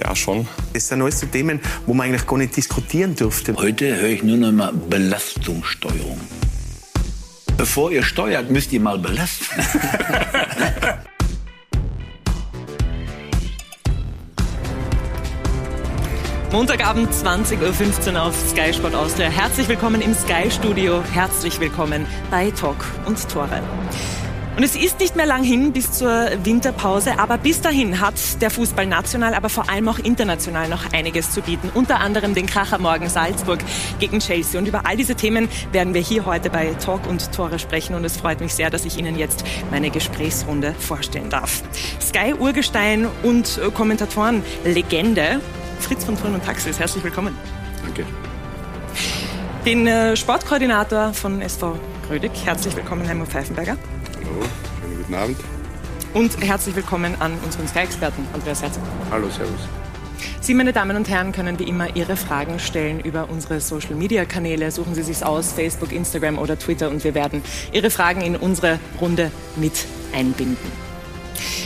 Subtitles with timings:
[0.00, 0.48] Ja, schon.
[0.72, 3.54] Das sind alles so Themen, wo man eigentlich gar nicht diskutieren dürfte.
[3.56, 6.20] Heute höre ich nur noch mal Belastungssteuerung.
[7.56, 9.44] Bevor ihr steuert, müsst ihr mal belasten.
[16.52, 19.28] Montagabend 20.15 Uhr auf Sky Sport Austria.
[19.28, 21.00] Herzlich willkommen im Sky Studio.
[21.12, 23.62] Herzlich willkommen bei Talk und Tore.
[24.60, 28.50] Und es ist nicht mehr lang hin bis zur Winterpause, aber bis dahin hat der
[28.50, 31.70] Fußball national, aber vor allem auch international noch einiges zu bieten.
[31.72, 33.60] Unter anderem den Kracher morgen Salzburg
[34.00, 34.60] gegen Chelsea.
[34.60, 37.94] Und über all diese Themen werden wir hier heute bei Talk und Tore sprechen.
[37.94, 41.62] Und es freut mich sehr, dass ich Ihnen jetzt meine Gesprächsrunde vorstellen darf.
[41.98, 45.40] Sky Urgestein und Kommentatoren Legende
[45.78, 46.78] Fritz von Turn und Taxis.
[46.78, 47.34] Herzlich willkommen.
[47.82, 48.04] Danke.
[49.64, 52.32] Den äh, Sportkoordinator von SV Grödig.
[52.44, 53.78] Herzlich willkommen, Heimo Pfeifenberger.
[54.30, 54.46] Hallo,
[54.80, 55.36] schönen guten Abend.
[56.14, 58.82] Und herzlich willkommen an unseren Sky-Experten, Andreas Herzog.
[59.10, 59.60] Hallo, servus.
[60.40, 64.70] Sie, meine Damen und Herren, können wie immer Ihre Fragen stellen über unsere Social-Media-Kanäle.
[64.70, 68.78] Suchen Sie sich aus, Facebook, Instagram oder Twitter und wir werden Ihre Fragen in unsere
[69.00, 70.89] Runde mit einbinden.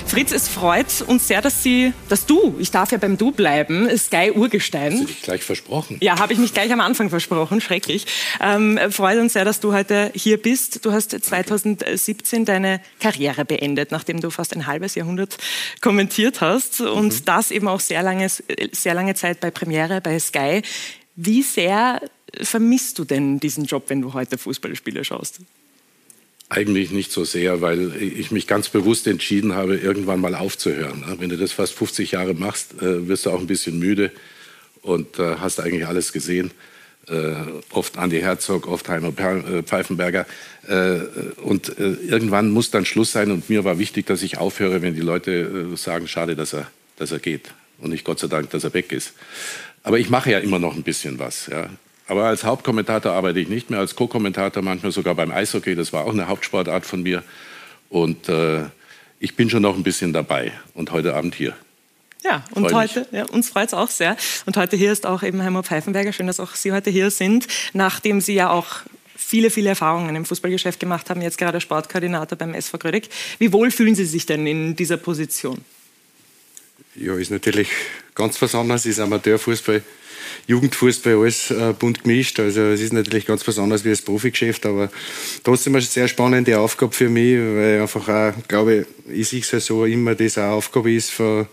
[0.07, 3.89] Fritz, es freut uns sehr, dass Sie, dass du, ich darf ja beim Du bleiben,
[3.97, 4.93] Sky Urgestein.
[4.93, 5.99] Hast du dich gleich versprochen?
[6.01, 8.07] Ja, habe ich mich gleich am Anfang versprochen, schrecklich.
[8.41, 10.85] Ähm, freut uns sehr, dass du heute hier bist.
[10.85, 15.37] Du hast 2017 deine Karriere beendet, nachdem du fast ein halbes Jahrhundert
[15.81, 17.25] kommentiert hast und mhm.
[17.25, 18.29] das eben auch sehr lange,
[18.73, 20.63] sehr lange Zeit bei Premiere, bei Sky.
[21.17, 22.01] Wie sehr
[22.43, 25.41] vermisst du denn diesen Job, wenn du heute Fußballspiele schaust?
[26.55, 31.05] Eigentlich nicht so sehr, weil ich mich ganz bewusst entschieden habe, irgendwann mal aufzuhören.
[31.19, 34.13] Wenn du das fast 50 Jahre machst, äh, wirst du auch ein bisschen müde
[34.81, 36.53] und äh, hast eigentlich alles gesehen.
[37.09, 37.33] Äh,
[37.71, 40.27] oft Andi Herzog, oft Heimo Pfeifenberger.
[41.43, 43.33] Und irgendwann muss dann Schluss sein.
[43.33, 47.11] Und mir war wichtig, dass ich aufhöre, wenn die Leute sagen, schade, dass er, dass
[47.11, 47.53] er geht.
[47.79, 49.13] Und nicht Gott sei Dank, dass er weg ist.
[49.83, 51.51] Aber ich mache ja immer noch ein bisschen was.
[52.07, 55.75] Aber als Hauptkommentator arbeite ich nicht mehr, als Co-Kommentator manchmal sogar beim Eishockey.
[55.75, 57.23] Das war auch eine Hauptsportart von mir.
[57.89, 58.65] Und äh,
[59.21, 61.55] ich bin schon noch ein bisschen dabei und heute Abend hier.
[62.23, 64.17] Ja, und Freu heute, ja, uns freut es auch sehr.
[64.47, 66.13] Und heute hier ist auch eben Heimo Pfeifenberger.
[66.13, 68.81] Schön, dass auch Sie heute hier sind, nachdem Sie ja auch
[69.15, 73.11] viele, viele Erfahrungen im Fußballgeschäft gemacht haben, jetzt gerade Sportkoordinator beim SV Grödig.
[73.39, 75.59] Wie wohl fühlen Sie sich denn in dieser Position?
[76.95, 77.69] Ja, ist natürlich
[78.15, 79.83] ganz was anderes, ist Amateurfußball
[80.47, 82.41] Jugendfußball alles äh, bunt gemischt.
[82.41, 84.91] Also es ist natürlich ganz was anderes wie das Profigeschäft, aber
[85.43, 89.67] trotzdem eine sehr spannende Aufgabe für mich, weil ich einfach auch, glaube ich, sehe es
[89.67, 91.49] so immer, dass eine Aufgabe ist für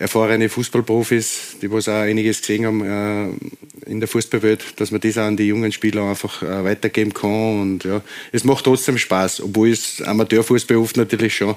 [0.00, 5.18] erfahrene Fußballprofis, die was auch einiges gesehen haben äh, in der Fußballwelt, dass man das
[5.18, 7.60] auch an die jungen Spieler einfach äh, weitergeben kann.
[7.60, 8.00] Und ja,
[8.32, 11.54] es macht trotzdem Spaß, obwohl es Amateurfußball oft natürlich schon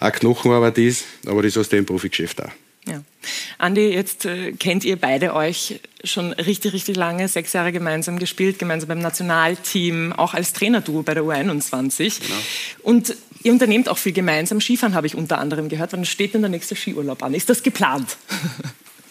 [0.00, 2.50] auch Knochenarbeit ist, aber das ist dem Profigeschäft auch.
[2.88, 3.02] Ja.
[3.58, 8.58] Andi, jetzt äh, kennt ihr beide euch schon richtig, richtig lange, sechs Jahre gemeinsam gespielt,
[8.58, 12.20] gemeinsam beim Nationalteam, auch als Trainerduo bei der U21.
[12.20, 12.34] Genau.
[12.82, 14.60] Und ihr unternehmt auch viel gemeinsam.
[14.60, 15.92] Skifahren habe ich unter anderem gehört.
[15.92, 17.34] Wann steht denn der nächste Skiurlaub an?
[17.34, 18.16] Ist das geplant?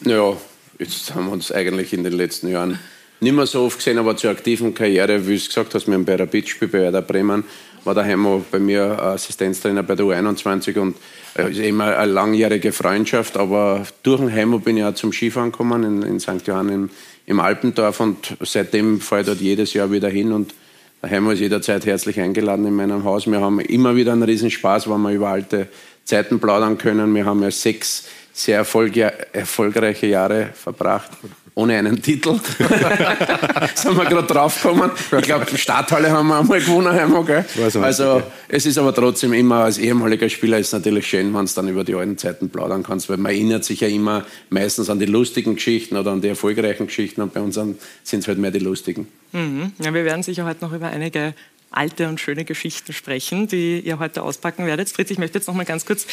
[0.05, 0.37] Ja,
[0.77, 2.79] jetzt haben wir uns eigentlich in den letzten Jahren
[3.19, 5.95] nicht mehr so oft gesehen, aber zur aktiven Karriere, wie du es gesagt hast, wir
[5.95, 7.43] haben bei Rapid gespielt, bei Werder Bremen,
[7.87, 10.97] war der Heimo bei mir Assistenztrainer bei der U21 und
[11.33, 15.51] es ist immer eine langjährige Freundschaft, aber durch den Heimo bin ich auch zum Skifahren
[15.51, 16.45] gekommen in, in St.
[16.45, 16.89] Johann im,
[17.25, 20.53] im Alpendorf und seitdem fahre ich dort jedes Jahr wieder hin und
[21.01, 23.25] der Heimo ist jederzeit herzlich eingeladen in meinem Haus.
[23.25, 25.67] Wir haben immer wieder einen Riesenspaß, weil wir über alte
[26.03, 27.15] Zeiten plaudern können.
[27.15, 31.11] Wir haben ja sechs sehr erfolgreiche Jahre verbracht
[31.57, 32.39] ohne einen Titel.
[33.75, 34.91] sind wir gerade draufgekommen.
[35.17, 37.25] Ich glaube, die Stadthalle haben wir einmal gewonnen.
[37.25, 37.43] Gell?
[37.81, 41.51] Also es ist aber trotzdem immer, als ehemaliger Spieler ist es natürlich schön, wenn du
[41.55, 44.99] dann über die alten Zeiten plaudern kannst, weil man erinnert sich ja immer meistens an
[44.99, 48.51] die lustigen Geschichten oder an die erfolgreichen Geschichten und bei uns sind es halt mehr
[48.51, 49.07] die lustigen.
[49.31, 49.71] Mhm.
[49.79, 51.33] Ja, wir werden sicher heute noch über einige
[51.71, 54.89] alte und schöne Geschichten sprechen, die ihr heute auspacken werdet.
[54.89, 56.05] Fritz, ich möchte jetzt noch mal ganz kurz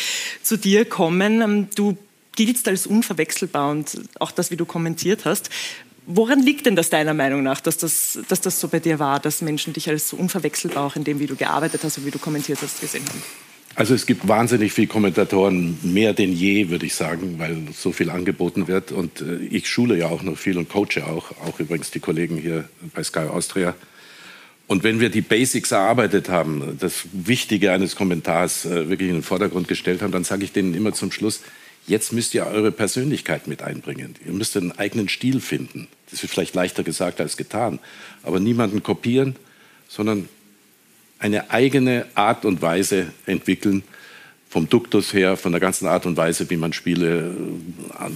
[0.42, 1.68] zu dir kommen.
[1.76, 1.98] Du
[2.36, 5.50] giltst als unverwechselbar und auch das, wie du kommentiert hast.
[6.06, 9.20] Woran liegt denn das deiner Meinung nach, dass das, dass das so bei dir war,
[9.20, 12.10] dass Menschen dich als so unverwechselbar auch in dem, wie du gearbeitet hast und wie
[12.10, 13.22] du kommentiert hast, gesehen haben?
[13.76, 18.10] Also es gibt wahnsinnig viele Kommentatoren, mehr denn je, würde ich sagen, weil so viel
[18.10, 18.92] angeboten wird.
[18.92, 22.36] Und äh, ich schule ja auch noch viel und coache auch, auch übrigens die Kollegen
[22.36, 23.74] hier bei Sky Austria.
[24.66, 29.22] Und wenn wir die Basics erarbeitet haben, das Wichtige eines Kommentars äh, wirklich in den
[29.22, 31.40] Vordergrund gestellt haben, dann sage ich denen immer zum Schluss,
[31.86, 34.14] jetzt müsst ihr eure Persönlichkeit mit einbringen.
[34.24, 35.88] Ihr müsst einen eigenen Stil finden.
[36.10, 37.78] Das ist vielleicht leichter gesagt als getan.
[38.22, 39.36] Aber niemanden kopieren,
[39.88, 40.28] sondern
[41.18, 43.82] eine eigene Art und Weise entwickeln,
[44.48, 47.34] vom Duktus her, von der ganzen Art und Weise, wie man Spiele
[47.98, 48.10] äh,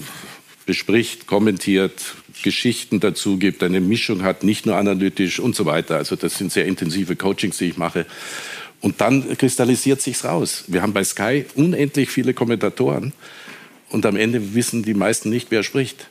[0.67, 5.97] bespricht, kommentiert, Geschichten dazu gibt, eine Mischung hat, nicht nur analytisch und so weiter.
[5.97, 8.07] Also das sind sehr intensive Coachings, die ich mache.
[8.81, 10.65] Und dann kristallisiert sich's raus.
[10.69, 13.13] Wir haben bei Sky unendlich viele Kommentatoren
[13.91, 16.09] und am Ende wissen die meisten nicht, wer spricht.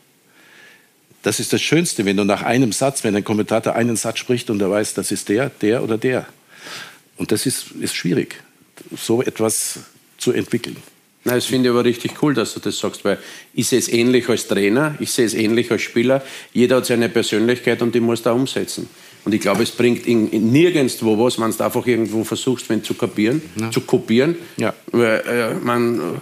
[1.24, 4.50] Das ist das Schönste, wenn du nach einem Satz, wenn ein Kommentator einen Satz spricht
[4.50, 6.28] und er weiß, das ist der, der oder der.
[7.18, 8.42] Und das ist, ist schwierig,
[8.96, 9.80] so etwas
[10.18, 10.78] zu entwickeln.
[11.24, 13.18] Na, das finde ich aber richtig cool, dass du das sagst, weil
[13.54, 16.24] ich sehe es ähnlich als Trainer, ich sehe es ähnlich als Spieler.
[16.54, 18.88] Jeder hat seine Persönlichkeit und die muss da umsetzen.
[19.26, 22.82] Und ich glaube, es bringt in, in nirgendwo was, wenn du einfach irgendwo versuchst, wenn
[22.82, 23.70] zu kapieren, ja.
[23.72, 24.38] zu kopieren.
[24.56, 24.74] Ja.
[24.94, 26.22] Weil, äh, man,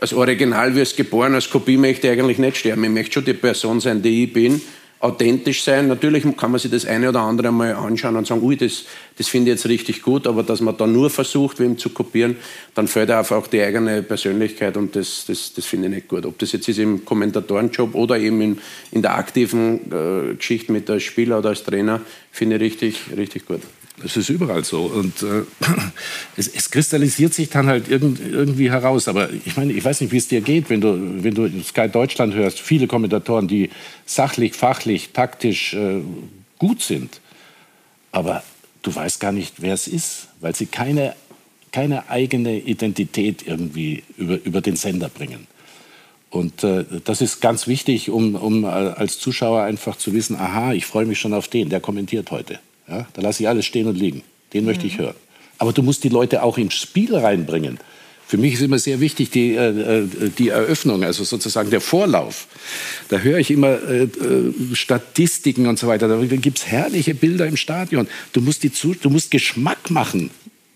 [0.00, 2.84] als Original wirst geboren, als Kopie möchte ich eigentlich nicht sterben.
[2.84, 4.60] Ich möchte schon die Person sein, die ich bin
[5.00, 5.88] authentisch sein.
[5.88, 8.84] Natürlich kann man sich das eine oder andere mal anschauen und sagen, ui, das,
[9.16, 12.36] das finde ich jetzt richtig gut, aber dass man da nur versucht, wem zu kopieren,
[12.74, 16.26] dann fällt einfach die eigene Persönlichkeit und das, das, das finde ich nicht gut.
[16.26, 18.58] Ob das jetzt ist im Kommentatorenjob oder eben in,
[18.90, 22.00] in der aktiven äh, Geschichte mit als Spieler oder als Trainer,
[22.32, 23.60] finde ich richtig, richtig gut.
[24.02, 24.82] Das ist überall so.
[24.82, 25.42] Und äh,
[26.36, 29.08] es, es, kristallisiert sich dann halt irgend, irgendwie heraus.
[29.08, 31.88] Aber ich meine, ich weiß nicht, wie es dir geht, wenn du, wenn du Sky
[31.88, 33.70] Deutschland hörst, viele Kommentatoren, die
[34.06, 36.00] sachlich, fachlich, taktisch äh,
[36.58, 37.20] gut sind.
[38.12, 38.42] Aber
[38.82, 41.14] du weißt gar nicht, wer es ist, weil sie keine,
[41.72, 45.46] keine eigene Identität irgendwie über, über den Sender bringen.
[46.30, 50.72] Und äh, das ist ganz wichtig, um, um äh, als Zuschauer einfach zu wissen, aha,
[50.72, 52.60] ich freue mich schon auf den, der kommentiert heute.
[52.88, 54.22] Ja, da lasse ich alles stehen und liegen.
[54.52, 54.66] Den mhm.
[54.66, 55.02] möchte ich mhm.
[55.02, 55.14] hören.
[55.58, 57.78] Aber du musst die Leute auch ins Spiel reinbringen.
[58.26, 60.06] Für mich ist immer sehr wichtig die, äh, äh
[60.38, 62.46] die Eröffnung, also sozusagen der Vorlauf.
[63.08, 66.08] Da höre ich immer äh, äh Statistiken und so weiter.
[66.08, 68.06] Da gibt es herrliche Bilder im Stadion.
[68.34, 70.30] Du musst, die zu, du musst Geschmack machen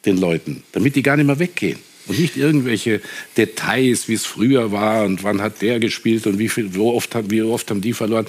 [0.07, 1.79] den Leuten, damit die gar nicht mehr weggehen.
[2.09, 3.01] Und nicht irgendwelche
[3.37, 7.15] Details, wie es früher war und wann hat der gespielt und wie, viel, wie, oft,
[7.31, 8.27] wie oft haben die verloren.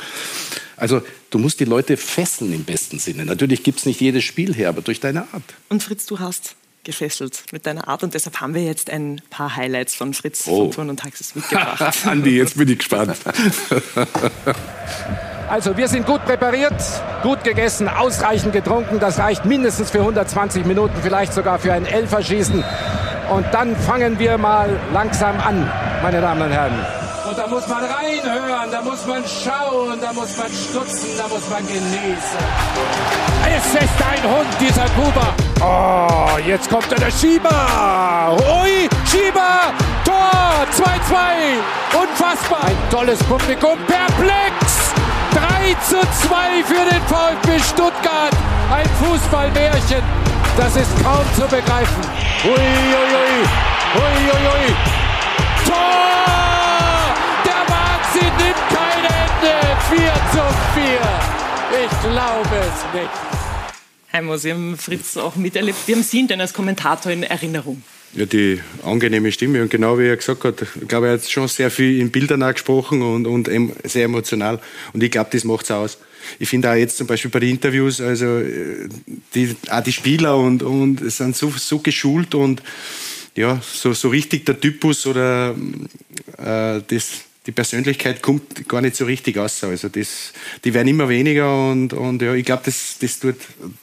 [0.78, 1.02] Also
[1.34, 3.26] du musst die Leute fesseln im besten Sinne.
[3.26, 5.44] Natürlich gibt es nicht jedes Spiel her, aber durch deine Art.
[5.70, 9.56] Und Fritz, du hast gefesselt mit deiner Art und deshalb haben wir jetzt ein paar
[9.56, 10.66] Highlights von Fritz oh.
[10.66, 11.96] von Turn und Taxis mitgebracht.
[12.06, 13.18] Andi, jetzt bin ich gespannt.
[15.50, 16.82] Also wir sind gut präpariert,
[17.22, 19.00] gut gegessen, ausreichend getrunken.
[19.00, 22.64] Das reicht mindestens für 120 Minuten, vielleicht sogar für ein Elferschießen.
[23.30, 25.70] Und dann fangen wir mal langsam an,
[26.02, 27.03] meine Damen und Herren.
[27.26, 31.50] Und da muss man reinhören, da muss man schauen, da muss man stutzen, da muss
[31.50, 32.40] man genießen.
[33.48, 35.34] Es ist ein Hund, dieser Kuba.
[35.62, 38.36] Oh, jetzt kommt er, der Schieber.
[38.62, 39.72] Ui, Schieber,
[40.04, 42.02] Tor, 2-2.
[42.02, 42.66] Unfassbar.
[42.66, 44.92] Ein tolles Publikum, perplex.
[45.32, 48.34] 3 zu 2 für den VfB Stuttgart.
[48.70, 50.04] Ein Fußballmärchen.
[50.58, 52.04] Das ist kaum zu begreifen.
[52.44, 53.44] Ui, ui, ui.
[53.96, 54.76] Ui, ui, ui.
[55.66, 56.53] Tor!
[59.96, 60.00] 4
[60.32, 60.42] zu
[60.74, 61.84] 4.
[61.86, 63.10] Ich glaube es nicht.
[64.12, 65.78] Heimo, Sie haben Fritz auch miterlebt.
[65.86, 67.84] Wie haben Sie ihn denn als Kommentator in Erinnerung?
[68.14, 69.62] Ja, die angenehme Stimme.
[69.62, 72.42] Und genau wie er gesagt hat, ich glaube, er hat schon sehr viel in Bildern
[72.42, 73.50] auch gesprochen und, und
[73.84, 74.60] sehr emotional.
[74.94, 75.98] Und ich glaube, das macht es aus
[76.40, 78.42] ich finde auch jetzt zum Beispiel bei den Interviews, also
[79.36, 82.64] die, auch die Spieler und, und sind so, so geschult und
[83.36, 85.56] ja, so, so richtig der Typus oder
[86.38, 89.64] äh, das, die Persönlichkeit kommt gar nicht so richtig aus.
[89.64, 90.32] Also das,
[90.64, 93.36] die werden immer weniger und, und ja, ich glaube, das, das tut,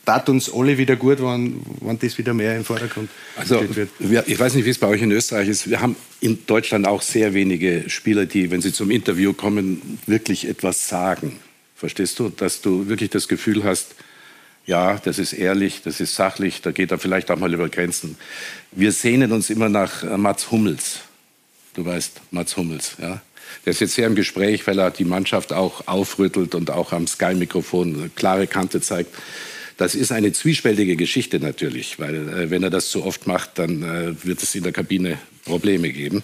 [0.06, 3.90] tat uns alle wieder gut, wenn, wenn das wieder mehr im Vordergrund also, wird.
[4.26, 5.68] Ich weiß nicht, wie es bei euch in Österreich ist.
[5.68, 10.48] Wir haben in Deutschland auch sehr wenige Spieler, die, wenn sie zum Interview kommen, wirklich
[10.48, 11.38] etwas sagen.
[11.76, 12.30] Verstehst du?
[12.30, 13.94] Dass du wirklich das Gefühl hast,
[14.66, 18.16] ja, das ist ehrlich, das ist sachlich, da geht er vielleicht auch mal über Grenzen.
[18.72, 21.00] Wir sehnen uns immer nach äh, Mats Hummels.
[21.74, 23.20] Du weißt, Mats Hummels, ja.
[23.64, 27.06] Der ist jetzt sehr im Gespräch, weil er die Mannschaft auch aufrüttelt und auch am
[27.06, 29.14] Sky-Mikrofon klare Kante zeigt.
[29.76, 33.82] Das ist eine zwiespältige Geschichte natürlich, weil äh, wenn er das zu oft macht, dann
[33.82, 36.22] äh, wird es in der Kabine Probleme geben.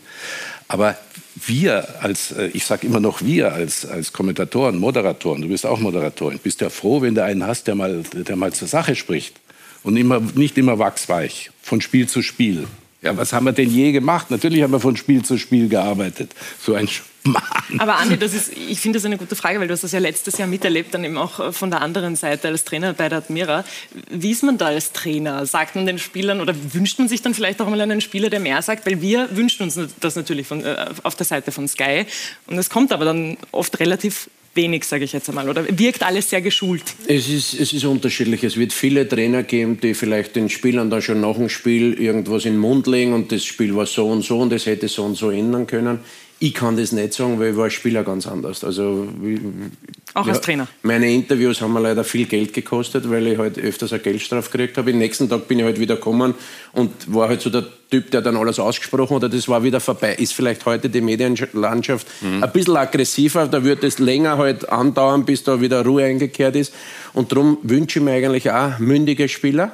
[0.69, 0.99] Aber
[1.47, 5.81] wir als, äh, ich sage immer noch wir als, als Kommentatoren, Moderatoren, du bist auch
[5.81, 9.41] Moderatorin, bist ja froh, wenn du einen hast, der mal, der mal zur Sache spricht
[9.83, 12.67] und immer, nicht immer wachsweich, von Spiel zu Spiel.
[13.01, 14.31] Ja, was haben wir denn je gemacht?
[14.31, 16.35] Natürlich haben wir von Spiel zu Spiel gearbeitet.
[16.61, 16.89] So ein
[17.27, 17.81] Schmarrn.
[17.81, 19.99] Aber Andi, das ist, ich finde das eine gute Frage, weil du hast das ja
[19.99, 23.65] letztes Jahr miterlebt, dann eben auch von der anderen Seite als Trainer bei der Admira.
[24.11, 25.47] Wie ist man da als Trainer?
[25.47, 28.41] Sagt man den Spielern oder wünscht man sich dann vielleicht auch mal einen Spieler, der
[28.41, 28.87] mehr sagt?
[28.87, 32.07] Weil wir wünschen uns das natürlich von, äh, auf der Seite von Sky.
[32.47, 36.31] Und es kommt aber dann oft relativ wenig, sage ich jetzt einmal, oder wirkt alles
[36.31, 36.83] sehr geschult?
[37.07, 38.43] Es ist, es ist unterschiedlich.
[38.43, 42.47] Es wird viele Trainer geben, die vielleicht den Spielern dann schon nach dem Spiel irgendwas
[42.47, 45.05] in den Mund legen und das Spiel war so und so und das hätte so
[45.05, 46.01] und so ändern können.
[46.39, 48.63] Ich kann das nicht sagen, weil ich war als Spieler ganz anders.
[48.63, 49.09] Also,
[50.13, 50.69] Auch als Trainer?
[50.83, 54.77] Meine Interviews haben mir leider viel Geld gekostet, weil ich halt öfters eine Geldstrafe gekriegt
[54.77, 54.91] habe.
[54.91, 56.35] Am nächsten Tag bin ich halt wieder gekommen
[56.73, 60.15] und war halt so der Typ, der dann alles ausgesprochen hat, das war wieder vorbei.
[60.15, 62.43] Ist vielleicht heute die Medienlandschaft mhm.
[62.43, 66.75] ein bisschen aggressiver, da wird es länger halt andauern, bis da wieder Ruhe eingekehrt ist.
[67.15, 69.71] Und darum wünsche ich mir eigentlich auch mündige Spieler,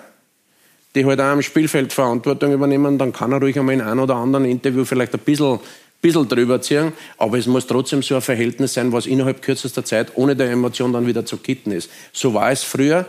[0.95, 2.99] die halt auch am Spielfeld Verantwortung übernehmen.
[2.99, 5.59] Dann kann er ruhig einmal in einem oder anderen Interview vielleicht ein bisschen
[6.03, 10.09] bisschen drüber ziehen, aber es muss trotzdem so ein Verhältnis sein, was innerhalb kürzester Zeit
[10.17, 11.89] ohne der Emotion dann wieder zu kitten ist.
[12.13, 13.07] So war es früher.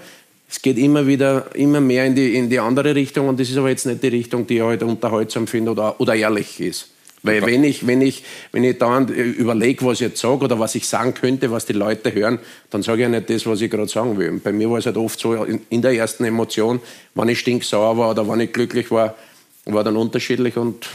[0.50, 3.58] Es geht immer wieder immer mehr in die, in die andere Richtung und das ist
[3.58, 6.90] aber jetzt nicht die Richtung, die ich heute halt unterhaltsam finde oder, oder ehrlich ist.
[7.24, 10.76] Weil wenn ich, wenn ich, wenn ich da überlege, was ich jetzt sage oder was
[10.76, 12.38] ich sagen könnte, was die Leute hören,
[12.70, 14.30] dann sage ich ja nicht das, was ich gerade sagen will.
[14.30, 16.82] Und bei mir war es halt oft so, in, in der ersten Emotion,
[17.16, 19.16] wenn ich stinksauer war oder wenn ich glücklich war,
[19.66, 20.90] war dann unterschiedlich und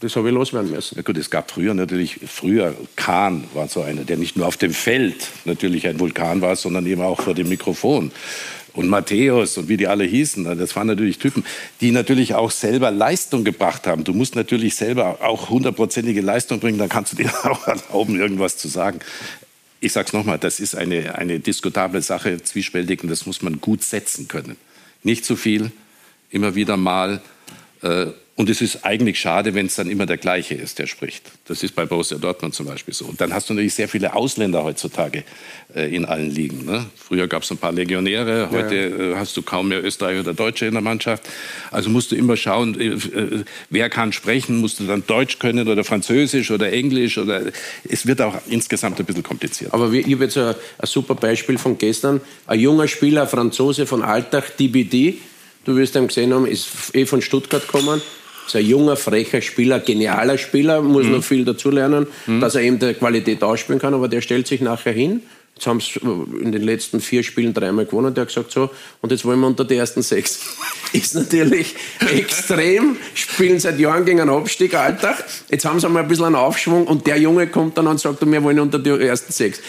[0.00, 0.96] das habe ich loswerden müssen.
[0.96, 4.56] Ja gut, es gab früher natürlich, früher Kahn war so einer, der nicht nur auf
[4.56, 8.12] dem Feld natürlich ein Vulkan war, sondern eben auch vor dem Mikrofon.
[8.74, 11.44] Und Matthäus und wie die alle hießen, das waren natürlich Typen,
[11.80, 14.04] die natürlich auch selber Leistung gebracht haben.
[14.04, 18.58] Du musst natürlich selber auch hundertprozentige Leistung bringen, dann kannst du dir auch erlauben, irgendwas
[18.58, 19.00] zu sagen.
[19.80, 23.60] Ich sage es nochmal, das ist eine, eine diskutable Sache, zwiespältig, und das muss man
[23.60, 24.56] gut setzen können.
[25.02, 25.72] Nicht zu viel,
[26.30, 27.35] immer wieder mal äh,
[28.38, 31.22] und es ist eigentlich schade, wenn es dann immer der gleiche ist, der spricht.
[31.46, 33.06] Das ist bei Borussia Dortmund zum Beispiel so.
[33.06, 35.24] Und dann hast du natürlich sehr viele Ausländer heutzutage
[35.74, 36.66] äh, in allen Ligen.
[36.66, 36.84] Ne?
[36.96, 39.12] Früher gab es ein paar Legionäre, heute ja, ja.
[39.12, 41.22] Äh, hast du kaum mehr Österreicher oder Deutsche in der Mannschaft.
[41.70, 45.66] Also musst du immer schauen, äh, äh, wer kann sprechen, musst du dann Deutsch können
[45.66, 47.16] oder Französisch oder Englisch.
[47.16, 47.40] Oder
[47.88, 49.72] es wird auch insgesamt ein bisschen kompliziert.
[49.72, 52.20] Aber ich habe jetzt ein, ein super Beispiel von gestern.
[52.46, 55.20] Ein junger Spieler, Franzose von Alltag, DBD,
[55.66, 58.00] Du wirst ihn gesehen haben, ist eh von Stuttgart gekommen.
[58.46, 61.12] Ist ein junger, frecher Spieler, genialer Spieler, muss mhm.
[61.12, 62.40] noch viel dazulernen, mhm.
[62.40, 65.22] dass er eben der Qualität ausspielen kann, aber der stellt sich nachher hin
[65.56, 65.98] Jetzt haben sie
[66.42, 68.12] in den letzten vier Spielen dreimal gewonnen.
[68.12, 68.68] Der hat gesagt so,
[69.00, 70.38] und jetzt wollen wir unter die ersten sechs.
[70.92, 71.74] Ist natürlich
[72.14, 72.98] extrem.
[73.14, 75.24] Spielen seit Jahren gegen einen Abstieg, Alltag.
[75.50, 78.24] Jetzt haben sie mal ein bisschen einen Aufschwung und der Junge kommt dann und sagt,
[78.30, 79.62] wir wollen unter die ersten sechs.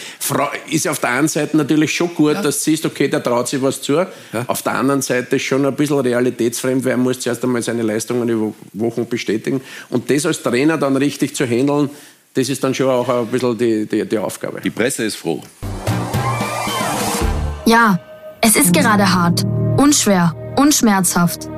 [0.70, 2.42] Ist auf der einen Seite natürlich schon gut, ja.
[2.42, 3.94] dass du siehst, okay, der traut sich was zu.
[3.94, 4.08] Ja.
[4.48, 7.84] Auf der anderen Seite ist schon ein bisschen realitätsfremd, weil er muss zuerst einmal seine
[7.84, 9.62] Leistungen über Wochen bestätigen.
[9.90, 11.90] Und das als Trainer dann richtig zu handeln,
[12.34, 14.60] das ist dann schon auch ein bisschen die, die, die Aufgabe.
[14.60, 15.42] Die Presse ist froh.
[17.68, 18.00] Ja,
[18.40, 19.44] es ist gerade hart,
[19.76, 21.50] unschwer und schmerzhaft.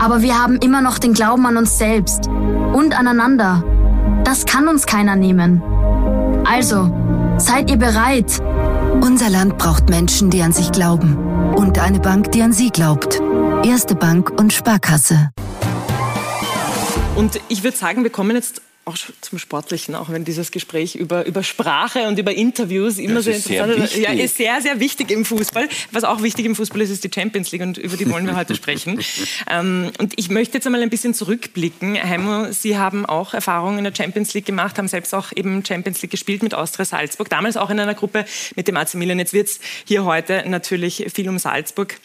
[0.00, 3.62] Aber wir haben immer noch den Glauben an uns selbst und aneinander.
[4.24, 5.62] Das kann uns keiner nehmen.
[6.44, 6.92] Also,
[7.38, 8.42] seid ihr bereit?
[9.00, 11.16] Unser Land braucht Menschen, die an sich glauben.
[11.54, 13.20] Und eine Bank, die an sie glaubt.
[13.64, 15.30] Erste Bank und Sparkasse.
[17.14, 21.26] Und ich würde sagen, wir kommen jetzt auch zum Sportlichen, auch wenn dieses Gespräch über,
[21.26, 23.96] über Sprache und über Interviews immer so interessant ist.
[23.96, 25.68] Ja, ist sehr, sehr wichtig im Fußball.
[25.90, 28.36] Was auch wichtig im Fußball ist, ist die Champions League und über die wollen wir
[28.36, 29.00] heute sprechen.
[29.50, 32.00] Ähm, und ich möchte jetzt einmal ein bisschen zurückblicken.
[32.00, 36.00] Heimo, Sie haben auch Erfahrungen in der Champions League gemacht, haben selbst auch eben Champions
[36.02, 38.24] League gespielt mit Austria Salzburg, damals auch in einer Gruppe
[38.54, 39.18] mit dem AC Milan.
[39.18, 41.96] Jetzt wird es hier heute natürlich viel um Salzburg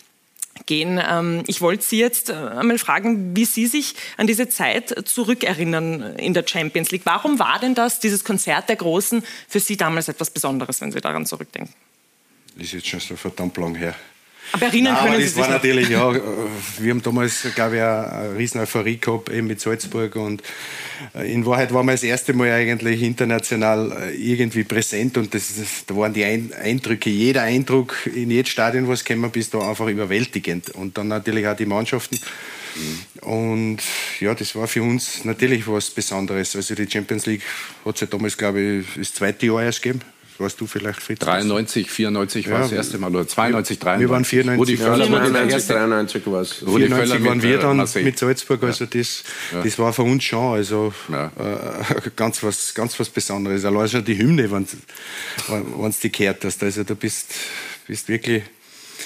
[0.65, 0.99] gehen.
[1.01, 6.15] Ähm, ich wollte Sie jetzt äh, einmal fragen, wie Sie sich an diese Zeit zurückerinnern
[6.17, 7.05] in der Champions League.
[7.05, 11.01] Warum war denn das, dieses Konzert der Großen, für Sie damals etwas Besonderes, wenn Sie
[11.01, 11.73] daran zurückdenken?
[12.55, 13.95] Das ist jetzt schon so verdammt lang her.
[14.53, 17.75] Aber erinnern Nein, können aber das Sie war sich natürlich, ja, wir haben damals, glaube
[17.77, 20.43] ich, eine riesen Euphorie gehabt, eben mit Salzburg und
[21.15, 25.55] äh, in Wahrheit waren wir das erste Mal eigentlich international äh, irgendwie präsent und das,
[25.57, 29.87] das, da waren die Eindrücke, jeder Eindruck in jedes Stadion, was gekommen bist, da einfach
[29.87, 32.19] überwältigend und dann natürlich auch die Mannschaften.
[32.75, 33.29] Mhm.
[33.29, 33.77] Und
[34.19, 36.55] ja, das war für uns natürlich was Besonderes.
[36.55, 37.43] Also die Champions League
[37.85, 40.01] hat es ja damals, glaube ich, das zweite Jahr erst gegeben
[40.41, 41.23] warst du vielleicht fit?
[41.23, 44.01] 93, 94 war das erste Mal oder 92, 93.
[44.01, 44.59] Wir waren 94.
[44.59, 46.61] Rudi Völler 94, 93 war es.
[46.65, 48.03] Rudi 94 waren wir dann Marseille.
[48.03, 49.61] mit Salzburg, also das, ja.
[49.61, 51.27] das war für uns schon also ja.
[51.27, 53.65] äh, ganz, was, ganz was Besonderes.
[53.65, 56.63] Allein schon die Hymne, wenn du die gehört hast.
[56.63, 57.33] Also du bist,
[57.87, 58.43] bist wirklich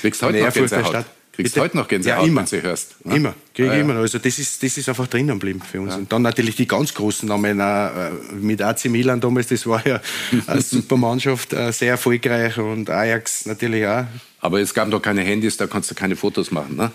[0.02, 1.06] Kriegst heute noch Gänsehaut.
[1.36, 2.50] Kriegst du heute noch Gänsehaut, ja, immer.
[2.50, 2.96] wenn du hörst?
[3.06, 3.16] Ne?
[3.16, 3.86] Immer, kriege Ja, ich ja.
[3.86, 4.00] immer.
[4.00, 5.96] Also das ist, das ist einfach drinnen geblieben für uns.
[5.96, 10.02] Und dann natürlich die ganz großen Namen äh, mit AC Milan damals, das war ja
[10.48, 14.06] eine super Mannschaft, äh, sehr erfolgreich und Ajax natürlich auch.
[14.40, 16.92] Aber es gab doch keine Handys, da kannst du keine Fotos machen, ne?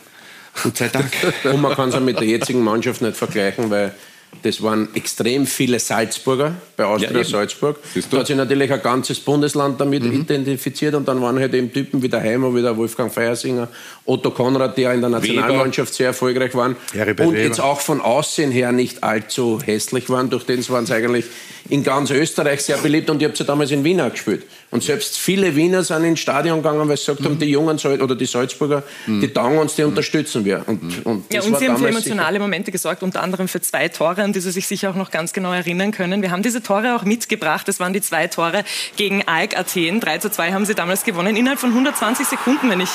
[0.62, 1.12] Gott sei Dank.
[1.44, 3.94] Und man kann es auch mit der jetzigen Mannschaft nicht vergleichen, weil
[4.42, 7.25] das waren extrem viele Salzburger bei Austria Ja.
[7.25, 7.76] Salzburg.
[8.10, 10.20] Da hat sich natürlich ein ganzes Bundesland damit Mhm.
[10.22, 13.68] identifiziert und dann waren halt eben Typen wie der Heimer, wie der Wolfgang Feiersinger,
[14.06, 17.44] Otto Konrad, die ja in der Nationalmannschaft sehr erfolgreich waren Heribert und Weber.
[17.44, 20.30] jetzt auch von Aussehen her nicht allzu hässlich waren.
[20.30, 21.26] Durch den waren sie eigentlich
[21.71, 24.45] in ganz Österreich sehr beliebt und ich habe sie damals in Wien auch gespielt.
[24.71, 27.25] Und selbst viele Wiener sind ins Stadion gegangen, weil sie gesagt Mhm.
[27.25, 30.62] haben, die Jungen oder die Salzburger, die taugen uns, die unterstützen wir.
[30.67, 34.23] Und, und Ja, und Sie haben für emotionale Momente gesorgt, unter anderem für zwei Tore,
[34.23, 36.23] an die Sie sich sicher auch noch ganz genau erinnern können.
[36.23, 37.67] Wir haben diese Tore auch mitgebracht.
[37.69, 38.65] Das waren die zwei Tore
[38.97, 40.00] gegen AEK Athen.
[40.00, 42.91] 3 zu 2 haben Sie damals gewonnen, innerhalb von 120 Sekunden, wenn ich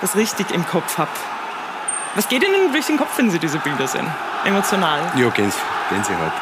[0.00, 1.10] das richtig im Kopf habe.
[2.16, 4.06] Was geht Ihnen durch den Kopf, wenn Sie diese Bilder sehen?
[4.44, 5.00] Emotional.
[5.16, 5.56] Ja, Gänse,
[5.90, 6.32] Gänsehaut.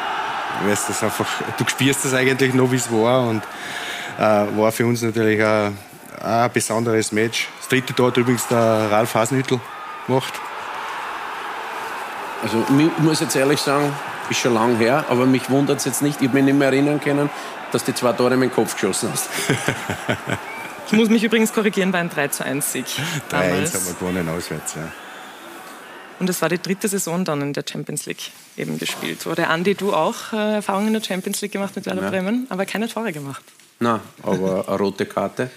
[0.61, 3.43] Du weißt das einfach, du spürst das eigentlich noch, wie es war und
[4.17, 5.77] äh, war für uns natürlich ein,
[6.21, 7.47] ein besonderes Match.
[7.59, 9.59] Das dritte Tor hat übrigens der Ralf Hasenhüttl
[10.07, 10.33] gemacht.
[12.43, 13.93] Also ich muss jetzt ehrlich sagen,
[14.29, 16.21] ist schon lang her, aber mich wundert es jetzt nicht.
[16.21, 17.29] Ich habe mich nicht mehr erinnern können,
[17.71, 19.29] dass die zwei Tore in den Kopf geschossen hast.
[20.87, 22.99] Ich muss mich übrigens korrigieren, war ein 3 zu 1 Sieg 3-1
[23.29, 23.73] damals.
[23.75, 24.75] haben wir gewonnen auswärts.
[24.75, 24.81] Ja.
[26.19, 29.47] Und es war die dritte Saison dann in der Champions League eben gespielt wurde.
[29.47, 32.09] Andi, du auch äh, Erfahrungen in der Champions League gemacht mit Werder Ja.
[32.09, 33.43] Bremen, aber keine Tore gemacht.
[33.79, 35.49] Na, aber eine rote Karte.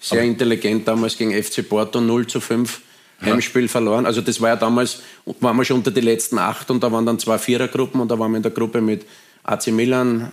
[0.00, 2.80] Sehr intelligent damals gegen FC Porto, 0 zu 5.
[3.24, 4.04] Heimspiel verloren.
[4.04, 5.00] Also das war ja damals,
[5.40, 8.18] waren wir schon unter die letzten acht und da waren dann zwei Vierergruppen und da
[8.18, 9.06] waren wir in der Gruppe mit
[9.44, 10.32] AC Milan,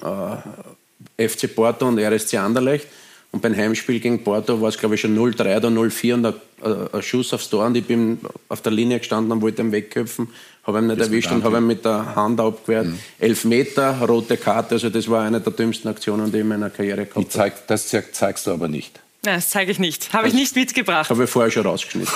[1.18, 2.88] äh, FC Porto und RSC Anderlecht.
[3.32, 6.34] Und beim Heimspiel gegen Porto war es, glaube ich, schon 0-3 oder 0-4 und ein,
[6.64, 8.18] äh, ein Schuss aufs Tor und ich bin
[8.48, 10.30] auf der Linie gestanden und wollte ihn wegköpfen,
[10.64, 12.88] habe ihn nicht Bist erwischt und habe ihn mit der Hand abgewehrt.
[13.20, 16.72] Elf Meter, rote Karte, also das war eine der dümmsten Aktionen, die ich in meiner
[16.72, 17.30] Karriere gehabt habe.
[17.30, 19.00] Zeig, das zeig- zeigst du aber nicht.
[19.22, 20.14] Nein, das zeige ich nicht.
[20.14, 21.10] Habe ich nicht mitgebracht.
[21.10, 22.14] Habe ich vorher schon rausgeschnitten.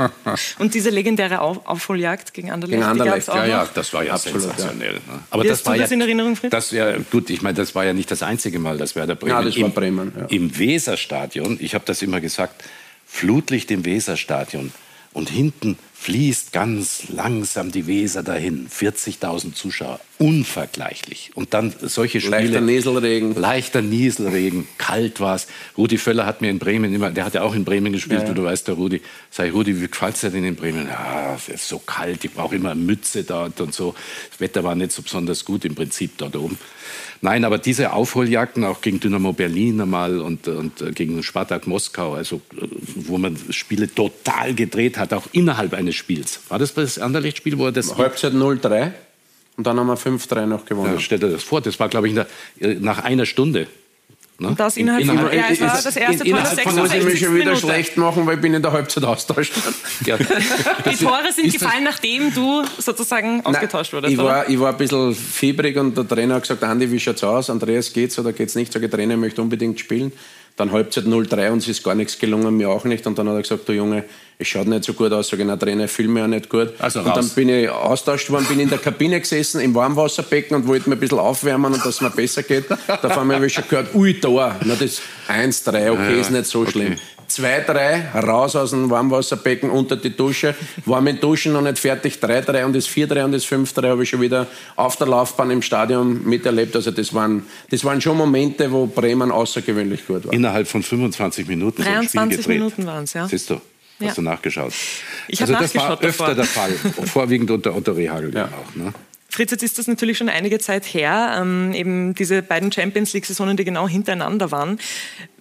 [0.58, 4.12] Und diese legendäre Auf Aufholjagd gegen Anderlecht, Gegen Anderlecht, auch Ja, ja, das war ja
[4.12, 4.94] Absolut, sensationell.
[4.94, 5.00] Ne?
[5.04, 6.50] Wie Aber hast das du war das ja, in Erinnerung, Fritz?
[6.52, 9.32] Das, ja, gut, ich meine, das war ja nicht das einzige Mal, dass Werder Bremen,
[9.32, 10.26] Ja, das war im, Bremen, ja.
[10.26, 12.62] im Weserstadion, ich habe das immer gesagt,
[13.04, 14.72] Flutlicht im Weserstadion
[15.12, 21.30] und hinten fließt ganz langsam die Weser dahin, 40.000 Zuschauer, unvergleichlich.
[21.34, 22.38] Und dann solche Spiele.
[22.38, 23.34] Leichter Nieselregen.
[23.36, 25.46] Leichter Nieselregen, kalt war es.
[25.78, 28.28] Rudi Völler hat mir in Bremen immer, der hat ja auch in Bremen gespielt, Ja,
[28.28, 28.34] ja.
[28.34, 29.00] du weißt, der Rudi.
[29.30, 30.88] Sag ich, Rudi, wie gefällt es dir denn in Bremen?
[30.88, 33.94] Ja, es ist so kalt, ich brauche immer eine Mütze dort und so.
[34.30, 36.58] Das Wetter war nicht so besonders gut im Prinzip dort oben.
[37.24, 42.14] Nein, aber diese Aufholjagden auch gegen Dynamo Berlin einmal und, und äh, gegen Spartak Moskau,
[42.14, 46.40] also äh, wo man Spiele total gedreht hat, auch innerhalb eines Spiels.
[46.48, 48.90] War das das Anderlecht-Spiel, wo er das Halbzeit 0-3
[49.56, 50.94] und dann haben wir 5-3 noch gewonnen.
[50.94, 53.68] ja, stell dir das vor, das war, glaube ich, äh, nach einer Stunde.
[54.42, 54.48] Ne?
[54.48, 57.04] Und das innerhalb von- ja, es war das erste Tor, das Innerhalb von muss ich
[57.04, 57.60] mich schon wieder 66.
[57.60, 59.52] schlecht machen, weil ich bin in der Halbzeit austauscht.
[60.04, 60.16] Ja.
[60.90, 64.28] Die Tore sind gefallen, nachdem du sozusagen ausgetauscht wurdest, ich oder?
[64.28, 67.48] war, ich war ein bisschen fiebrig und der Trainer hat gesagt, Andi, wie schaut's aus?
[67.50, 68.72] Andreas, geht's oder geht's nicht?
[68.72, 70.12] Sag ich, Trainer, ich möchte unbedingt spielen.
[70.56, 73.06] Dann Halbzeit 0-3 und es ist gar nichts gelungen, mir auch nicht.
[73.06, 74.04] Und dann hat er gesagt, du Junge,
[74.38, 75.28] es schaut nicht so gut aus.
[75.28, 76.72] Sag ich, na Trainer, ich fühle mich auch nicht gut.
[76.78, 77.30] Also und dann raus.
[77.30, 81.00] bin ich austauscht worden, bin in der Kabine gesessen, im Warmwasserbecken und wollte mir ein
[81.00, 82.64] bisschen aufwärmen und dass es mir besser geht.
[82.68, 84.56] Da vor allem habe ich schon gehört, ui, Tor.
[84.64, 86.70] Na, das 1-3, okay, Ja, ist nicht so okay.
[86.72, 86.96] schlimm.
[87.38, 92.64] 2-3, raus aus dem Warmwasserbecken, unter die Dusche, war mit Duschen noch nicht fertig, 3-3
[92.64, 96.24] und das 4-3 und das 5-3 habe ich schon wieder auf der Laufbahn im Stadion
[96.24, 96.74] miterlebt.
[96.76, 100.32] Also das waren, das waren schon Momente, wo Bremen außergewöhnlich gut war.
[100.32, 102.58] Innerhalb von 25 Minuten so ein Spiel 23 gedreht.
[102.58, 103.26] Minuten waren es, ja.
[103.28, 103.54] Siehst du?
[103.54, 103.62] Hast
[104.00, 104.14] Ja.
[104.14, 104.72] du nachgeschaut?
[105.28, 106.34] Ich also das war öfter davor.
[106.34, 106.70] der Fall,
[107.06, 108.46] vorwiegend unter Otto Rehagel Ja.
[108.46, 108.74] auch.
[108.74, 108.92] Ne?
[109.32, 113.56] Fritz, jetzt ist das natürlich schon einige Zeit her, ähm, eben diese beiden Champions League-Saisonen,
[113.56, 114.78] die genau hintereinander waren.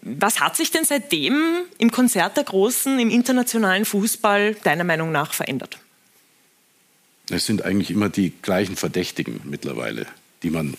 [0.02, 1.36] Was hat sich denn seitdem
[1.78, 5.78] im Konzert der Großen, im internationalen Fußball deiner Meinung nach verändert?
[7.30, 10.06] Es sind eigentlich immer die gleichen Verdächtigen mittlerweile,
[10.42, 10.76] die man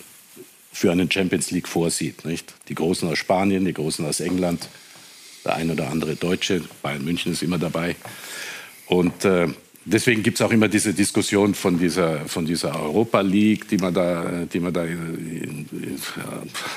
[0.71, 2.25] für einen Champions League vorsieht.
[2.25, 2.55] Nicht?
[2.67, 4.67] Die Großen aus Spanien, die Großen aus England,
[5.45, 7.95] der ein oder andere Deutsche, Bayern München ist immer dabei.
[8.87, 9.49] Und äh,
[9.85, 13.93] deswegen gibt es auch immer diese Diskussion von dieser, von dieser Europa League, die man
[13.93, 14.97] da, die man da äh,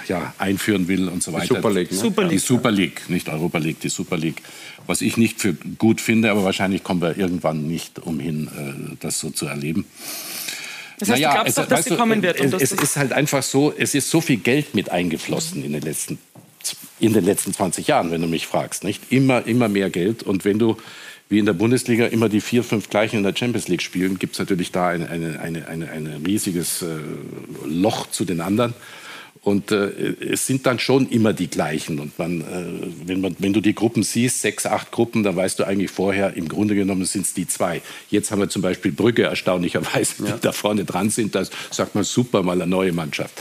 [0.09, 1.57] ja, einführen will und so weiter.
[1.57, 1.99] Super League, ne?
[1.99, 2.40] Super Die League.
[2.40, 4.42] Super League, nicht Europa League, die Super League.
[4.87, 9.21] Was ich nicht für gut finde, aber wahrscheinlich kommen wir irgendwann nicht umhin, äh, das
[9.21, 9.85] so zu erleben.
[10.99, 12.40] Das heißt, du glaubst doch, dass sie kommen wird.
[12.40, 15.73] Und Es, es ist halt einfach so, es ist so viel Geld mit eingeflossen in
[15.73, 16.19] den letzten
[16.99, 19.12] in den letzten 20 Jahren, wenn du mich fragst, nicht?
[19.12, 20.23] Immer, immer mehr Geld.
[20.23, 20.77] Und wenn du,
[21.29, 24.35] wie in der Bundesliga immer die vier, fünf gleichen in der Champions League spielen, gibt
[24.35, 26.87] es natürlich da ein eine, eine, eine, eine riesiges äh,
[27.67, 28.75] Loch zu den anderen.
[29.47, 32.01] Und äh, es sind dann schon immer die gleichen.
[32.01, 32.45] Und man, äh,
[33.07, 36.35] wenn, man, wenn du die Gruppen siehst, sechs, acht Gruppen, dann weißt du eigentlich vorher,
[36.35, 37.81] im Grunde genommen sind es die zwei.
[38.11, 41.37] Jetzt haben wir zum Beispiel Brügge erstaunlicherweise, die da vorne dran sind.
[41.37, 43.41] Da sagt man super, mal eine neue Mannschaft.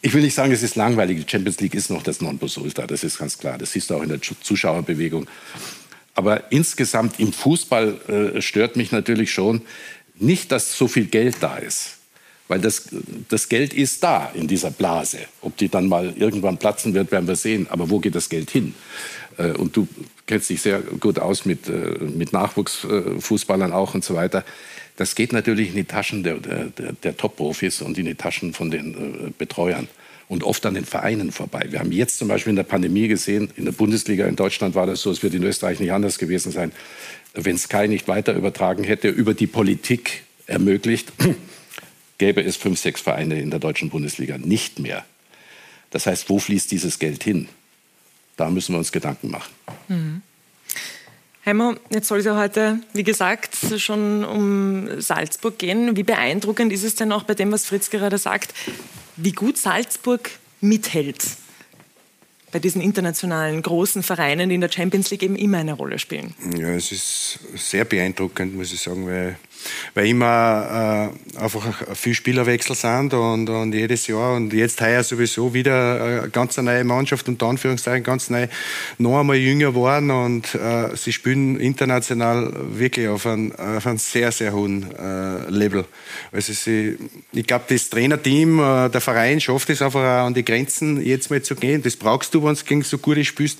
[0.00, 1.24] Ich will nicht sagen, es ist langweilig.
[1.24, 3.58] Die Champions League ist noch das Nonplusultra, das ist ganz klar.
[3.58, 5.26] Das siehst du auch in der Zuschauerbewegung.
[6.14, 9.62] Aber insgesamt im Fußball äh, stört mich natürlich schon
[10.14, 11.98] nicht, dass so viel Geld da ist.
[12.48, 12.88] Weil das,
[13.28, 15.20] das Geld ist da in dieser Blase.
[15.40, 17.66] Ob die dann mal irgendwann platzen wird, werden wir sehen.
[17.70, 18.74] Aber wo geht das Geld hin?
[19.38, 19.88] Äh, und du
[20.26, 24.44] kennst dich sehr gut aus mit, äh, mit Nachwuchsfußballern auch und so weiter.
[24.96, 28.70] Das geht natürlich in die Taschen der, der, der Top-Profis und in die Taschen von
[28.70, 28.94] den
[29.28, 29.88] äh, Betreuern
[30.32, 31.66] und oft an den Vereinen vorbei.
[31.68, 34.86] Wir haben jetzt zum Beispiel in der Pandemie gesehen, in der Bundesliga in Deutschland war
[34.86, 36.72] das so, es wird in Österreich nicht anders gewesen sein,
[37.34, 41.12] wenn Sky nicht weiter übertragen hätte, über die Politik ermöglicht,
[42.18, 45.04] gäbe es fünf, sechs Vereine in der deutschen Bundesliga nicht mehr.
[45.90, 47.48] Das heißt, wo fließt dieses Geld hin?
[48.38, 49.52] Da müssen wir uns Gedanken machen.
[49.88, 50.22] Mhm.
[51.44, 55.94] Heimo, jetzt soll es ja heute, wie gesagt, schon um Salzburg gehen.
[55.94, 58.54] Wie beeindruckend ist es denn auch bei dem, was Fritz gerade sagt,
[59.16, 61.22] wie gut Salzburg mithält?
[62.52, 66.34] bei diesen internationalen großen Vereinen, die in der Champions League eben immer eine Rolle spielen?
[66.56, 69.36] Ja, es ist sehr beeindruckend, muss ich sagen, weil,
[69.94, 75.54] weil immer äh, einfach viel Spielerwechsel sind und, und jedes Jahr und jetzt heuer sowieso
[75.54, 78.46] wieder eine ganz neue Mannschaft, unter Anführungszeichen ganz neu,
[78.98, 84.32] noch einmal jünger waren und äh, sie spielen international wirklich auf einem, auf einem sehr,
[84.32, 85.84] sehr hohen äh, Level.
[86.30, 86.96] Also sie,
[87.32, 91.30] ich glaube, das Trainerteam, äh, der Verein schafft es einfach auch an die Grenzen jetzt
[91.30, 91.82] mal zu gehen.
[91.82, 93.58] Das brauchst du wenn du gegen so gut spielst.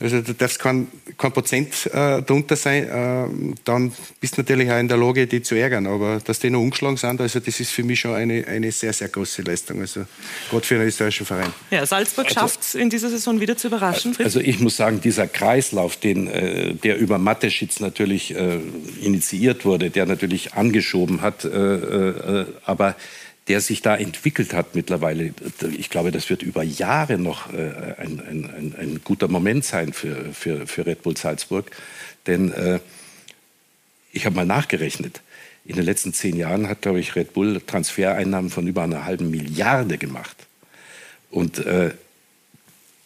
[0.00, 2.84] Also da darfst kein, kein Prozent äh, drunter sein.
[2.84, 5.86] Äh, dann bist du natürlich auch in der Lage, die zu ärgern.
[5.86, 8.92] Aber dass die noch umgeschlagen sind, also das ist für mich schon eine, eine sehr,
[8.92, 9.80] sehr große Leistung.
[9.80, 10.04] Also
[10.50, 11.52] gerade für einen österreichischen Verein.
[11.70, 14.14] Ja, Salzburg also, schafft es in dieser Saison wieder zu überraschen.
[14.14, 14.26] Fritz?
[14.26, 18.58] Also ich muss sagen, dieser Kreislauf, den, äh, der über Mateschitz natürlich äh,
[19.00, 22.96] initiiert wurde, der natürlich angeschoben hat, äh, äh, aber
[23.48, 25.34] der sich da entwickelt hat mittlerweile.
[25.76, 30.32] Ich glaube, das wird über Jahre noch äh, ein, ein, ein, guter Moment sein für,
[30.32, 31.70] für, für Red Bull Salzburg.
[32.26, 32.78] Denn äh,
[34.14, 35.20] ich habe mal nachgerechnet.
[35.64, 39.30] In den letzten zehn Jahren hat, glaube ich, Red Bull Transfereinnahmen von über einer halben
[39.30, 40.36] Milliarde gemacht.
[41.30, 41.90] Und äh,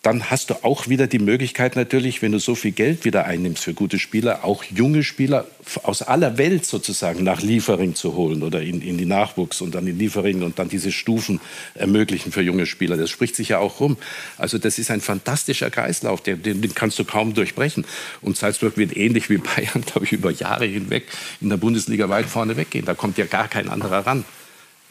[0.03, 3.65] dann hast du auch wieder die Möglichkeit natürlich, wenn du so viel Geld wieder einnimmst
[3.65, 5.47] für gute Spieler, auch junge Spieler
[5.83, 9.89] aus aller Welt sozusagen nach Liefering zu holen oder in, in die Nachwuchs und dann
[9.89, 11.41] in Liefering und dann diese Stufen
[11.75, 12.97] ermöglichen für junge Spieler.
[12.97, 13.97] Das spricht sich ja auch rum.
[14.37, 17.85] Also das ist ein fantastischer Kreislauf, den, den kannst du kaum durchbrechen.
[18.23, 21.07] Und Salzburg wird ähnlich wie Bayern, glaube ich, über Jahre hinweg
[21.41, 22.85] in der Bundesliga weit vorne weggehen.
[22.85, 24.25] Da kommt ja gar kein anderer ran.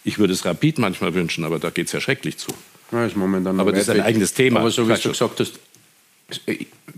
[0.03, 2.51] Ich würde es Rapid manchmal wünschen, aber da geht es ja schrecklich zu.
[2.91, 4.61] Ja, ist momentan aber das ist ein eigenes Thema.
[4.61, 5.59] Aber so wie du gesagt hast,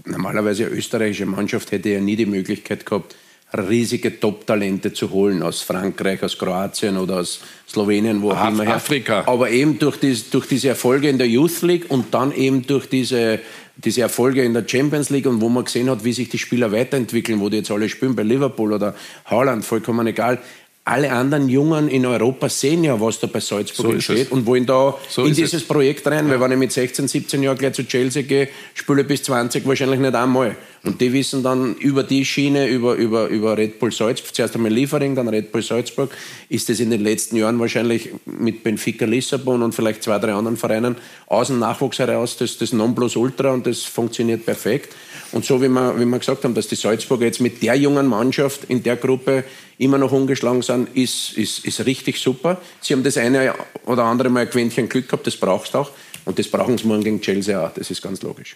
[0.06, 3.16] normalerweise eine österreichische Mannschaft hätte ja nie die Möglichkeit gehabt,
[3.58, 8.64] riesige Top-Talente zu holen aus Frankreich, aus Kroatien oder aus Slowenien, wo auch Af immer
[8.64, 8.76] her.
[8.76, 9.24] Afrika.
[9.26, 12.88] Aber eben durch, dies, durch diese Erfolge in der Youth League und dann eben durch
[12.88, 13.40] diese,
[13.76, 16.72] diese Erfolge in der Champions League und wo man gesehen hat, wie sich die Spieler
[16.72, 18.94] weiterentwickeln, wo die jetzt alle spielen, bei Liverpool oder
[19.26, 20.38] Haaland, vollkommen egal
[20.86, 24.66] alle anderen Jungen in Europa sehen ja, was da bei Salzburg so entsteht und wollen
[24.66, 25.68] da so in dieses es.
[25.68, 26.28] Projekt rein.
[26.28, 26.34] Ja.
[26.34, 30.00] Weil wenn ich mit 16, 17 Jahren gleich zu Chelsea gehe, spiele bis 20 wahrscheinlich
[30.00, 30.56] nicht einmal.
[30.84, 34.72] Und die wissen dann über die Schiene, über, über, über Red Bull Salzburg, zuerst einmal
[34.72, 36.10] Liefering, dann Red Bull Salzburg,
[36.48, 40.58] ist das in den letzten Jahren wahrscheinlich mit Benfica Lissabon und vielleicht zwei, drei anderen
[40.58, 40.96] Vereinen
[41.28, 44.96] aus dem Nachwuchs heraus das, das Nonplusultra und das funktioniert perfekt.
[45.32, 48.08] Und so wie wir, wie wir gesagt haben, dass die Salzburger jetzt mit der jungen
[48.08, 49.44] Mannschaft in der Gruppe
[49.78, 52.60] immer noch ungeschlagen sind, ist, ist, ist richtig super.
[52.82, 53.54] Sie haben das eine
[53.86, 55.92] oder andere Mal ein Quäntchen Glück gehabt, das brauchst du auch.
[56.26, 58.56] Und das brauchen sie morgen gegen Chelsea auch, das ist ganz logisch.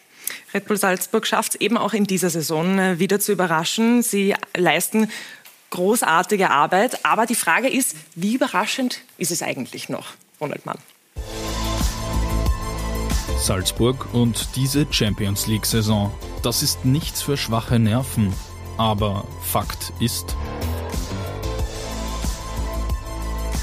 [0.54, 4.04] Red Bull Salzburg schafft es eben auch in dieser Saison äh, wieder zu überraschen.
[4.04, 5.10] Sie leisten
[5.70, 7.04] großartige Arbeit.
[7.04, 10.78] Aber die Frage ist, wie überraschend ist es eigentlich noch, Ronald Mann?
[13.38, 16.12] Salzburg und diese Champions League-Saison.
[16.42, 18.34] Das ist nichts für schwache Nerven.
[18.78, 20.36] Aber Fakt ist,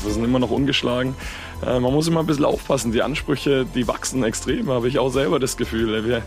[0.02, 1.14] Wir sind immer noch ungeschlagen.
[1.64, 2.90] Äh, man muss immer ein bisschen aufpassen.
[2.90, 6.04] Die Ansprüche, die wachsen extrem, habe ich auch selber das Gefühl.
[6.04, 6.22] Wir,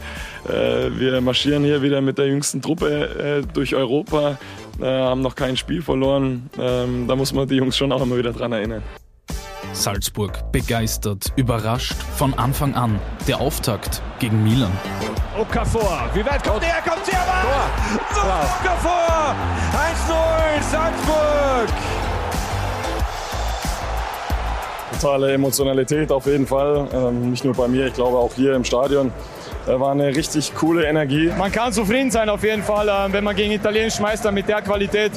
[0.53, 4.37] äh, wir marschieren hier wieder mit der jüngsten Truppe äh, durch Europa,
[4.81, 6.49] haben noch kein Spiel verloren.
[6.59, 8.83] Ähm, da muss man die Jungs schon auch immer wieder dran erinnern.
[9.83, 12.97] Salzburg begeistert, überrascht von Anfang an.
[13.27, 14.71] Der Auftakt gegen Milan.
[15.37, 16.81] Okafor, wie weit kommt er?
[16.89, 17.43] Kommt sie aber!
[18.13, 19.35] So, Okafor!
[20.07, 21.67] 1-0 Salzburg!
[24.93, 26.87] Totale Emotionalität auf jeden Fall.
[26.93, 29.11] Ähm, nicht nur bei mir, ich glaube auch hier im Stadion.
[29.65, 31.29] Da war eine richtig coole Energie.
[31.37, 34.61] Man kann zufrieden sein auf jeden Fall, äh, wenn man gegen italienischen Meister mit der
[34.61, 35.11] Qualität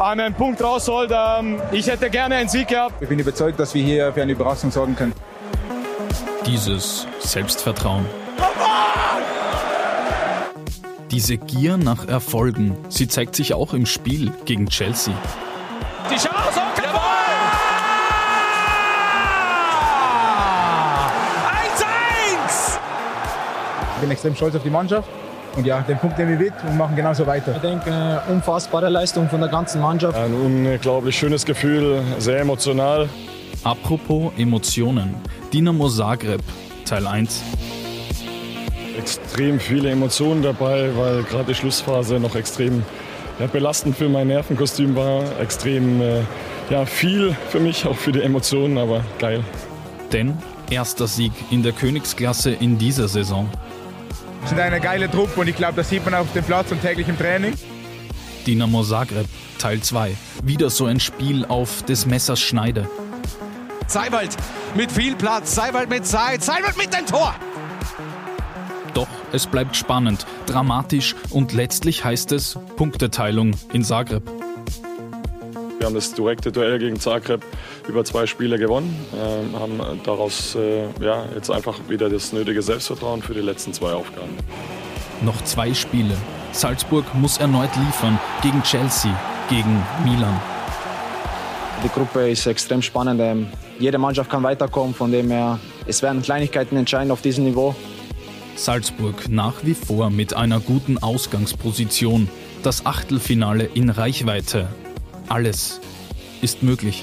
[0.00, 1.10] einen Punkt rausholt.
[1.12, 2.94] Ähm, ich hätte gerne einen Sieg gehabt.
[3.00, 5.12] Ich bin überzeugt, dass wir hier für eine Überraschung sorgen können.
[6.46, 8.06] Dieses Selbstvertrauen.
[11.10, 15.14] Diese Gier nach Erfolgen, sie zeigt sich auch im Spiel gegen Chelsea.
[16.10, 17.00] Die Chance, Okafor!
[22.46, 22.78] 1-1!
[23.94, 25.08] Ich bin extrem stolz auf die Mannschaft.
[25.56, 27.52] Und ja, den Punkt nehmen wir mit und machen genauso weiter.
[27.54, 30.16] Ich denke, äh, unfassbare Leistung von der ganzen Mannschaft.
[30.16, 33.08] Ein unglaublich schönes Gefühl, sehr emotional.
[33.62, 35.14] Apropos Emotionen.
[35.52, 36.42] Dynamo Zagreb,
[36.84, 37.42] Teil 1.
[38.98, 42.82] Extrem viele Emotionen dabei, weil gerade die Schlussphase noch extrem
[43.38, 45.22] ja, belastend für mein Nervenkostüm war.
[45.40, 46.20] Extrem äh,
[46.70, 49.44] ja, viel für mich, auch für die Emotionen, aber geil.
[50.12, 50.36] Denn
[50.70, 53.48] erster Sieg in der Königsklasse in dieser Saison.
[54.44, 56.82] Wir sind eine geile Truppe und ich glaube, das sieht man auf dem Platz und
[56.82, 57.54] täglich im Training.
[58.46, 59.26] Dynamo Zagreb,
[59.58, 60.14] Teil 2.
[60.42, 62.86] Wieder so ein Spiel auf des Messers Schneide.
[63.86, 64.36] Seiwald
[64.74, 67.34] mit viel Platz, Seiwald mit Zeit, Seiwald mit dem Tor!
[68.92, 74.30] Doch es bleibt spannend, dramatisch und letztlich heißt es Punkteteilung in Zagreb.
[75.78, 77.42] Wir haben das direkte Duell gegen Zagreb
[77.88, 83.22] über zwei Spiele gewonnen, äh, haben daraus äh, ja, jetzt einfach wieder das nötige Selbstvertrauen
[83.22, 84.36] für die letzten zwei Aufgaben.
[85.22, 86.16] Noch zwei Spiele.
[86.52, 89.10] Salzburg muss erneut liefern gegen Chelsea,
[89.48, 90.40] gegen Milan.
[91.82, 93.20] Die Gruppe ist extrem spannend.
[93.20, 97.74] Ähm, jede Mannschaft kann weiterkommen, von dem her, es werden Kleinigkeiten entscheiden auf diesem Niveau.
[98.56, 102.28] Salzburg nach wie vor mit einer guten Ausgangsposition.
[102.62, 104.68] Das Achtelfinale in Reichweite.
[105.28, 105.80] Alles
[106.40, 107.02] ist möglich.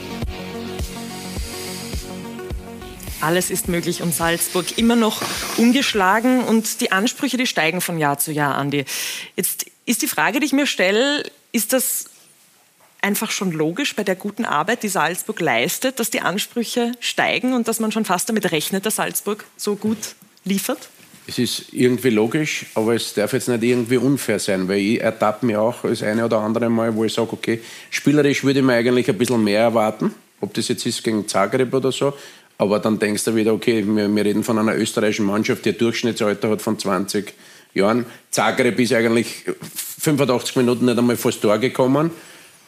[3.21, 5.21] Alles ist möglich und Salzburg immer noch
[5.57, 8.85] ungeschlagen und die Ansprüche, die steigen von Jahr zu Jahr, Andi.
[9.35, 12.05] Jetzt ist die Frage, die ich mir stelle, ist das
[13.01, 17.67] einfach schon logisch bei der guten Arbeit, die Salzburg leistet, dass die Ansprüche steigen und
[17.67, 20.89] dass man schon fast damit rechnet, dass Salzburg so gut liefert?
[21.27, 25.45] Es ist irgendwie logisch, aber es darf jetzt nicht irgendwie unfair sein, weil ich ertappe
[25.45, 28.73] mich auch das eine oder andere Mal, wo ich sage, okay, spielerisch würde ich mir
[28.73, 32.13] eigentlich ein bisschen mehr erwarten, ob das jetzt ist gegen Zagreb oder so,
[32.61, 35.79] aber dann denkst du wieder, okay, wir, wir reden von einer österreichischen Mannschaft, die ein
[35.79, 37.33] Durchschnittsalter hat von 20
[37.73, 38.05] Jahren.
[38.29, 39.45] Zagreb ist eigentlich
[39.99, 42.11] 85 Minuten nicht einmal vor das Tor gekommen.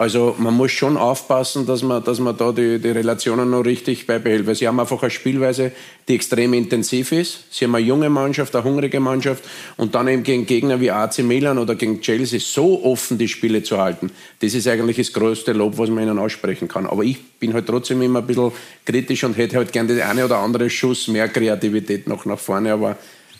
[0.03, 4.05] Also man muss schon aufpassen, dass man, dass man da die, die Relationen noch richtig
[4.05, 4.45] beibehält.
[4.45, 5.71] Weil sie haben einfach eine Spielweise,
[6.09, 7.45] die extrem intensiv ist.
[7.51, 9.45] Sie haben eine junge Mannschaft, eine hungrige Mannschaft
[9.77, 13.63] und dann eben gegen Gegner wie AC Milan oder gegen Chelsea so offen die Spiele
[13.63, 14.11] zu halten.
[14.41, 16.85] Das ist eigentlich das größte Lob, was man ihnen aussprechen kann.
[16.85, 18.51] Aber ich bin halt trotzdem immer ein bisschen
[18.83, 22.73] kritisch und hätte halt gerne den eine oder andere Schuss mehr Kreativität noch nach vorne.
[22.73, 22.97] Aber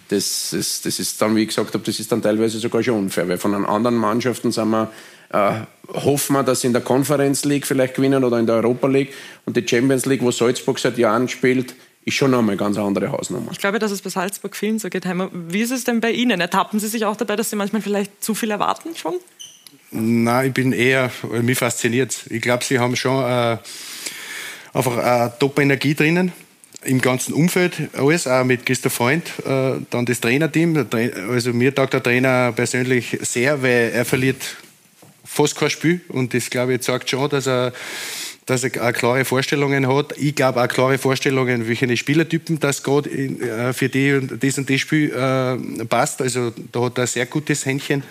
[0.07, 2.99] das ist, das ist dann, wie ich gesagt habe, das ist dann teilweise sogar schon
[2.99, 3.27] unfair.
[3.27, 4.89] Weil von den anderen Mannschaften sind wir
[5.33, 9.13] hoffen wir, dass sie in der Conference League vielleicht gewinnen oder in der Europa League.
[9.45, 13.11] Und die Champions League, wo Salzburg seit Jahren spielt, ist schon nochmal eine ganz andere
[13.11, 13.51] Hausnummer.
[13.51, 15.05] Ich glaube, dass es bei Salzburg vielen so geht.
[15.05, 15.29] Heimer.
[15.31, 16.41] Wie ist es denn bei Ihnen?
[16.41, 19.15] Ertappen Sie sich auch dabei, dass Sie manchmal vielleicht zu viel erwarten schon?
[19.91, 22.25] Nein, ich bin eher, mich fasziniert.
[22.29, 23.57] Ich glaube, Sie haben schon äh,
[24.73, 26.31] einfach eine Top-Energie drinnen
[26.83, 30.85] im ganzen Umfeld alles, auch mit Christoph Freund, äh, dann das Trainerteam.
[31.29, 34.57] Also mir taugt der Trainer persönlich sehr, weil er verliert
[35.23, 37.73] fast kein Spiel und das glaube ich zeigt schon, dass er
[38.45, 40.17] dass er auch klare Vorstellungen hat.
[40.17, 44.69] Ich glaube auch klare Vorstellungen, welche Spielertypen das gerade äh, für die und das und
[44.69, 46.21] das Spiel äh, passt.
[46.21, 48.03] Also da hat er ein sehr gutes Händchen.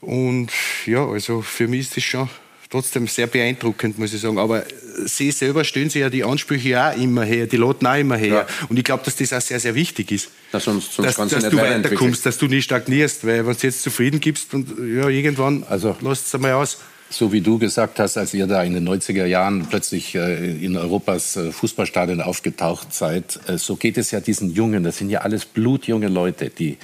[0.00, 0.50] Und
[0.86, 2.30] ja, also für mich ist das schon
[2.70, 4.38] trotzdem sehr beeindruckend, muss ich sagen.
[4.38, 4.64] Aber
[5.06, 8.46] sie selber stellen sich ja die Ansprüche auch immer her, die lauten auch immer her.
[8.48, 8.66] Ja.
[8.68, 10.30] Und ich glaube, dass das auch sehr, sehr wichtig ist.
[10.52, 13.26] Na, sonst, sonst dass, dass du weiterkommst, dass du nicht stagnierst.
[13.26, 16.78] Weil wenn du jetzt zufrieden gibst und ja, irgendwann also, lässt es einmal aus.
[17.10, 20.76] So wie du gesagt hast, als ihr da in den 90er Jahren plötzlich äh, in
[20.76, 25.20] Europas äh, Fußballstadien aufgetaucht seid, äh, so geht es ja diesen Jungen, das sind ja
[25.20, 26.76] alles blutjunge Leute, die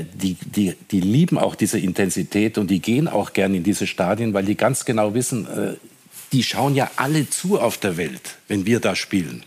[0.00, 4.34] die, die, die lieben auch diese Intensität und die gehen auch gern in diese Stadien,
[4.34, 5.74] weil die ganz genau wissen, äh,
[6.32, 9.44] die schauen ja alle zu auf der Welt, wenn wir da spielen.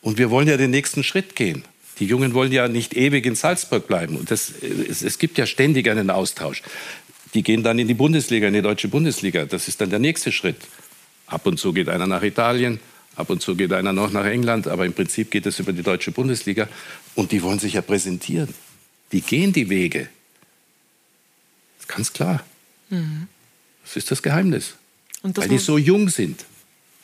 [0.00, 1.64] Und wir wollen ja den nächsten Schritt gehen.
[1.98, 4.16] Die Jungen wollen ja nicht ewig in Salzburg bleiben.
[4.16, 4.52] Und das,
[4.88, 6.62] es, es gibt ja ständig einen Austausch.
[7.34, 9.44] Die gehen dann in die Bundesliga, in die deutsche Bundesliga.
[9.44, 10.56] Das ist dann der nächste Schritt.
[11.26, 12.80] Ab und zu geht einer nach Italien,
[13.14, 15.82] Ab und zu geht einer noch nach England, aber im Prinzip geht es über die
[15.82, 16.68] deutsche Bundesliga.
[17.14, 18.48] Und die wollen sich ja präsentieren.
[19.12, 20.08] Die gehen die Wege.
[21.86, 22.44] Ganz klar.
[22.88, 23.28] Mhm.
[23.84, 24.74] Das ist das Geheimnis.
[25.22, 26.44] Das Weil die so jung sind.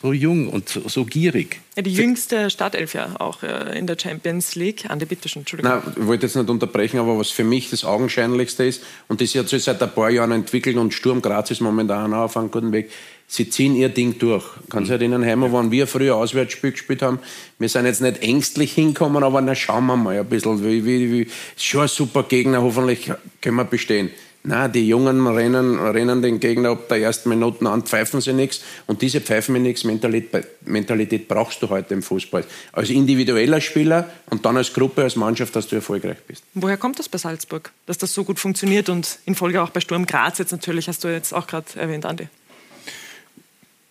[0.00, 1.60] So jung und so, so gierig.
[1.74, 4.88] Ja, die jüngste Startelf ja auch äh, in der Champions League.
[4.88, 5.72] Andi, bitte schon, Entschuldigung.
[5.72, 9.34] Nein, ich wollte jetzt nicht unterbrechen, aber was für mich das Augenscheinlichste ist, und das
[9.34, 12.52] hat sich seit ein paar Jahren entwickelt und Sturm Graz ist momentan auch auf einem
[12.52, 12.90] guten Weg,
[13.26, 14.44] sie ziehen ihr Ding durch.
[14.70, 17.18] Kannst du dich erinnern, Heimer, wann wir früher Auswärtsspiel gespielt haben,
[17.58, 21.10] wir sind jetzt nicht ängstlich hinkommen, aber na schauen wir mal ein bisschen, wie, wie,
[21.10, 24.10] wie, ist schon ein super Gegner, hoffentlich können wir bestehen.
[24.44, 28.62] Na, die Jungen rennen, rennen den Gegner ab der ersten Minuten an, pfeifen sie nichts.
[28.86, 32.44] Und diese pfeifen mir nichts Mentalität, Mentalität brauchst du heute im Fußball.
[32.72, 36.44] Als individueller Spieler und dann als Gruppe, als Mannschaft, dass du erfolgreich bist.
[36.54, 39.80] Woher kommt das bei Salzburg, dass das so gut funktioniert und in Folge auch bei
[39.80, 42.28] Sturm Graz jetzt natürlich, hast du jetzt auch gerade erwähnt, Andi.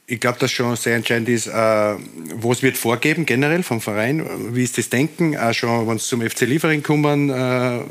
[0.10, 4.64] Ich glaube, dass schon sehr entscheidend ist, äh, was wird vorgeben generell vom Verein, wie
[4.64, 7.82] ist das Denken, auch schon, wenn es zum FC Liefering kommen, äh,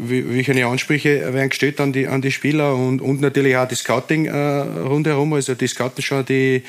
[0.00, 3.80] wie- welche Ansprüche werden gestellt an die, an die Spieler und, und natürlich auch das
[3.80, 6.62] Scouting äh, rundherum, also die scouten schon die,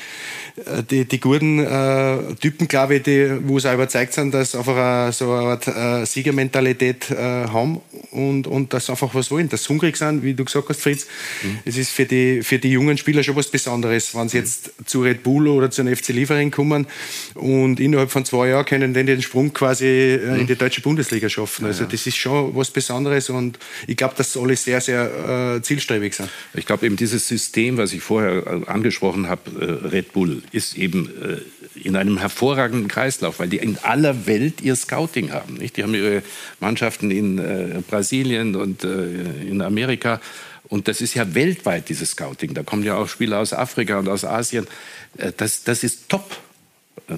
[0.66, 4.54] äh, die, die guten äh, Typen, glaube ich, die, wo sie auch überzeugt sind, dass
[4.54, 7.80] einfach eine, so eine Art äh, Siegermentalität äh, haben
[8.12, 10.80] und, und dass sie einfach was wollen, dass sie hungrig sind, wie du gesagt hast,
[10.80, 11.06] Fritz.
[11.64, 15.02] Es ist für die, für die jungen Spieler schon was Besonderes, wenn sie jetzt zu
[15.02, 16.86] Red Bull oder zu einem FC Liefering kommen
[17.34, 21.28] und innerhalb von zwei Jahren können die den Sprung quasi äh, in die deutsche Bundesliga
[21.28, 21.66] schaffen.
[21.66, 26.14] Also das ist schon was Besonderes und ich glaube, dass alle sehr, sehr äh, zielstrebig
[26.14, 26.28] sind.
[26.54, 30.76] Ich glaube eben dieses System, was ich vorher äh, angesprochen habe, äh, Red Bull, ist
[30.76, 35.54] eben äh, in einem hervorragenden Kreislauf, weil die in aller Welt ihr Scouting haben.
[35.54, 35.76] Nicht?
[35.76, 36.22] Die haben ihre
[36.60, 39.04] Mannschaften in äh, Brasilien und äh,
[39.48, 40.20] in Amerika.
[40.68, 42.54] Und das ist ja weltweit, dieses Scouting.
[42.54, 44.68] Da kommen ja auch Spieler aus Afrika und aus Asien.
[45.36, 46.36] Das, das ist top.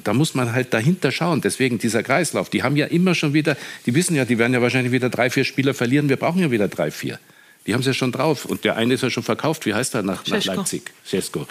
[0.01, 1.41] Da muss man halt dahinter schauen.
[1.41, 2.49] Deswegen dieser Kreislauf.
[2.51, 5.31] Die haben ja immer schon wieder, die wissen ja, die werden ja wahrscheinlich wieder drei,
[5.31, 6.09] vier Spieler verlieren.
[6.09, 7.19] Wir brauchen ja wieder drei, vier.
[7.67, 8.45] Die haben es ja schon drauf.
[8.45, 9.67] Und der eine ist ja schon verkauft.
[9.67, 10.45] Wie heißt er nach, nach.
[10.45, 10.91] Leipzig?
[11.05, 11.47] Schesko.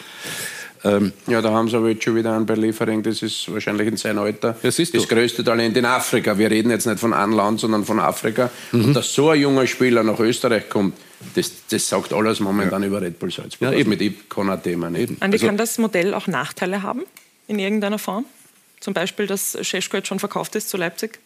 [0.83, 3.87] Ähm, Ja, da haben sie aber jetzt schon wieder einen bei Liefering, das ist wahrscheinlich
[3.87, 6.37] in seinem Alter das, das größte Talent in Afrika.
[6.37, 8.49] Wir reden jetzt nicht von einem Land, sondern von Afrika.
[8.71, 8.85] Mhm.
[8.85, 10.95] Und dass so ein junger Spieler nach Österreich kommt,
[11.35, 13.61] das, das sagt alles momentan über Red Bull Salzburg.
[13.61, 13.89] Ja, Also eben.
[13.91, 15.21] Mit ein Thema nicht.
[15.21, 17.01] Andi, Also- kann das Modell auch Nachteile haben
[17.51, 18.25] in irgendeiner Form?
[18.79, 21.19] Zum Beispiel, dass Scheschko jetzt schon verkauft ist zu Leipzig?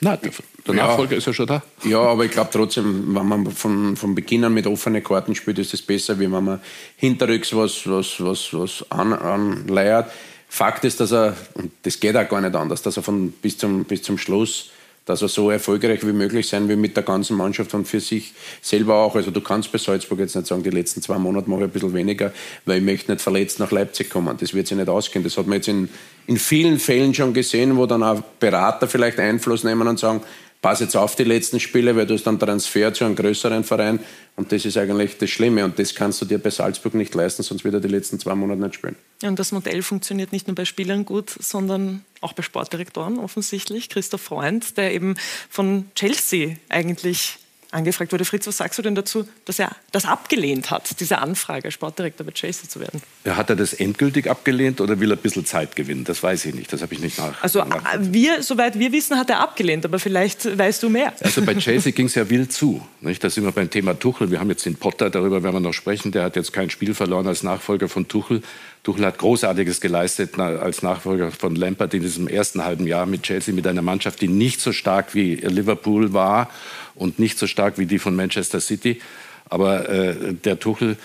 [0.00, 1.62] Na, der, Nachfolger ist ja schon da.
[1.84, 5.60] Ja, aber ich glaube trotzdem, wenn man von, von Beginn an mit offenen Karten spielt,
[5.60, 6.60] ist es besser, wie wenn man
[6.96, 10.10] hinterrücks was, was, was, was an, anleiert.
[10.48, 13.56] Fakt ist, dass er, und das geht auch gar nicht anders, dass er von, bis,
[13.58, 14.70] zum, bis zum Schluss,
[15.04, 18.34] dass er so erfolgreich wie möglich sein will mit der ganzen Mannschaft und für sich
[18.60, 19.16] selber auch.
[19.16, 21.70] Also du kannst bei Salzburg jetzt nicht sagen, die letzten zwei Monate mache ich ein
[21.70, 22.32] bisschen weniger,
[22.64, 24.36] weil ich möchte nicht verletzt nach Leipzig kommen.
[24.38, 25.24] Das wird sich nicht ausgehen.
[25.24, 25.88] Das hat man jetzt in,
[26.26, 30.22] in vielen Fällen schon gesehen, wo dann auch Berater vielleicht Einfluss nehmen und sagen,
[30.62, 33.98] pass jetzt auf die letzten Spiele, weil du hast dann Transfer zu einem größeren Verein
[34.36, 37.42] und das ist eigentlich das Schlimme und das kannst du dir bei Salzburg nicht leisten,
[37.42, 38.96] sonst wird er die letzten zwei Monate nicht spielen.
[39.24, 43.88] Und das Modell funktioniert nicht nur bei Spielern gut, sondern auch bei Sportdirektoren offensichtlich.
[43.88, 45.16] Christoph Freund, der eben
[45.50, 47.38] von Chelsea eigentlich
[47.72, 48.24] angefragt wurde.
[48.24, 52.32] Fritz, was sagst du denn dazu, dass er das abgelehnt hat, diese Anfrage, Sportdirektor bei
[52.32, 53.02] Chelsea zu werden?
[53.24, 56.04] Ja, hat er das endgültig abgelehnt oder will er ein bisschen Zeit gewinnen?
[56.04, 56.72] Das weiß ich nicht.
[56.72, 57.42] Das habe ich nicht nach.
[57.42, 61.12] Also nach wir, soweit wir wissen, hat er abgelehnt, aber vielleicht weißt du mehr.
[61.20, 62.86] Also bei Chelsea ging es ja wild zu.
[63.00, 63.22] Nicht?
[63.24, 64.30] Da sind wir beim Thema Tuchel.
[64.30, 66.12] Wir haben jetzt den Potter, darüber werden wir noch sprechen.
[66.12, 68.42] Der hat jetzt kein Spiel verloren als Nachfolger von Tuchel.
[68.82, 73.54] Tuchel hat Großartiges geleistet als Nachfolger von Lampard in diesem ersten halben Jahr mit Chelsea,
[73.54, 76.50] mit einer Mannschaft, die nicht so stark wie Liverpool war
[76.96, 79.00] und nicht so stark wie die von Manchester City.
[79.48, 80.96] Aber äh, der Tuchel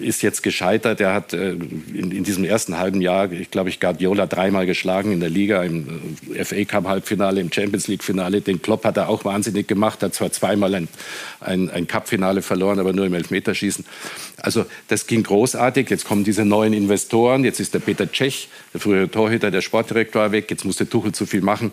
[0.00, 0.98] ist jetzt gescheitert.
[0.98, 5.12] Er hat äh, in, in diesem ersten halben Jahr, ich glaube, ich Guardiola dreimal geschlagen
[5.12, 8.40] in der Liga, im äh, FA Cup Halbfinale, im Champions League Finale.
[8.40, 10.02] Den Klopp hat er auch wahnsinnig gemacht.
[10.02, 10.88] Hat zwar zweimal ein,
[11.40, 13.84] ein, ein Cup-Finale verloren, aber nur im Elfmeterschießen.
[14.38, 15.90] Also das ging großartig.
[15.90, 17.44] Jetzt kommen diese neuen Investoren.
[17.44, 20.50] Jetzt ist der Peter Cech, der frühere Torhüter, der Sportdirektor weg.
[20.50, 21.72] Jetzt musste Tuchel zu viel machen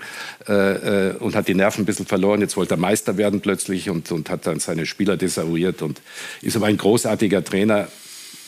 [0.49, 2.41] äh, äh, und hat die Nerven ein bisschen verloren.
[2.41, 6.01] Jetzt wollte er Meister werden plötzlich und, und hat dann seine Spieler desavouiert und
[6.41, 7.87] ist aber ein großartiger Trainer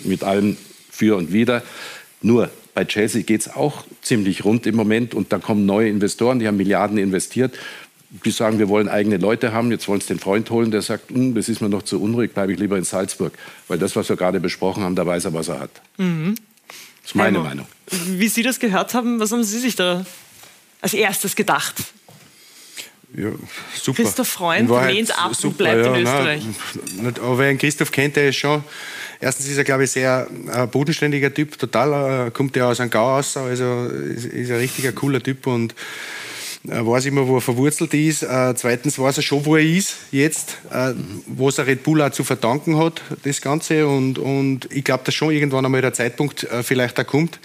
[0.04, 0.58] mit allem
[0.90, 1.64] für und wider.
[2.22, 6.40] Nur bei Chelsea geht es auch ziemlich rund im Moment und da kommen neue Investoren,
[6.40, 7.54] die haben Milliarden investiert.
[8.26, 11.12] Die sagen, wir wollen eigene Leute haben, jetzt wollen sie den Freund holen, der sagt,
[11.12, 13.34] "Hm, das ist mir noch zu unruhig, bleibe ich lieber in Salzburg.
[13.70, 15.82] Weil das, was wir gerade besprochen haben, da weiß er, was er hat.
[15.98, 16.36] Mhm.
[17.02, 17.68] Das ist meine Heimo, Meinung.
[18.08, 20.06] Wie Sie das gehört haben, was haben Sie sich da
[20.82, 21.76] als erstes gedacht?
[23.14, 23.30] Ja,
[23.76, 24.04] super.
[24.04, 26.44] Christoph Freund lehnt ab und bleibt ja, in Österreich.
[26.98, 28.64] Nein, aber wer Christoph kennt, der ist schon.
[29.20, 32.28] Erstens ist er, glaube ich, sehr äh, bodenständiger Typ, total.
[32.28, 35.76] Äh, kommt ja aus einem Gau raus, also ist, ist ein richtiger cooler Typ und
[36.68, 38.24] äh, weiß immer, wo er verwurzelt ist.
[38.24, 40.94] Äh, zweitens weiß er schon, wo er ist jetzt, äh,
[41.28, 43.88] was er Red Bull auch zu verdanken hat, das Ganze.
[43.88, 47.40] Und, und ich glaube, dass schon irgendwann einmal der Zeitpunkt äh, vielleicht da kommt.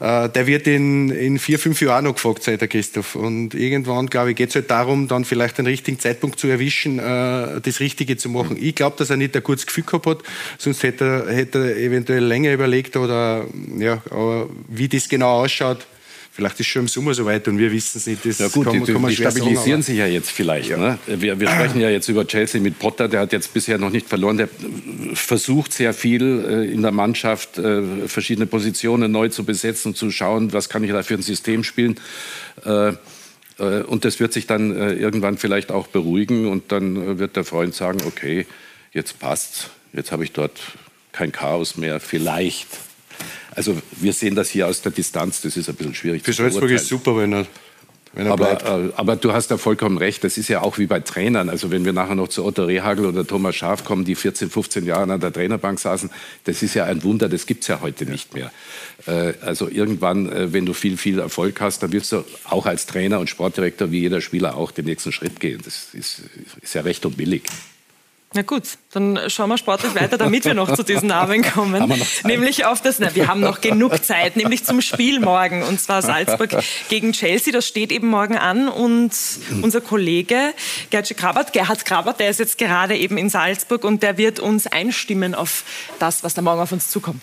[0.00, 3.14] Äh, der wird in, in vier, fünf Jahren noch gefragt sein, der Christoph.
[3.14, 6.98] Und irgendwann, glaube ich, geht es halt darum, dann vielleicht den richtigen Zeitpunkt zu erwischen,
[6.98, 8.56] äh, das Richtige zu machen.
[8.60, 10.18] Ich glaube, dass er nicht ein gutes Gefühl gehabt hat,
[10.58, 13.46] sonst hätte er, hätte er eventuell länger überlegt oder,
[13.78, 15.86] ja, aber wie das genau ausschaut,
[16.38, 18.24] Vielleicht ist schon im Sommer soweit und wir wissen es nicht.
[18.24, 20.70] Das ja gut, kann, die, kann die stabilisieren sagen, sich ja jetzt vielleicht.
[20.70, 20.76] Ja.
[20.76, 20.98] Ne?
[21.08, 24.08] Wir, wir, sprechen ja jetzt über Chelsea mit Potter, der hat jetzt bisher noch nicht
[24.08, 24.36] verloren.
[24.36, 24.48] Der
[25.14, 30.52] versucht sehr viel äh, in der Mannschaft, äh, verschiedene Positionen neu zu besetzen, zu schauen,
[30.52, 31.98] was kann ich da für ein System spielen.
[32.64, 32.92] Äh,
[33.88, 37.98] und das wird sich dann irgendwann vielleicht auch beruhigen und dann wird der Freund sagen,
[38.06, 38.46] okay,
[38.92, 40.60] jetzt passt's, jetzt habe ich dort
[41.10, 42.68] kein Chaos mehr, vielleicht.
[43.58, 46.70] Also wir sehen das hier aus der Distanz, das ist ein bisschen schwierig Für Salzburg
[46.70, 47.46] ist super, wenn er
[48.16, 50.24] aber, äh, aber, du hast da vollkommen recht.
[50.24, 51.50] Das ist ja auch wie bei Trainern.
[51.50, 54.86] Also wenn wir nachher noch zu Otto Rehagel oder Thomas Schaaf kommen, die 14, 15
[54.86, 56.10] Jahre an der Trainerbank saßen,
[56.44, 57.28] das ist ja ein Wunder.
[57.28, 58.50] Das gibt es ja heute nicht mehr.
[59.06, 62.86] Äh, also irgendwann, äh, wenn du viel, viel Erfolg hast, dann wirst du auch als
[62.86, 65.60] Trainer und Sportdirektor wie jeder Spieler auch den nächsten Schritt gehen.
[65.64, 66.22] Das ist,
[66.62, 67.42] ist ja recht und billig.
[68.34, 71.90] Na gut, dann schauen wir sportlich weiter, damit wir noch zu diesen Namen kommen.
[72.24, 75.62] nämlich auf das, na, wir haben noch genug Zeit, nämlich zum Spiel morgen.
[75.62, 76.50] Und zwar Salzburg
[76.90, 77.54] gegen Chelsea.
[77.54, 78.68] Das steht eben morgen an.
[78.68, 79.12] Und
[79.62, 80.52] unser Kollege
[80.90, 84.66] Gerhard Krabat, Gerhard Krabat, der ist jetzt gerade eben in Salzburg und der wird uns
[84.66, 85.64] einstimmen auf
[85.98, 87.22] das, was da morgen auf uns zukommt.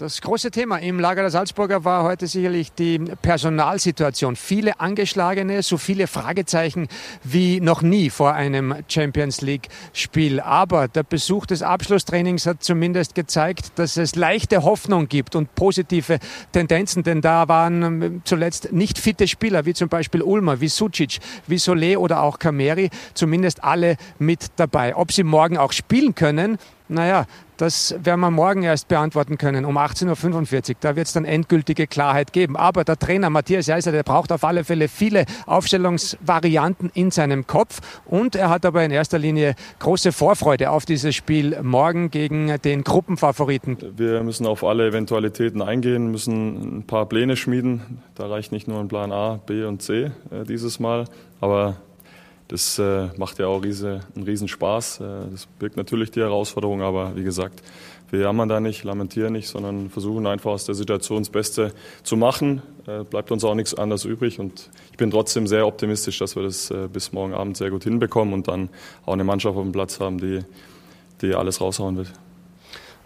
[0.00, 4.34] Das große Thema im Lager der Salzburger war heute sicherlich die Personalsituation.
[4.34, 6.88] Viele Angeschlagene, so viele Fragezeichen
[7.22, 10.40] wie noch nie vor einem Champions League-Spiel.
[10.40, 16.18] Aber der Besuch des Abschlusstrainings hat zumindest gezeigt, dass es leichte Hoffnung gibt und positive
[16.52, 17.02] Tendenzen.
[17.02, 21.98] Denn da waren zuletzt nicht fitte Spieler, wie zum Beispiel Ulmer, wie Sucic, wie Solé
[21.98, 24.96] oder auch Kameri, zumindest alle mit dabei.
[24.96, 26.56] Ob sie morgen auch spielen können,
[26.88, 27.26] naja,
[27.60, 30.76] das werden wir morgen erst beantworten können, um 18.45 Uhr.
[30.80, 32.56] Da wird es dann endgültige Klarheit geben.
[32.56, 37.80] Aber der Trainer Matthias Jeiser, der braucht auf alle Fälle viele Aufstellungsvarianten in seinem Kopf.
[38.06, 42.82] Und er hat aber in erster Linie große Vorfreude auf dieses Spiel morgen gegen den
[42.82, 43.76] Gruppenfavoriten.
[43.94, 48.00] Wir müssen auf alle Eventualitäten eingehen, müssen ein paar Pläne schmieden.
[48.14, 51.04] Da reicht nicht nur ein Plan A, B und C äh, dieses Mal.
[51.42, 51.76] Aber
[52.50, 55.00] das äh, macht ja auch riese, einen Riesenspaß.
[55.00, 57.62] Äh, das birgt natürlich die Herausforderung, aber wie gesagt,
[58.10, 61.72] wir jammern da nicht, lamentieren nicht, sondern versuchen einfach aus der Situation das Beste
[62.02, 62.60] zu machen.
[62.88, 66.42] Äh, bleibt uns auch nichts anderes übrig und ich bin trotzdem sehr optimistisch, dass wir
[66.42, 68.68] das äh, bis morgen Abend sehr gut hinbekommen und dann
[69.06, 70.40] auch eine Mannschaft auf dem Platz haben, die,
[71.22, 72.10] die alles raushauen wird.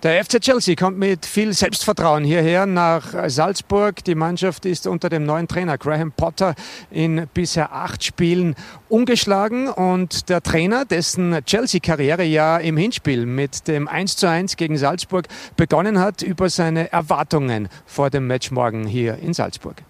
[0.05, 4.05] Der FC Chelsea kommt mit viel Selbstvertrauen hierher nach Salzburg.
[4.05, 6.55] Die Mannschaft ist unter dem neuen Trainer Graham Potter
[6.91, 8.55] in bisher acht Spielen
[8.91, 15.27] ungeschlagen und der Trainer, dessen Chelsea-Karriere ja im Hinspiel mit dem 1:1 gegen Salzburg
[15.57, 19.85] begonnen hat, über seine Erwartungen vor dem Match morgen hier in Salzburg.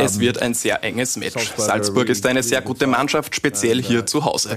[0.00, 1.52] Es wird ein sehr enges Match.
[1.56, 4.56] Salzburg ist eine sehr gute Mannschaft, speziell hier uh, zu Hause.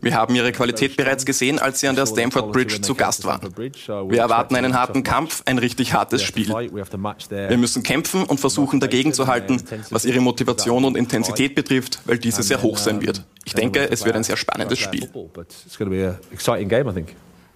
[0.00, 3.54] Wir haben ihre Qualität bereits gesehen, als sie an der Stamford Bridge zu Gast waren.
[3.56, 6.48] Wir erwarten einen harten Kampf, ein richtig hartes Spiel.
[6.48, 12.18] Wir müssen kämpfen und versuchen dagegen zu halten, was ihre Motivation und Intensität betrifft, weil
[12.18, 13.24] diese sehr hoch sein wird.
[13.44, 15.08] Ich denke, es wird ein sehr spannendes Spiel.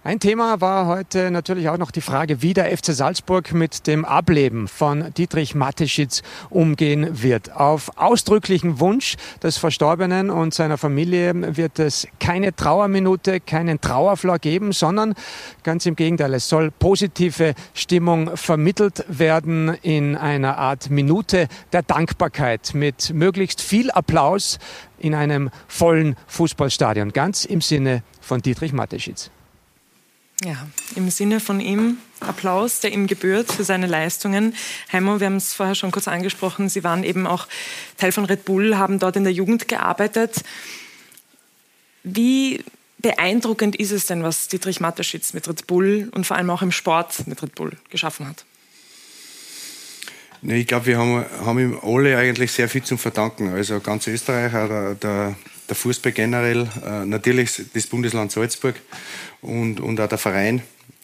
[0.05, 4.03] Ein Thema war heute natürlich auch noch die Frage, wie der FC Salzburg mit dem
[4.03, 7.55] Ableben von Dietrich Mateschitz umgehen wird.
[7.55, 14.73] Auf ausdrücklichen Wunsch des Verstorbenen und seiner Familie wird es keine Trauerminute, keinen Trauerflor geben,
[14.73, 15.13] sondern
[15.63, 22.73] ganz im Gegenteil, es soll positive Stimmung vermittelt werden in einer Art Minute der Dankbarkeit
[22.73, 24.59] mit möglichst viel Applaus
[24.99, 29.31] in einem vollen Fußballstadion, ganz im Sinne von Dietrich Mateschitz.
[30.45, 34.55] Ja, im Sinne von ihm Applaus, der ihm gebührt für seine Leistungen.
[34.91, 37.47] Heimo, wir haben es vorher schon kurz angesprochen, Sie waren eben auch
[37.97, 40.43] Teil von Red Bull, haben dort in der Jugend gearbeitet.
[42.03, 42.63] Wie
[42.99, 46.71] beeindruckend ist es denn, was Dietrich Mateschitz mit Red Bull und vor allem auch im
[46.71, 48.43] Sport mit Red Bull geschaffen hat?
[50.45, 53.53] Ich glaube, wir haben, haben ihm alle eigentlich sehr viel zu verdanken.
[53.53, 55.35] Also ganz Österreich, der,
[55.69, 58.75] der, Fußball generell, äh, natürlich das Bundesland Salzburg
[59.43, 60.61] und, und auch der Verein.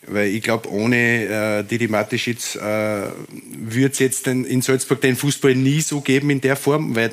[0.07, 5.15] Weil ich glaube, ohne äh, Didi Matischitz äh, würde es jetzt den, in Salzburg den
[5.15, 7.11] Fußball nie so geben in der Form, weil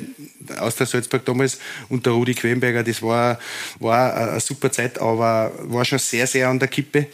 [0.57, 1.59] aus der Salzburg damals
[1.89, 3.39] unter Rudi Quenberger, das war,
[3.79, 7.07] war eine super Zeit, aber war schon sehr, sehr an der Kippe.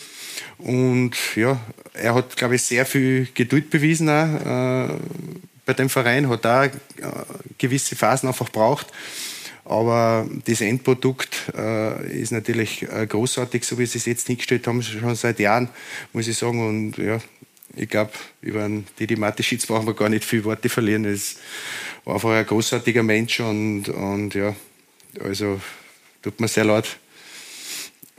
[0.59, 1.59] Und ja,
[1.93, 4.93] er hat, glaube ich, sehr viel Geduld bewiesen auch, äh,
[5.65, 6.71] bei dem Verein, hat da äh,
[7.57, 8.87] gewisse Phasen einfach braucht.
[9.73, 14.83] Aber das Endprodukt äh, ist natürlich äh, großartig, so wie sie es jetzt hingestellt haben,
[14.83, 15.67] schon seit Jahren,
[16.13, 16.67] muss ich sagen.
[16.67, 17.17] Und ja,
[17.75, 18.11] ich glaube,
[18.41, 21.05] über den Didi Mateschitz brauchen wir gar nicht viel Worte verlieren.
[21.05, 21.37] Es
[22.05, 24.55] war einfach ein großartiger Mensch und, und ja,
[25.19, 25.59] also
[26.21, 26.97] tut mir sehr leid.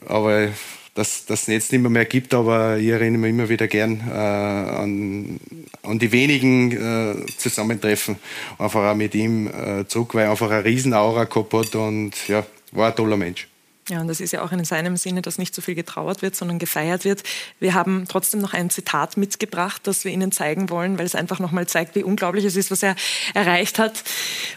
[0.07, 0.49] Aber
[0.95, 4.13] dass das jetzt nicht mehr, mehr gibt, aber ich erinnere mich immer wieder gern äh,
[4.13, 5.41] an,
[5.83, 8.17] an die wenigen äh, Zusammentreffen,
[8.59, 12.47] einfach auch mit ihm äh, zurück, weil er einfach eine Riesenaura gehabt hat und ja,
[12.73, 13.49] war ein toller Mensch.
[13.91, 16.35] Ja, und das ist ja auch in seinem Sinne, dass nicht so viel getrauert wird,
[16.35, 17.23] sondern gefeiert wird.
[17.61, 21.39] Wir haben trotzdem noch ein Zitat mitgebracht, das wir Ihnen zeigen wollen, weil es einfach
[21.39, 22.97] nochmal zeigt, wie unglaublich es ist, was er
[23.35, 24.03] erreicht hat.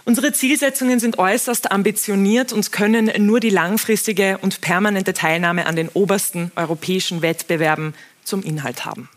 [0.06, 5.90] Unsere Zielsetzungen sind äußerst ambitioniert und können nur die langfristige und permanente Teilnahme an den
[5.90, 9.10] obersten europäischen Wettbewerben zum Inhalt haben.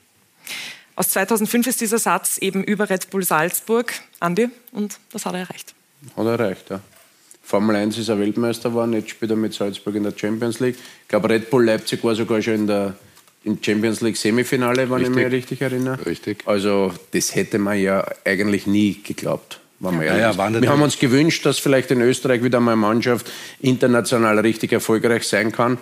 [0.96, 3.94] Aus 2005 ist dieser Satz eben über Red Bull Salzburg.
[4.18, 5.72] Andi, und das hat er erreicht.
[6.16, 6.80] Hat er erreicht, ja.
[7.50, 10.76] Formel 1 ist er Weltmeister geworden, jetzt spielt er mit Salzburg in der Champions League.
[11.02, 12.94] Ich glaube, Red Bull Leipzig war sogar schon in der
[13.42, 15.16] im Champions League Semifinale, wenn richtig.
[15.16, 16.06] ich mich richtig erinnere.
[16.06, 16.42] Richtig.
[16.46, 19.60] Also das hätte man ja eigentlich nie geglaubt.
[19.80, 20.02] Ja.
[20.02, 23.30] Ja, ja, wir haben uns gewünscht, dass vielleicht in Österreich wieder mal eine Mannschaft
[23.60, 25.78] international richtig erfolgreich sein kann.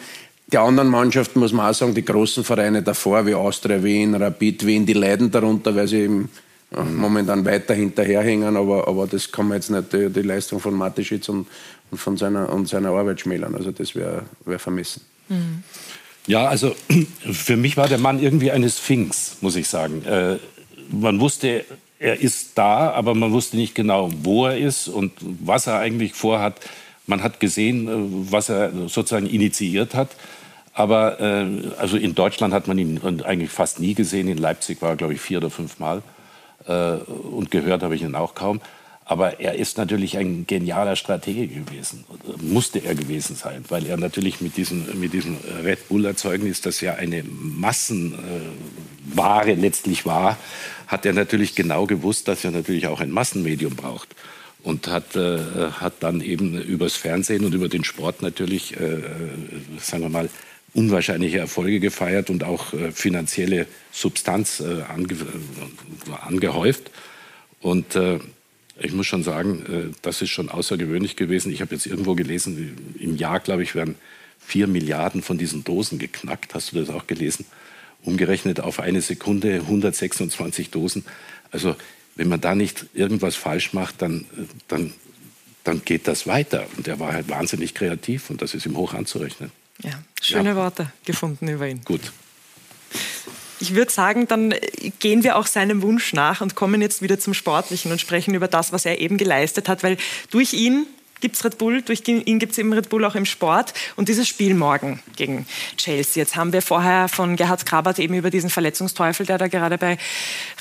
[0.46, 4.64] Die anderen Mannschaften, muss man auch sagen, die großen Vereine davor, wie Austria Wien, Rapid
[4.64, 6.30] Wien, die leiden darunter, weil sie eben
[6.70, 11.28] momentan weiter hinterherhängen, aber, aber das kann man jetzt nicht die, die Leistung von Mateschitz
[11.28, 11.46] und,
[11.90, 13.54] und von seiner, und seiner Arbeit schmälern.
[13.54, 15.02] Also das wäre wär vermessen.
[15.28, 15.62] Mhm.
[16.26, 16.74] Ja, also
[17.32, 20.04] für mich war der Mann irgendwie eine Sphinx, muss ich sagen.
[20.04, 20.36] Äh,
[20.90, 21.64] man wusste,
[21.98, 26.12] er ist da, aber man wusste nicht genau, wo er ist und was er eigentlich
[26.14, 26.60] vorhat.
[27.06, 30.10] Man hat gesehen, äh, was er sozusagen initiiert hat.
[30.74, 31.46] Aber äh,
[31.78, 34.28] also in Deutschland hat man ihn eigentlich fast nie gesehen.
[34.28, 36.02] In Leipzig war er, glaube ich, vier oder fünf Mal.
[36.68, 36.98] Äh,
[37.32, 38.60] und gehört habe ich ihn auch kaum.
[39.04, 42.04] Aber er ist natürlich ein genialer Stratege gewesen,
[42.42, 46.96] musste er gewesen sein, weil er natürlich mit diesem, mit diesem Red Bull-Erzeugnis, das ja
[46.96, 50.36] eine Massenware letztlich war,
[50.86, 54.14] hat er natürlich genau gewusst, dass er natürlich auch ein Massenmedium braucht.
[54.62, 55.38] Und hat, äh,
[55.80, 59.00] hat dann eben übers Fernsehen und über den Sport natürlich, äh,
[59.78, 60.28] sagen wir mal,
[60.74, 66.90] unwahrscheinliche Erfolge gefeiert und auch äh, finanzielle Substanz äh, ange äh, angehäuft.
[67.60, 68.18] Und äh,
[68.80, 71.52] ich muss schon sagen, äh, das ist schon außergewöhnlich gewesen.
[71.52, 73.96] Ich habe jetzt irgendwo gelesen, im Jahr, glaube ich, werden
[74.38, 76.54] vier Milliarden von diesen Dosen geknackt.
[76.54, 77.44] Hast du das auch gelesen?
[78.04, 81.04] Umgerechnet auf eine Sekunde 126 Dosen.
[81.50, 81.76] Also
[82.14, 84.92] wenn man da nicht irgendwas falsch macht, dann, äh, dann,
[85.64, 86.66] dann geht das weiter.
[86.76, 89.50] Und er war halt wahnsinnig kreativ und das ist ihm hoch anzurechnen.
[89.82, 90.56] Ja, schöne ja.
[90.56, 91.82] Worte gefunden über ihn.
[91.84, 92.12] Gut.
[93.60, 94.54] Ich würde sagen, dann
[95.00, 98.46] gehen wir auch seinem Wunsch nach und kommen jetzt wieder zum Sportlichen und sprechen über
[98.46, 99.96] das, was er eben geleistet hat, weil
[100.30, 100.86] durch ihn
[101.20, 103.74] gibt es Red Bull, durch ihn gibt es eben Red Bull auch im Sport.
[103.96, 105.46] Und dieses Spiel morgen gegen
[105.76, 106.22] Chelsea.
[106.22, 109.98] Jetzt haben wir vorher von Gerhard Krabert eben über diesen Verletzungsteufel, der da gerade bei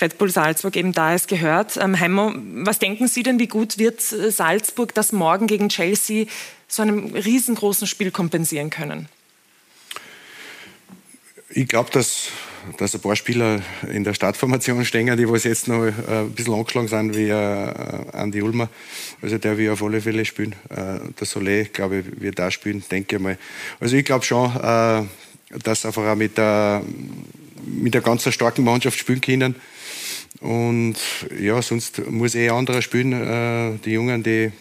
[0.02, 1.78] Red Bull Salzburg eben da ist, gehört.
[1.78, 6.26] Ähm, Heimo, was denken Sie denn, wie gut wird Salzburg das morgen gegen Chelsea
[6.68, 9.08] so einem riesengroßen Spiel kompensieren können?
[11.50, 12.28] Ich glaube, dass,
[12.78, 13.62] dass ein paar Spieler
[13.92, 17.74] in der Startformation stehen, die was jetzt noch äh, ein bisschen angeschlagen sind, wie äh,
[18.14, 18.70] Andi Ulmer.
[19.22, 20.54] Also der wird auf alle Fälle spielen.
[20.70, 23.38] Äh, der Solé, glaube ich, wird da spielen, denke ich mal.
[23.80, 24.52] Also ich glaube schon,
[25.64, 26.82] dass einfach auch mit der,
[27.66, 29.56] mit der ganz starken Mannschaft spielen können.
[30.42, 30.96] Und
[31.40, 33.80] ja, sonst muss eh anderer spielen.
[33.84, 34.52] Die Jungen, die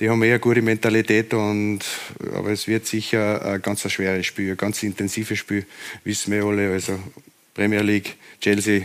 [0.00, 1.80] die haben eher gute Mentalität, und,
[2.34, 5.66] aber es wird sicher ein ganz schweres Spiel, ein ganz intensives Spiel,
[6.04, 6.72] wissen wir alle.
[6.72, 6.98] Also
[7.54, 8.82] Premier League, Chelsea,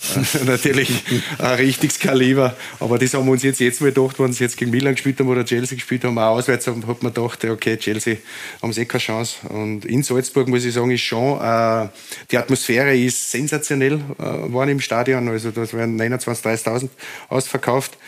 [0.46, 0.90] natürlich
[1.38, 2.56] ein richtiges Kaliber.
[2.78, 5.20] Aber das haben wir uns jetzt, jetzt mal gedacht, wenn sie jetzt gegen Milan gespielt
[5.20, 8.16] haben oder Chelsea gespielt haben, auch auswärts, hat man gedacht, okay, Chelsea
[8.62, 9.46] haben sie eh keine Chance.
[9.48, 11.88] Und in Salzburg, muss ich sagen, ist schon, äh,
[12.30, 15.28] die Atmosphäre ist sensationell äh, waren im Stadion.
[15.28, 16.88] Also das werden 29.000, 30.000
[17.28, 17.98] ausverkauft.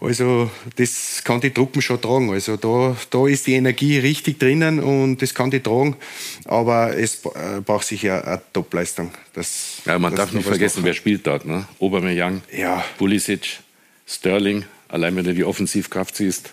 [0.00, 2.30] Also das kann die Truppen schon tragen.
[2.30, 5.96] Also da, da ist die Energie richtig drinnen und das kann die tragen.
[6.44, 9.10] Aber es äh, braucht sicher eine Topleistung.
[9.40, 11.46] Das, ja, man das darf nicht vergessen, wer spielt dort.
[11.46, 11.66] Ne?
[11.78, 12.84] Aubameyang, ja.
[12.98, 13.60] Pulisic,
[14.06, 16.52] Sterling, allein wenn du die Offensivkraft siehst,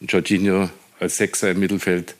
[0.00, 2.14] Jorginho als Sechser im Mittelfeld.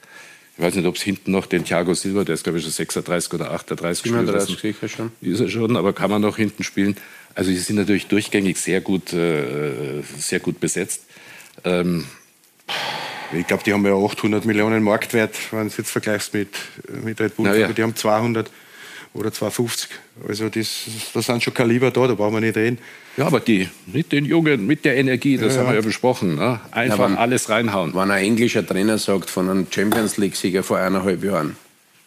[0.58, 2.72] Ich weiß nicht, ob es hinten noch den Thiago Silva, der ist glaube ich schon
[2.72, 5.12] 36 oder 38 37 sicher schon.
[5.22, 6.94] Ist er schon, aber kann man noch hinten spielen.
[7.34, 11.06] Also sie sind natürlich durchgängig sehr gut, äh, sehr gut besetzt.
[11.64, 12.04] Ähm,
[13.32, 16.50] ich glaube, die haben ja 800 Millionen Marktwert, wenn du jetzt vergleichst mit,
[17.02, 17.46] mit Red Bull.
[17.46, 17.68] Ja.
[17.68, 18.50] Die haben 200
[19.14, 19.90] oder 250.
[20.26, 22.78] Also das, das sind schon Kaliber da, da brauchen wir nicht reden.
[23.16, 26.36] Ja, aber die mit den Jungen, mit der Energie, das ja, haben wir ja besprochen.
[26.36, 26.60] Ne?
[26.70, 27.94] Einfach ja, wenn, alles reinhauen.
[27.94, 31.56] Wenn ein englischer Trainer sagt von einem Champions League-Sieger vor eineinhalb Jahren,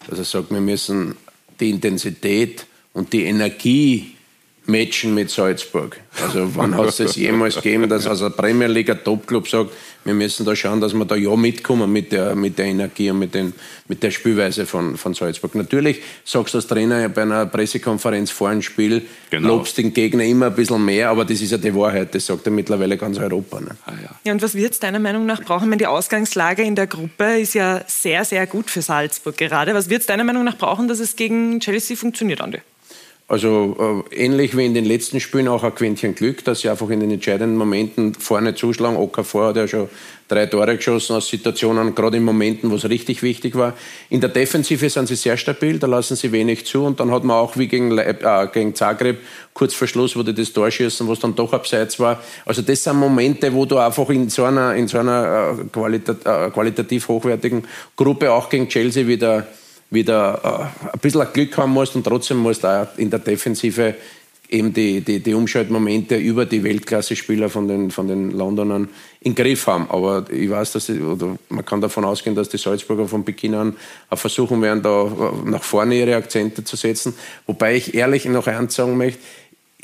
[0.07, 1.15] dass er sagt, wir müssen
[1.59, 4.15] die Intensität und die Energie
[4.65, 5.99] matchen mit Salzburg.
[6.21, 9.71] Also wann hat es das jemals gegeben, dass also Premier League ein Topclub sagt,
[10.05, 13.17] wir müssen da schauen, dass wir da ja mitkommen mit der, mit der Energie und
[13.17, 13.53] mit, den,
[13.87, 15.55] mit der Spielweise von, von Salzburg.
[15.55, 19.01] Natürlich sagst du als Trainer bei einer Pressekonferenz vor einem Spiel,
[19.31, 19.47] genau.
[19.47, 22.45] lobst den Gegner immer ein bisschen mehr, aber das ist ja die Wahrheit, das sagt
[22.45, 23.59] ja mittlerweile ganz Europa.
[23.59, 23.75] Ne?
[23.87, 24.09] Ah, ja.
[24.23, 25.71] ja, und was wird es deiner Meinung nach brauchen?
[25.71, 29.73] Wenn die Ausgangslage in der Gruppe ist ja sehr, sehr gut für Salzburg gerade.
[29.73, 32.59] Was wird es deiner Meinung nach brauchen, dass es gegen Chelsea funktioniert, Andi?
[33.27, 36.91] Also äh, ähnlich wie in den letzten Spielen auch ein Quäntchen Glück, dass sie einfach
[36.91, 38.97] in den entscheidenden Momenten vorne zuschlagen.
[38.97, 39.89] Okafor hat ja schon
[40.27, 43.73] drei Tore geschossen aus Situationen, gerade in Momenten, wo es richtig wichtig war.
[44.11, 46.83] In der Defensive sind sie sehr stabil, da lassen sie wenig zu.
[46.83, 49.17] Und dann hat man auch wie gegen, Leib, äh, gegen Zagreb
[49.55, 52.21] kurz vor Schluss wurde das Tor schießen, was dann doch abseits war.
[52.45, 56.51] Also das sind Momente, wo du einfach in so einer, in so einer äh, äh,
[56.51, 57.63] qualitativ hochwertigen
[57.95, 59.47] Gruppe auch gegen Chelsea wieder
[59.89, 63.95] wieder äh, ein bisschen Glück haben musst und trotzdem musst du auch in der Defensive
[64.49, 68.89] eben die, die, die Umschaltmomente über die Weltklasse-Spieler von den, von den Londonern
[69.21, 69.87] in Griff haben.
[69.89, 73.55] Aber ich weiß, dass die, oder man kann davon ausgehen, dass die Salzburger von Beginn
[73.55, 73.75] an
[74.13, 77.15] versuchen werden, da äh, nach vorne ihre Akzente zu setzen.
[77.47, 79.19] Wobei ich ehrlich noch eins sagen möchte,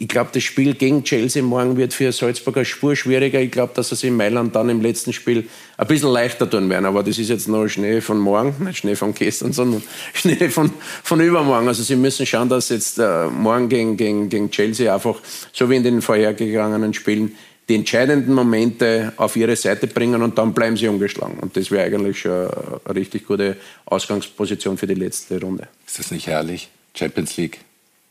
[0.01, 3.39] ich glaube, das Spiel gegen Chelsea morgen wird für Salzburger Spur schwieriger.
[3.39, 5.47] Ich glaube, dass sie in Mailand dann im letzten Spiel
[5.77, 6.87] ein bisschen leichter tun werden.
[6.87, 9.83] Aber das ist jetzt noch Schnee von morgen, nicht Schnee von gestern, sondern
[10.13, 10.71] Schnee von,
[11.03, 11.67] von übermorgen.
[11.67, 15.17] Also sie müssen schauen, dass jetzt äh, morgen gegen, gegen, gegen Chelsea einfach,
[15.53, 17.35] so wie in den vorhergegangenen Spielen,
[17.69, 21.37] die entscheidenden Momente auf ihre Seite bringen und dann bleiben sie ungeschlagen.
[21.37, 22.49] Und das wäre eigentlich schon
[22.85, 25.67] eine richtig gute Ausgangsposition für die letzte Runde.
[25.85, 26.69] Ist das nicht herrlich?
[26.95, 27.59] Champions League,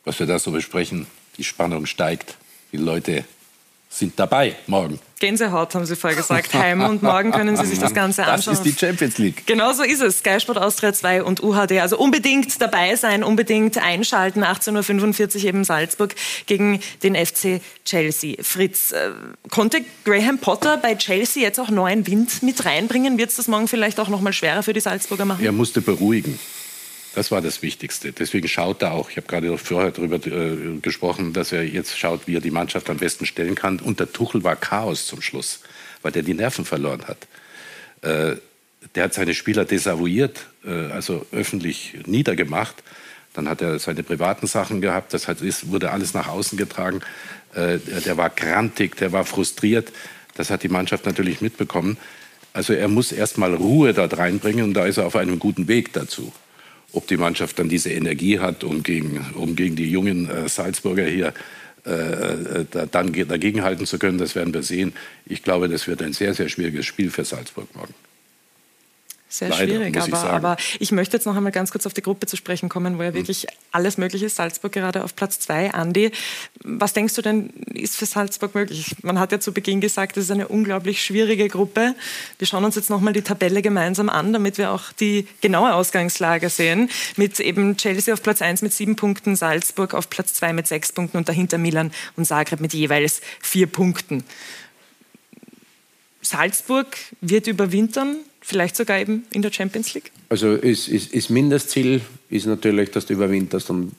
[0.05, 2.37] was wir da so besprechen die Spannung steigt.
[2.73, 3.25] Die Leute
[3.93, 5.01] sind dabei morgen.
[5.19, 6.55] Gänsehaut, haben Sie vorher gesagt.
[6.55, 8.57] Heim und morgen können Sie sich das Ganze anschauen.
[8.57, 9.47] Das ist die Champions League.
[9.47, 10.21] Genau so ist es.
[10.21, 11.73] Sky Sport Austria 2 und UHD.
[11.81, 14.45] Also unbedingt dabei sein, unbedingt einschalten.
[14.45, 16.15] 18.45 Uhr eben Salzburg
[16.47, 18.37] gegen den FC Chelsea.
[18.41, 19.11] Fritz, äh,
[19.51, 23.19] konnte Graham Potter bei Chelsea jetzt auch neuen Wind mit reinbringen?
[23.19, 25.45] Wird es das morgen vielleicht auch noch mal schwerer für die Salzburger machen?
[25.45, 26.39] Er musste beruhigen.
[27.15, 28.13] Das war das Wichtigste.
[28.13, 29.11] Deswegen schaut er auch.
[29.11, 32.89] Ich habe gerade vorher darüber äh, gesprochen, dass er jetzt schaut, wie er die Mannschaft
[32.89, 33.81] am besten stellen kann.
[33.81, 35.61] Und der Tuchel war Chaos zum Schluss,
[36.03, 37.27] weil der die Nerven verloren hat.
[38.03, 38.37] Äh,
[38.95, 42.77] der hat seine Spieler desavouiert, äh, also öffentlich niedergemacht.
[43.35, 45.13] Dann hat er seine privaten Sachen gehabt.
[45.13, 47.01] Das hat, ist, wurde alles nach außen getragen.
[47.55, 49.93] Äh, der war grantig, der war frustriert.
[50.35, 51.97] Das hat die Mannschaft natürlich mitbekommen.
[52.53, 55.69] Also er muss erst mal Ruhe dort reinbringen und da ist er auf einem guten
[55.69, 56.33] Weg dazu.
[56.93, 61.05] Ob die Mannschaft dann diese Energie hat, um gegen, um gegen die jungen äh, Salzburger
[61.05, 61.33] hier
[61.87, 64.93] äh, äh da, dann dagegenhalten zu können, das werden wir sehen.
[65.27, 67.95] Ich glaube, das wird ein sehr, sehr schwieriges Spiel für Salzburg morgen.
[69.33, 72.03] Sehr Leider, schwierig, aber, ich aber ich möchte jetzt noch einmal ganz kurz auf die
[72.03, 73.15] Gruppe zu sprechen kommen, wo ja hm.
[73.15, 74.35] wirklich alles möglich ist.
[74.35, 75.73] Salzburg gerade auf Platz zwei.
[75.73, 76.11] Andi,
[76.65, 78.97] was denkst du denn, ist für Salzburg möglich?
[79.03, 81.95] Man hat ja zu Beginn gesagt, es ist eine unglaublich schwierige Gruppe.
[82.39, 85.75] Wir schauen uns jetzt noch mal die Tabelle gemeinsam an, damit wir auch die genaue
[85.75, 86.91] Ausgangslage sehen.
[87.15, 90.91] Mit eben Chelsea auf Platz eins mit sieben Punkten, Salzburg auf Platz zwei mit sechs
[90.91, 94.25] Punkten und dahinter Milan und Zagreb mit jeweils vier Punkten.
[96.21, 100.11] Salzburg wird überwintern vielleicht sogar eben in der Champions League?
[100.29, 103.71] Also ist, ist, ist Mindestziel ist natürlich, dass du überwinterst.
[103.71, 103.93] Und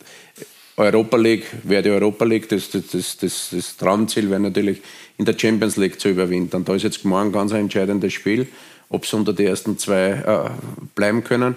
[0.77, 4.81] Europa League wäre die Europa League, das, das, das, das, das Traumziel wäre natürlich
[5.17, 6.65] in der Champions League zu überwintern.
[6.65, 8.47] Da ist jetzt morgen ganz ein entscheidendes Spiel,
[8.89, 10.49] ob sie unter die ersten zwei äh,
[10.95, 11.55] bleiben können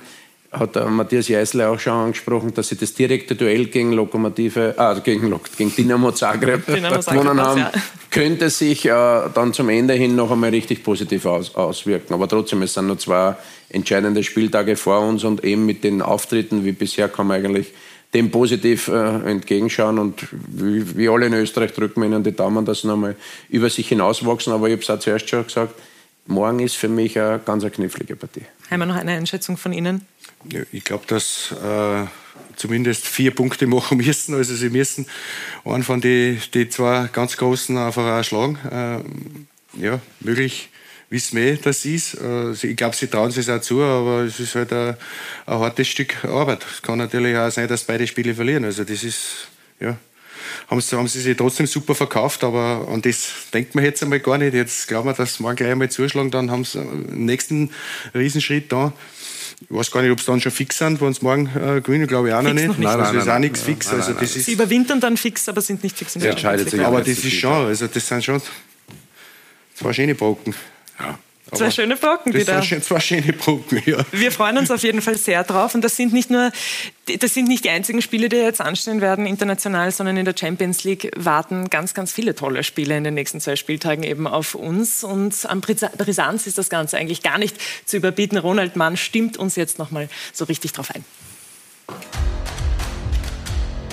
[0.58, 5.00] hat der Matthias Jeißle auch schon angesprochen, dass sie das direkte Duell gegen Lokomotive, äh,
[5.00, 7.72] gegen, gegen Dynamo Zagreb gewonnen haben, ja.
[8.10, 8.90] könnte sich äh,
[9.34, 12.14] dann zum Ende hin noch einmal richtig positiv aus, auswirken.
[12.14, 13.36] Aber trotzdem, es sind noch zwei
[13.68, 17.72] entscheidende Spieltage vor uns und eben mit den Auftritten wie bisher kann man eigentlich
[18.14, 22.64] dem positiv äh, entgegenschauen und wie, wie, alle in Österreich drücken wir ihnen die Daumen,
[22.64, 23.16] dass sie noch einmal
[23.48, 24.52] über sich hinauswachsen.
[24.52, 25.74] Aber ich habe es auch zuerst schon gesagt,
[26.26, 28.42] morgen ist für mich eine ganz eine knifflige Partie.
[28.70, 30.06] Haben wir noch eine Einschätzung von Ihnen?
[30.50, 32.06] Ja, ich glaube, dass äh,
[32.56, 34.34] zumindest vier Punkte machen müssen.
[34.34, 35.06] Also sie müssen
[35.64, 38.58] einen von den die zwei ganz Großen einfach auch schlagen.
[38.70, 40.70] Äh, ja, möglich
[41.10, 42.14] wissen wir, dass es ist.
[42.20, 44.96] Äh, ich glaube, sie trauen sich auch zu, aber es ist halt ein,
[45.46, 46.64] ein hartes Stück Arbeit.
[46.70, 48.64] Es kann natürlich auch sein, dass beide Spiele verlieren.
[48.64, 49.48] Also das ist,
[49.80, 49.96] ja,
[50.68, 54.20] haben sie, haben sie sich trotzdem super verkauft, aber an das denkt man jetzt einmal
[54.20, 54.54] gar nicht.
[54.54, 57.70] Jetzt glauben wir, dass wir gleich einmal zuschlagen, dann haben sie den nächsten
[58.14, 58.92] Riesenschritt da.
[59.60, 62.06] Ich weiß gar nicht, ob sie dann schon fix sind, wenn sie morgen äh, gewinnen,
[62.06, 62.68] glaube ich auch noch Fix nicht.
[62.68, 62.86] noch nicht.
[62.86, 63.86] Nein, Nein, das ist nein, auch nichts fix.
[63.86, 64.38] nein, Also nein, das nein.
[64.40, 66.82] ist, Sie überwintern dann fix, aber sind nicht fix der Champions League.
[66.84, 68.42] aber das ist schon, also das sind schon
[69.74, 70.54] zwei schöne Brocken.
[70.98, 71.18] Ja.
[71.52, 72.62] Zwei schöne Brocken das wieder.
[72.62, 73.98] sind zwei schöne Brocken, ja.
[74.12, 75.74] Wir freuen uns auf jeden Fall sehr drauf.
[75.74, 76.50] Und das sind nicht nur,
[77.20, 80.84] das sind nicht die einzigen Spiele, die jetzt anstehen werden international, sondern in der Champions
[80.84, 85.04] League warten ganz, ganz viele tolle Spiele in den nächsten zwei Spieltagen eben auf uns.
[85.04, 88.38] Und am Brisanz ist das Ganze eigentlich gar nicht zu überbieten.
[88.38, 91.04] Ronald Mann stimmt uns jetzt nochmal so richtig drauf ein.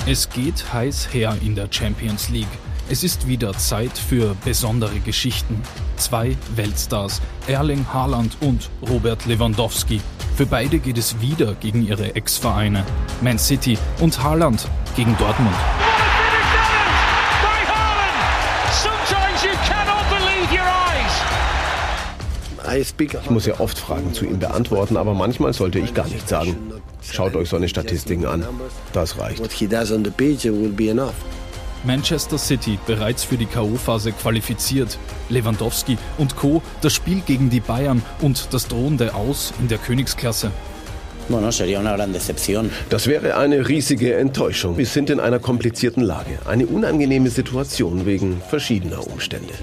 [0.07, 2.47] Es geht heiß her in der Champions League.
[2.91, 5.61] Es ist wieder Zeit für besondere Geschichten.
[5.95, 10.01] Zwei Weltstars, Erling Haaland und Robert Lewandowski.
[10.35, 12.83] Für beide geht es wieder gegen ihre Ex-Vereine,
[13.21, 14.67] Man City und Haaland
[14.97, 15.55] gegen Dortmund.
[22.73, 26.57] Ich muss ja oft Fragen zu ihm beantworten, aber manchmal sollte ich gar nichts sagen.
[27.09, 28.45] Schaut euch seine Statistiken an.
[28.91, 29.41] Das reicht.
[31.83, 34.97] Manchester City bereits für die K.O.-Phase qualifiziert.
[35.29, 36.61] Lewandowski und Co.
[36.81, 40.51] das Spiel gegen die Bayern und das drohende Aus in der Königsklasse.
[42.89, 44.77] Das wäre eine riesige Enttäuschung.
[44.77, 46.39] Wir sind in einer komplizierten Lage.
[46.45, 49.53] Eine unangenehme Situation wegen verschiedener Umstände.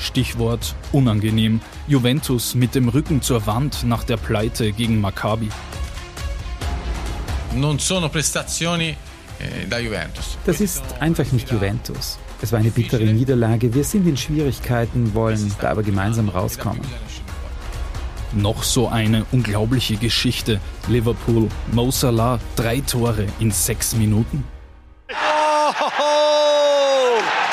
[0.00, 1.60] Stichwort unangenehm.
[1.86, 5.48] Juventus mit dem Rücken zur Wand nach der Pleite gegen Maccabi.
[7.54, 8.96] Non sono prestazioni.
[10.44, 12.18] Das ist einfach nicht Juventus.
[12.42, 13.74] Es war eine bittere Niederlage.
[13.74, 16.82] Wir sind in Schwierigkeiten, wollen da aber gemeinsam rauskommen.
[18.32, 20.60] Noch so eine unglaubliche Geschichte.
[20.88, 24.44] Liverpool, Mo Salah, drei Tore in sechs Minuten.
[25.10, 25.72] Oh,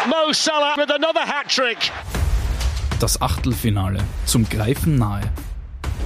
[0.07, 1.91] Mo Salah with another hat trick.
[2.99, 5.31] Das Achtelfinale zum Greifen nahe.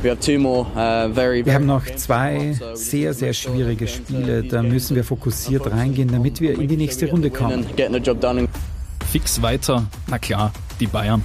[0.03, 4.43] Wir haben noch zwei sehr, sehr schwierige Spiele.
[4.43, 7.65] Da müssen wir fokussiert reingehen, damit wir in die nächste Runde kommen.
[9.11, 11.23] Fix weiter, na klar, die Bayern.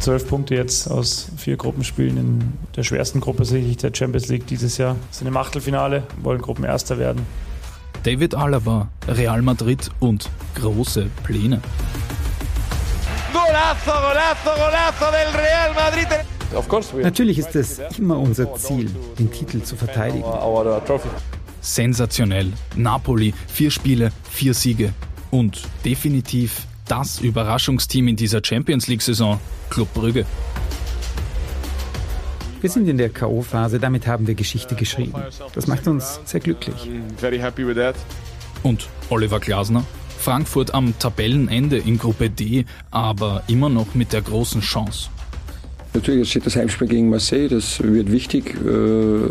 [0.00, 4.78] Zwölf Punkte jetzt aus vier Gruppenspielen in der schwersten Gruppe sicherlich der Champions League dieses
[4.78, 4.96] Jahr.
[5.10, 7.26] Sind im Achtelfinale, wollen Gruppenerster werden.
[8.02, 11.60] David Alaba, Real Madrid und große Pläne.
[13.32, 16.35] Golazo, golazo, golazo del Real Madrid.
[17.02, 20.24] Natürlich ist es immer unser Ziel, den Titel zu verteidigen.
[21.60, 22.52] Sensationell.
[22.76, 24.92] Napoli, vier Spiele, vier Siege.
[25.30, 29.40] Und definitiv das Überraschungsteam in dieser Champions League-Saison,
[29.70, 30.24] Club Brügge.
[32.60, 35.14] Wir sind in der K.O.-Phase, damit haben wir Geschichte geschrieben.
[35.54, 36.88] Das macht uns sehr glücklich.
[38.62, 39.84] Und Oliver Glasner?
[40.18, 45.10] Frankfurt am Tabellenende in Gruppe D, aber immer noch mit der großen Chance.
[45.96, 49.30] Natürlich steht das Heimspiel gegen Marseille, das wird wichtig äh,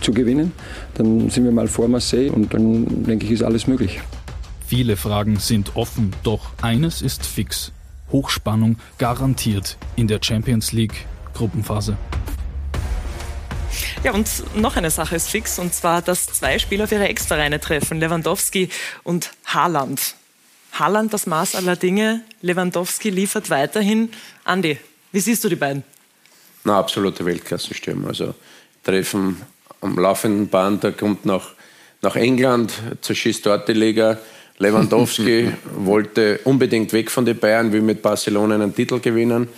[0.00, 0.52] zu gewinnen.
[0.94, 4.00] Dann sind wir mal vor Marseille und dann denke ich, ist alles möglich.
[4.64, 7.72] Viele Fragen sind offen, doch eines ist fix.
[8.12, 10.94] Hochspannung garantiert in der Champions League
[11.34, 11.96] Gruppenphase.
[14.04, 17.58] Ja, und noch eine Sache ist fix, und zwar, dass zwei Spieler auf ihre Ex-Vereine
[17.58, 18.68] treffen, Lewandowski
[19.02, 20.14] und Haaland.
[20.74, 24.10] Haaland das Maß aller Dinge, Lewandowski liefert weiterhin.
[24.44, 24.78] Andi,
[25.10, 25.82] wie siehst du die beiden?
[26.64, 28.08] Na, absolute Weltklasse-Stürmer.
[28.08, 28.34] Also
[28.82, 29.40] treffen
[29.82, 31.50] am laufenden Band, der kommt nach,
[32.00, 34.18] nach England, zerschießt dort die Liga.
[34.58, 39.48] Lewandowski wollte unbedingt weg von den Bayern, will mit Barcelona einen Titel gewinnen.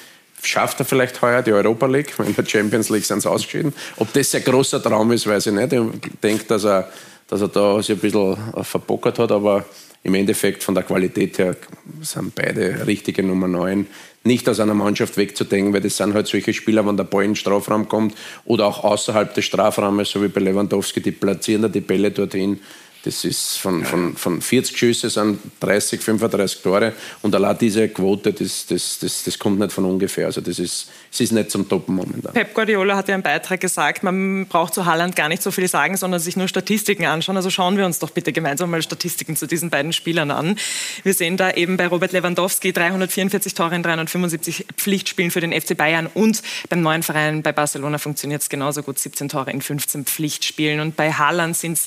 [0.43, 2.13] Schafft er vielleicht heuer die Europa League?
[2.19, 3.73] In der Champions League sind sie ausgeschieden.
[3.97, 5.73] Ob das ein großer Traum ist, weiß ich nicht.
[5.73, 6.91] Ich denke, dass er,
[7.29, 9.65] dass er da sich ein bisschen verbockert hat, aber
[10.07, 11.57] im Endeffekt von der Qualität her
[12.01, 13.89] sind beide richtige Nummer 9.
[14.23, 17.31] Nicht aus einer Mannschaft wegzudenken, weil das sind halt solche Spieler, wenn der Ball in
[17.31, 21.69] den Strafraum kommt oder auch außerhalb des Strafraumes, so wie bei Lewandowski, die platzieren da
[21.69, 22.61] die Bälle dorthin.
[23.07, 26.93] Das ist von, von, von 40 Schüsse sind 30, 35 Tore
[27.23, 30.27] und allein diese Quote, das, das, das, das kommt nicht von ungefähr.
[30.27, 32.33] Also das ist, es ist nicht zum Toppen momentan.
[32.33, 35.69] Pep Guardiola hat ja im Beitrag gesagt, man braucht zu Haaland gar nicht so viel
[35.69, 37.37] sagen, sondern sich nur Statistiken anschauen.
[37.37, 40.59] Also schauen wir uns doch bitte gemeinsam mal Statistiken zu diesen beiden Spielern an.
[41.05, 45.77] Wir sehen da eben bei Robert Lewandowski 344 Tore in 375 Pflichtspielen für den FC
[45.77, 50.07] Bayern und beim neuen Verein bei Barcelona funktioniert es genauso gut, 17 Tore in 15
[50.07, 50.81] Pflichtspielen.
[50.81, 51.87] Und bei Haaland sind es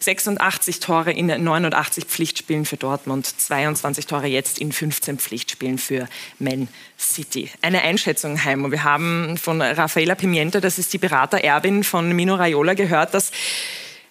[0.00, 6.08] 86 80 Tore in 89 Pflichtspielen für Dortmund, 22 Tore jetzt in 15 Pflichtspielen für
[6.38, 7.50] Man City.
[7.60, 8.70] Eine Einschätzung, Heimo.
[8.70, 13.32] Wir haben von Rafaela Pimienta, das ist die Beratererbin von Mino Raiola, gehört, dass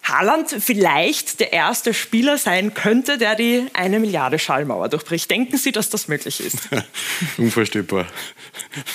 [0.04, 5.28] Haaland vielleicht der erste Spieler sein könnte, der die eine Milliarde Schallmauer durchbricht.
[5.28, 6.68] Denken Sie, dass das möglich ist?
[7.38, 8.06] Unvorstellbar.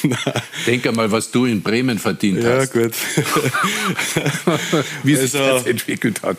[0.65, 2.73] Denk einmal, was du in Bremen verdient ja, hast.
[2.73, 2.93] Ja, gut.
[5.03, 6.37] Wie sich also, das entwickelt hat.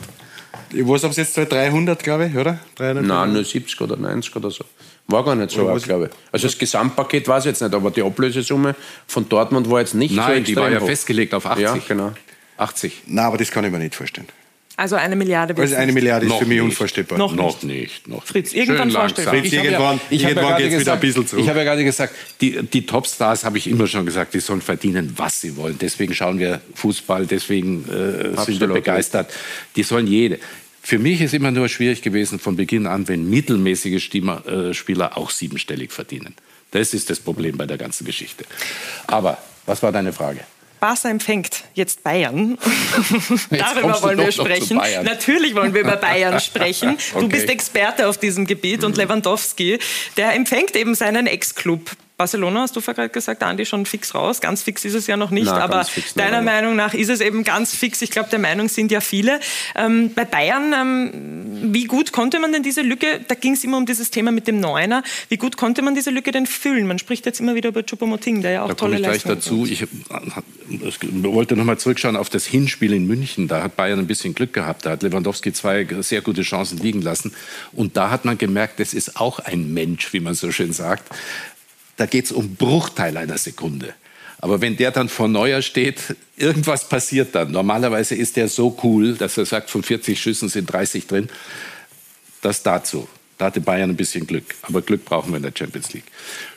[0.74, 2.58] Was haben Sie jetzt 300, glaube ich, oder?
[2.76, 4.64] 300 Nein, nur 70 oder 90 oder so.
[5.08, 6.10] War gar nicht so arg, glaube ich.
[6.32, 8.74] Also das Gesamtpaket weiß ich jetzt nicht, aber die Ablösesumme
[9.06, 10.86] von Dortmund war jetzt nicht Nein, so die war ja hoch.
[10.86, 11.62] festgelegt auf 80.
[11.62, 12.12] Ja, genau.
[12.56, 13.02] 80.
[13.06, 14.28] Nein, aber das kann ich mir nicht vorstellen.
[14.74, 16.62] Also eine Milliarde Also eine Milliarde ist für mich nicht.
[16.62, 17.18] unvorstellbar.
[17.18, 18.08] Noch Noch nicht.
[18.08, 19.34] Noch Fritz, irgendwann vorstellbar.
[19.34, 21.42] Fritz, irgendwann, Ich habe ja irgendwann gerade geht es wieder ein gesagt- bisschen zurück.
[21.42, 24.62] Ich habe ja gerade gesagt, die, die Topstars habe ich immer schon gesagt, die sollen
[24.62, 25.76] verdienen, was sie wollen.
[25.78, 29.30] Deswegen schauen wir Fußball, deswegen äh, sind wir begeistert.
[29.76, 30.38] Die sollen jede.
[30.84, 35.30] Für mich ist immer nur schwierig gewesen von Beginn an, wenn mittelmäßige äh, Spieler auch
[35.30, 36.34] siebenstellig verdienen.
[36.72, 38.44] Das ist das Problem bei der ganzen Geschichte.
[39.06, 40.40] Aber was war deine Frage?
[40.80, 42.58] Barca empfängt jetzt Bayern.
[43.50, 44.78] Darüber kommst du wollen wir sprechen.
[45.04, 46.96] Natürlich wollen wir über Bayern sprechen.
[47.12, 47.28] Du Okay.
[47.28, 49.78] bist Experte auf diesem Gebiet und Lewandowski,
[50.16, 51.92] der empfängt eben seinen Ex-Club.
[52.22, 54.40] Barcelona, hast du vorher gerade gesagt, Andi, schon fix raus.
[54.40, 57.08] Ganz fix ist es ja noch nicht, Nein, aber fix deiner aber- Meinung nach ist
[57.08, 58.00] es eben ganz fix.
[58.00, 59.40] Ich glaube, der Meinung sind ja viele.
[59.74, 63.76] Ähm, bei Bayern, ähm, wie gut konnte man denn diese Lücke, da ging es immer
[63.76, 66.86] um dieses Thema mit dem Neuner, wie gut konnte man diese Lücke denn füllen?
[66.86, 69.36] Man spricht jetzt immer wieder über Choupo-Moting, der ja auch Da tolle komme ich gleich
[69.36, 69.66] dazu.
[69.66, 69.86] Ich äh,
[71.24, 73.48] wollte noch mal zurückschauen auf das Hinspiel in München.
[73.48, 74.86] Da hat Bayern ein bisschen Glück gehabt.
[74.86, 77.34] Da hat Lewandowski zwei sehr gute Chancen liegen lassen.
[77.72, 81.12] Und da hat man gemerkt, das ist auch ein Mensch, wie man so schön sagt.
[82.02, 83.94] Da geht es um Bruchteil einer Sekunde.
[84.40, 87.52] Aber wenn der dann vor Neuer steht, irgendwas passiert dann.
[87.52, 91.28] Normalerweise ist der so cool, dass er sagt, von 40 Schüssen sind 30 drin.
[92.40, 93.06] Das dazu.
[93.38, 94.46] Da hatte Bayern ein bisschen Glück.
[94.62, 96.06] Aber Glück brauchen wir in der Champions League.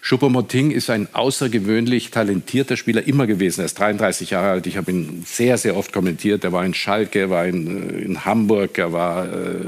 [0.01, 3.61] Choupo-Moting ist ein außergewöhnlich talentierter Spieler immer gewesen.
[3.61, 4.65] Er ist 33 Jahre alt.
[4.65, 6.43] Ich habe ihn sehr, sehr oft kommentiert.
[6.43, 9.59] Er war in Schalke, er war in, äh, in Hamburg, er war äh,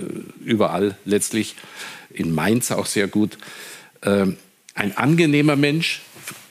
[0.43, 1.55] überall letztlich.
[2.09, 3.37] In Mainz auch sehr gut.
[4.01, 4.37] Ähm,
[4.77, 6.01] ein angenehmer Mensch.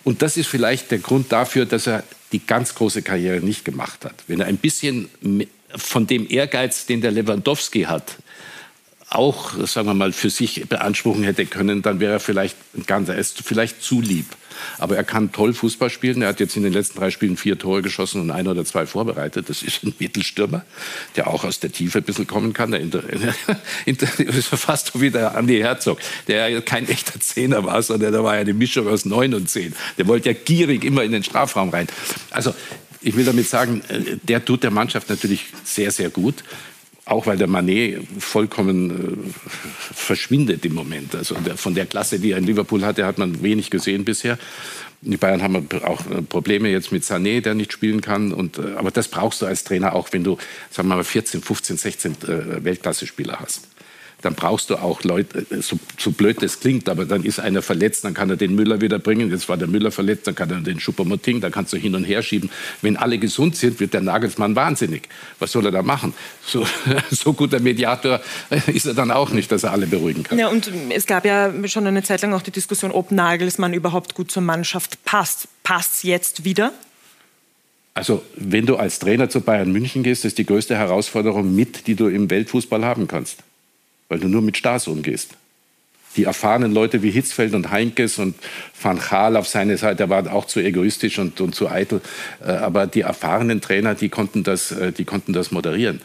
[0.05, 4.05] Und das ist vielleicht der Grund dafür, dass er die ganz große Karriere nicht gemacht
[4.05, 4.25] hat.
[4.27, 5.09] Wenn er ein bisschen
[5.75, 8.17] von dem Ehrgeiz, den der Lewandowski hat,
[9.09, 13.15] auch, sagen wir mal, für sich beanspruchen hätte können, dann wäre er vielleicht ein ganzer,
[13.15, 14.27] er ist vielleicht zu lieb.
[14.79, 16.23] Aber er kann toll Fußball spielen.
[16.23, 18.87] Er hat jetzt in den letzten drei Spielen vier Tore geschossen und ein oder zwei
[18.87, 19.49] vorbereitet.
[19.49, 20.65] Das ist ein Mittelstürmer,
[21.17, 22.71] der auch aus der Tiefe ein bisschen kommen kann.
[22.71, 23.03] Der inter,
[23.85, 24.07] inter,
[24.43, 25.99] fast so wie der Andi Herzog,
[26.29, 29.49] der ja kein echter Zehner war, sondern der war ja eine Mischung aus neun und
[29.49, 29.75] zehn.
[29.99, 31.87] Der wollte ja gierig immer in den Strafraum rein.
[32.31, 32.55] Also
[33.03, 36.43] ich will damit sagen, äh, der tut der Mannschaft natürlich sehr, sehr gut.
[37.07, 39.43] Auch weil der Manet vollkommen äh,
[39.95, 41.15] verschwindet im Moment.
[41.15, 44.39] Also der, von der Klasse, die er in Liverpool hatte, hat man wenig gesehen bisher.
[45.03, 48.33] Die Bayern haben auch äh, Probleme jetzt mit Sané, der nicht spielen kann.
[48.33, 50.37] Und, äh, aber das brauchst du als Trainer auch, wenn du,
[50.71, 53.69] sagen wir mal, 14, 15, 16 äh, Weltklasse-Spieler hast.
[54.27, 57.63] Dann brauchst du auch Leute, äh, so, so blöd das klingt, aber dann ist einer
[57.63, 59.31] verletzt, dann kann er den Müller wieder bringen.
[59.31, 62.03] Jetzt war der Müller verletzt, dann kann er den Schuppermoting, dann kannst du hin und
[62.03, 62.51] her schieben.
[62.83, 65.09] Wenn alle gesund sind, wird der Nagelsmann wahnsinnig.
[65.39, 66.13] Was soll er da machen?
[66.45, 66.67] So,
[67.13, 68.21] so guter Mediator
[68.67, 70.41] ist er dann auch nicht, dass er alle beruhigen kann.
[70.41, 74.17] Ja, und es gab ja schon eine Zeit lang auch die Diskussion, ob Nagelsmann überhaupt
[74.17, 75.47] gut zur Mannschaft passt.
[75.63, 76.73] Passt jetzt wieder?
[77.95, 81.95] Also, wenn du als Trainer zu Bayern München gehst, ist die größte Herausforderung mit, die
[81.95, 83.45] du im Weltfußball haben kannst.
[84.09, 85.31] Weil du nur mit Stars umgehst.
[86.17, 88.35] Die erfahrenen Leute wie Hitzfeld und Heinkes und
[88.81, 92.01] Van Gaal auf seine Seite, der war auch zu egoistisch und, und zu eitel.
[92.45, 96.01] Äh, Aber die erfahrenen Trainer, die konnten das, äh, die konnten das moderieren.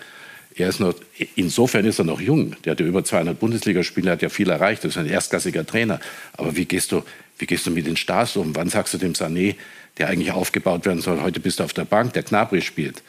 [0.55, 0.93] Er ist noch,
[1.35, 2.55] insofern ist er noch jung.
[2.65, 4.83] Der hat ja über 200 Bundesligaspiele, hat ja viel erreicht.
[4.83, 6.01] Das ist ein erstklassiger Trainer.
[6.33, 7.03] Aber wie gehst du,
[7.37, 8.53] wie gehst du mit den Stars um?
[8.55, 9.55] Wann sagst du dem Sané,
[9.97, 13.01] der eigentlich aufgebaut werden soll, heute bist du auf der Bank, der Gnabry spielt?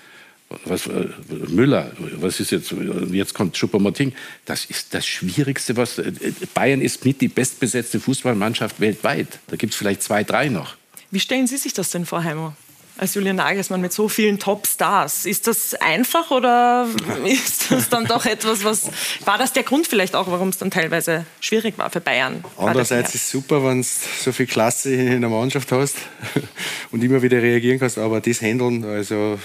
[0.65, 1.09] Was, äh,
[1.49, 2.75] Müller, was ist jetzt?
[3.11, 4.13] Jetzt kommt Schuppermoting.
[4.45, 5.99] Das ist das Schwierigste, was.
[5.99, 6.13] äh,
[6.55, 9.39] Bayern ist mit die bestbesetzte Fußballmannschaft weltweit.
[9.49, 10.77] Da gibt es vielleicht zwei, drei noch.
[11.11, 12.55] Wie stellen Sie sich das denn vor, Heimo?
[12.99, 15.25] Als Julian Nagelsmann mit so vielen Top-Stars.
[15.25, 16.87] Ist das einfach oder
[17.25, 18.91] ist das dann doch etwas, was.
[19.25, 22.45] War das der Grund vielleicht auch, warum es dann teilweise schwierig war für Bayern?
[22.59, 23.89] Andererseits ist es super, wenn du
[24.23, 25.97] so viel Klasse in der Mannschaft hast
[26.91, 29.39] und immer wieder reagieren kannst, aber das Handeln, also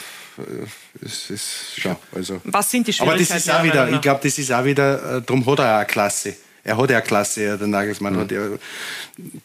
[1.02, 1.96] es ist schon.
[2.14, 2.42] Also.
[2.44, 3.34] Was sind die Aber Schwierigkeiten?
[3.34, 5.78] das ist auch wieder, ich glaube, das ist auch wieder, äh, darum hat er auch
[5.80, 6.36] eine Klasse.
[6.68, 8.20] Er hat ja Klasse, der Nagelsmann mhm.
[8.20, 8.42] hat ja.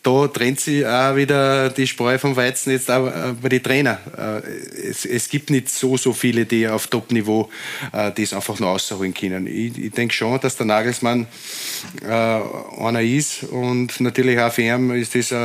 [0.02, 3.96] Da trennt sich auch wieder die Spreu vom Weizen jetzt auch äh, bei den Trainern.
[4.18, 7.48] Äh, es, es gibt nicht so, so viele, die auf Top-Niveau
[7.92, 9.46] äh, das einfach noch rausholen können.
[9.46, 11.26] Ich, ich denke schon, dass der Nagelsmann
[12.02, 15.36] äh, einer ist und natürlich auch für ihn ist das äh,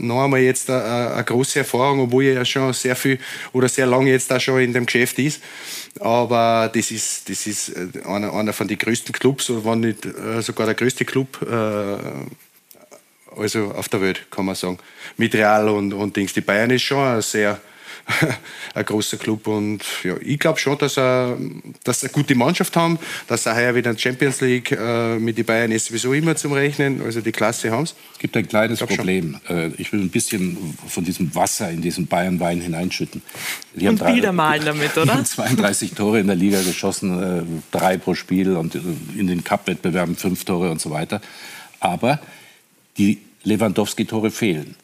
[0.00, 3.18] noch einmal jetzt eine, eine große Erfahrung, obwohl er ja schon sehr viel
[3.52, 5.40] oder sehr lange jetzt da schon in dem Geschäft ist.
[5.98, 7.72] Aber das ist, das ist
[8.04, 11.98] einer, einer von den größten Clubs, wenn nicht äh, sogar der größte Club äh,
[13.38, 14.78] also auf der Welt, kann man sagen.
[15.16, 16.32] Mit Real und, und Dings.
[16.32, 17.60] Die Bayern ist schon ein sehr
[18.74, 21.36] ein großer Club und ja, ich glaube schon, dass er,
[21.82, 25.18] dass sie eine gute Mannschaft haben, dass sie heuer wieder in der Champions League äh,
[25.18, 27.94] mit den Bayern ist sowieso immer zum Rechnen, also die Klasse haben es.
[28.12, 29.40] Es gibt ein kleines ich Problem.
[29.46, 29.56] Schon.
[29.56, 33.22] Äh, ich will ein bisschen von diesem Wasser in diesen Bayern-Wein hineinschütten.
[33.74, 35.24] Die und Bilder malen damit, oder?
[35.24, 37.42] 32 Tore in der Liga geschossen, äh,
[37.76, 38.76] drei pro Spiel und
[39.16, 41.20] in den Cup-Wettbewerben fünf Tore und so weiter.
[41.80, 42.20] Aber
[42.98, 44.76] die Lewandowski-Tore fehlen.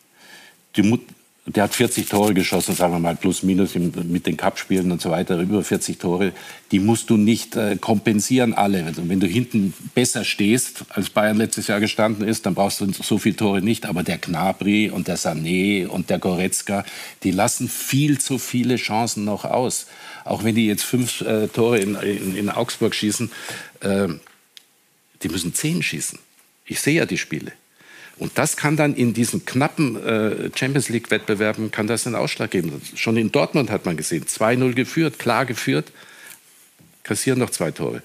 [0.77, 0.99] Die,
[1.45, 5.11] der hat 40 Tore geschossen, sagen wir mal, plus minus mit den Cup-Spielen und so
[5.11, 6.33] weiter, über 40 Tore.
[6.71, 8.85] Die musst du nicht äh, kompensieren, alle.
[8.85, 12.93] Also wenn du hinten besser stehst, als Bayern letztes Jahr gestanden ist, dann brauchst du
[12.93, 13.87] so viele Tore nicht.
[13.87, 16.85] Aber der Gnabry und der Sané und der Goretzka,
[17.25, 19.87] die lassen viel zu viele Chancen noch aus.
[20.25, 23.33] Auch wenn die jetzt fünf äh, Tore in, in, in, Augsburg schießen,
[23.81, 24.07] äh,
[25.25, 26.21] die müssen zehn schießen.
[26.67, 27.53] Ich sehe ja die Spiele.
[28.23, 32.81] Und das kann dann in diesen knappen äh, Champions League-Wettbewerben kann das einen Ausschlag geben.
[32.95, 35.91] Schon in Dortmund hat man gesehen, 2-0 geführt, klar geführt,
[37.03, 38.01] kassieren noch zwei Tore.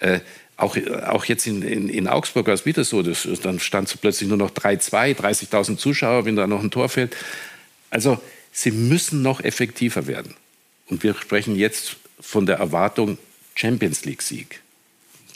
[0.00, 0.18] Äh,
[0.56, 3.96] auch, auch jetzt in, in, in Augsburg war es wieder so, das, dann stand es
[3.96, 7.16] plötzlich nur noch 3-2, 30.000 Zuschauer, wenn da noch ein Tor fällt.
[7.88, 10.34] Also sie müssen noch effektiver werden.
[10.88, 13.16] Und wir sprechen jetzt von der Erwartung
[13.54, 14.61] Champions League-Sieg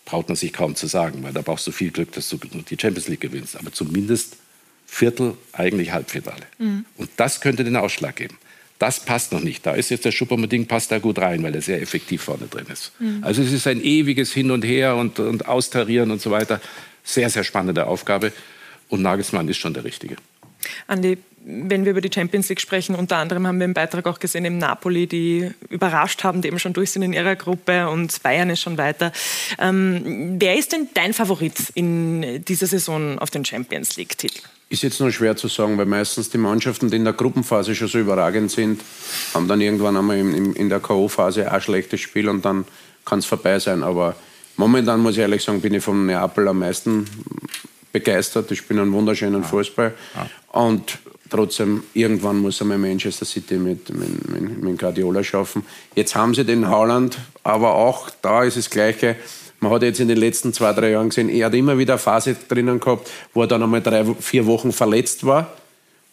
[0.06, 2.78] braucht man sich kaum zu sagen, weil da brauchst du viel Glück, dass du die
[2.80, 3.56] Champions League gewinnst.
[3.56, 4.36] Aber zumindest
[4.86, 6.46] Viertel, eigentlich Halbfinale.
[6.58, 6.86] Mhm.
[6.96, 8.38] Und das könnte den Ausschlag geben.
[8.78, 9.66] Das passt noch nicht.
[9.66, 12.66] Da ist jetzt der Schuppermeding passt da gut rein, weil er sehr effektiv vorne drin
[12.72, 12.92] ist.
[13.00, 13.18] Mhm.
[13.22, 16.60] Also es ist ein ewiges Hin und Her und, und Austarieren und so weiter.
[17.02, 18.32] Sehr, sehr spannende Aufgabe.
[18.88, 20.16] Und Nagelsmann ist schon der Richtige.
[20.86, 24.18] Andi, wenn wir über die Champions League sprechen, unter anderem haben wir im Beitrag auch
[24.18, 28.20] gesehen, im Napoli, die überrascht haben, die eben schon durch sind in ihrer Gruppe und
[28.24, 29.12] Bayern ist schon weiter.
[29.60, 34.40] Ähm, wer ist denn dein Favorit in dieser Saison auf den Champions League-Titel?
[34.70, 37.86] Ist jetzt noch schwer zu sagen, weil meistens die Mannschaften, die in der Gruppenphase schon
[37.86, 38.82] so überragend sind,
[39.32, 42.64] haben dann irgendwann einmal in, in der K.O.-Phase ein schlechtes Spiel und dann
[43.04, 43.84] kann es vorbei sein.
[43.84, 44.16] Aber
[44.56, 47.06] momentan muss ich ehrlich sagen, bin ich von Neapel am meisten
[47.92, 48.50] begeistert.
[48.50, 49.48] Ich bin einen wunderschönen ja.
[49.48, 49.94] Fußball.
[50.16, 50.60] Ja.
[50.60, 50.98] Und
[51.30, 55.64] trotzdem, irgendwann muss einmal Manchester City mit, mit, mit, mit Guardiola schaffen.
[55.94, 59.16] Jetzt haben sie den Haaland, aber auch da ist das Gleiche.
[59.60, 61.98] Man hat jetzt in den letzten zwei, drei Jahren gesehen, er hat immer wieder eine
[61.98, 65.52] Phase drinnen gehabt, wo er dann einmal drei, vier Wochen verletzt war.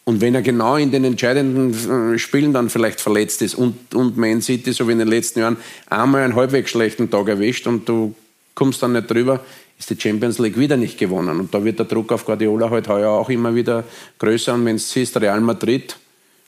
[0.04, 4.16] Und wenn er genau in den entscheidenden äh, Spielen dann vielleicht verletzt ist und, und
[4.18, 5.56] Man City, so wie in den letzten Jahren,
[5.88, 8.14] einmal einen halbwegs schlechten Tag erwischt und du
[8.54, 9.40] kommst dann nicht drüber,
[9.84, 11.38] ist die Champions League wieder nicht gewonnen.
[11.40, 13.84] Und da wird der Druck auf Guardiola halt heuer auch immer wieder
[14.18, 14.54] größer.
[14.54, 15.96] Und wenn es siehst, Real Madrid,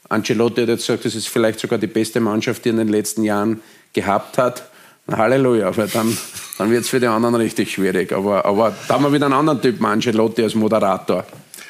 [0.09, 2.89] Ancelotti hat jetzt gesagt, das ist vielleicht sogar die beste Mannschaft, die er in den
[2.89, 3.61] letzten Jahren
[3.93, 4.71] gehabt hat.
[5.07, 6.17] Na, Halleluja, weil dann,
[6.59, 8.13] dann wird es für die anderen richtig schwierig.
[8.13, 11.25] Aber, aber da haben wir wieder einen anderen Typen, Ancelotti als Moderator.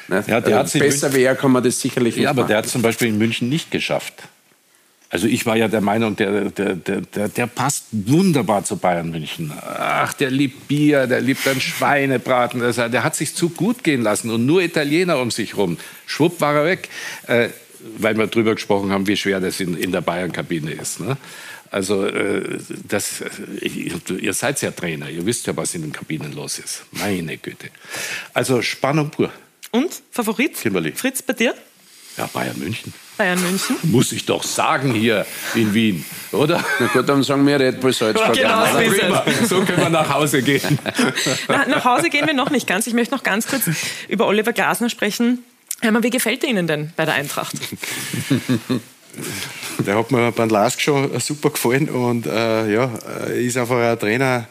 [0.07, 0.23] Ne?
[0.25, 2.49] Ja, der also besser er kann man das sicherlich nicht Ja, aber machen.
[2.49, 4.13] der hat es zum Beispiel in München nicht geschafft.
[5.09, 9.53] Also ich war ja der Meinung, der, der, der, der, passt wunderbar zu Bayern München.
[9.55, 12.59] Ach, der liebt Bier, der liebt dann Schweinebraten.
[12.59, 15.77] Der hat sich zu gut gehen lassen und nur Italiener um sich rum.
[16.05, 16.89] Schwupp war er weg,
[17.27, 17.49] äh,
[17.99, 20.99] weil wir darüber gesprochen haben, wie schwer das in, in der Bayern-Kabine ist.
[20.99, 21.15] Ne?
[21.71, 23.23] Also äh, das,
[23.61, 26.83] ihr seid ja Trainer, ihr wisst ja, was in den Kabinen los ist.
[26.91, 27.69] Meine Güte.
[28.33, 29.31] Also Spannung pur.
[29.71, 30.59] Und Favorit?
[30.59, 30.91] Kimberly.
[30.91, 31.55] Fritz, bei dir?
[32.17, 32.93] Ja, Bayern München.
[33.17, 33.75] Bayern München.
[33.83, 36.63] Muss ich doch sagen hier in Wien, oder?
[36.79, 38.33] Na gut, dann sagen wir Red Bull Salzburg.
[38.33, 40.79] Genau, so, ist so können wir nach Hause gehen.
[41.47, 42.87] Na, nach Hause gehen wir noch nicht ganz.
[42.87, 43.63] Ich möchte noch ganz kurz
[44.07, 45.43] über Oliver Glasner sprechen.
[45.81, 47.55] Hermann, wie gefällt er Ihnen denn bei der Eintracht?
[49.79, 52.85] Der hat mir beim Lask schon super gefallen und äh, ja,
[53.33, 54.47] ist einfach ein Trainer,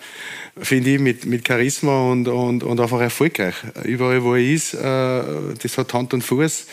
[0.56, 3.54] finde ich, mit, mit Charisma und, und, und einfach erfolgreich.
[3.84, 5.22] Überall, wo er ist, äh,
[5.62, 6.66] das hat Hand und Fuß.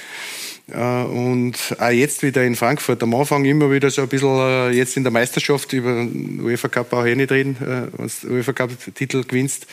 [0.72, 3.04] Äh, und auch jetzt wieder in Frankfurt.
[3.04, 6.70] Am Anfang immer wieder so ein bisschen, äh, jetzt in der Meisterschaft, über den UEFA
[6.70, 9.68] Cup auch eh nicht reden, äh, wenn du UEFA Cup-Titel gewinnst.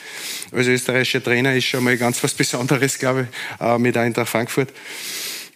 [0.51, 3.27] Als österreichischer Trainer ist schon mal ganz was Besonderes, glaube
[3.59, 4.69] ich, mit Eintracht Frankfurt.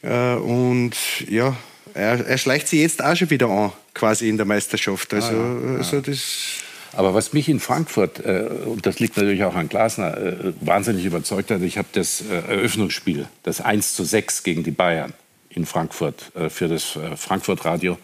[0.02, 0.94] Und
[1.28, 1.58] ja,
[1.96, 5.14] er, er schleicht sich jetzt auch schon wieder an, quasi in der Meisterschaft.
[5.14, 5.78] Also, ah, ja.
[5.78, 6.62] also das
[6.94, 11.06] Aber was mich in Frankfurt, äh, und das liegt natürlich auch an Glasner, äh, wahnsinnig
[11.06, 15.14] überzeugt hat, ich habe das äh, Eröffnungsspiel, das 1 zu 6 gegen die Bayern
[15.56, 17.98] in Frankfurt äh, für das äh, Frankfurt Radio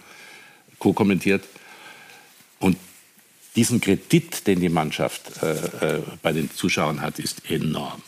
[0.79, 1.43] co-kommentiert.
[2.59, 2.77] Und
[3.55, 8.01] diesen Kredit, den die Mannschaft äh, bei den Zuschauern hat, ist enorm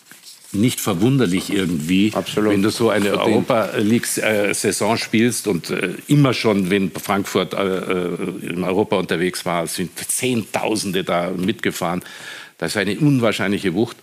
[0.54, 2.54] nicht verwunderlich irgendwie, Absolut.
[2.54, 8.18] wenn du so eine Europa League-Saison spielst und äh, immer schon, wenn Frankfurt äh, äh,
[8.50, 12.04] in Europa unterwegs war, sind Zehntausende da mitgefahren.
[12.58, 13.98] Das ist eine unwahrscheinliche Wucht.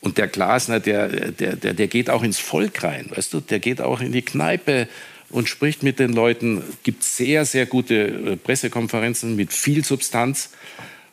[0.00, 3.58] Und der Glasner, der, der, der, der geht auch ins Volk rein, weißt du, der
[3.58, 4.88] geht auch in die Kneipe
[5.30, 10.50] und spricht mit den Leuten, gibt sehr, sehr gute äh, Pressekonferenzen mit viel Substanz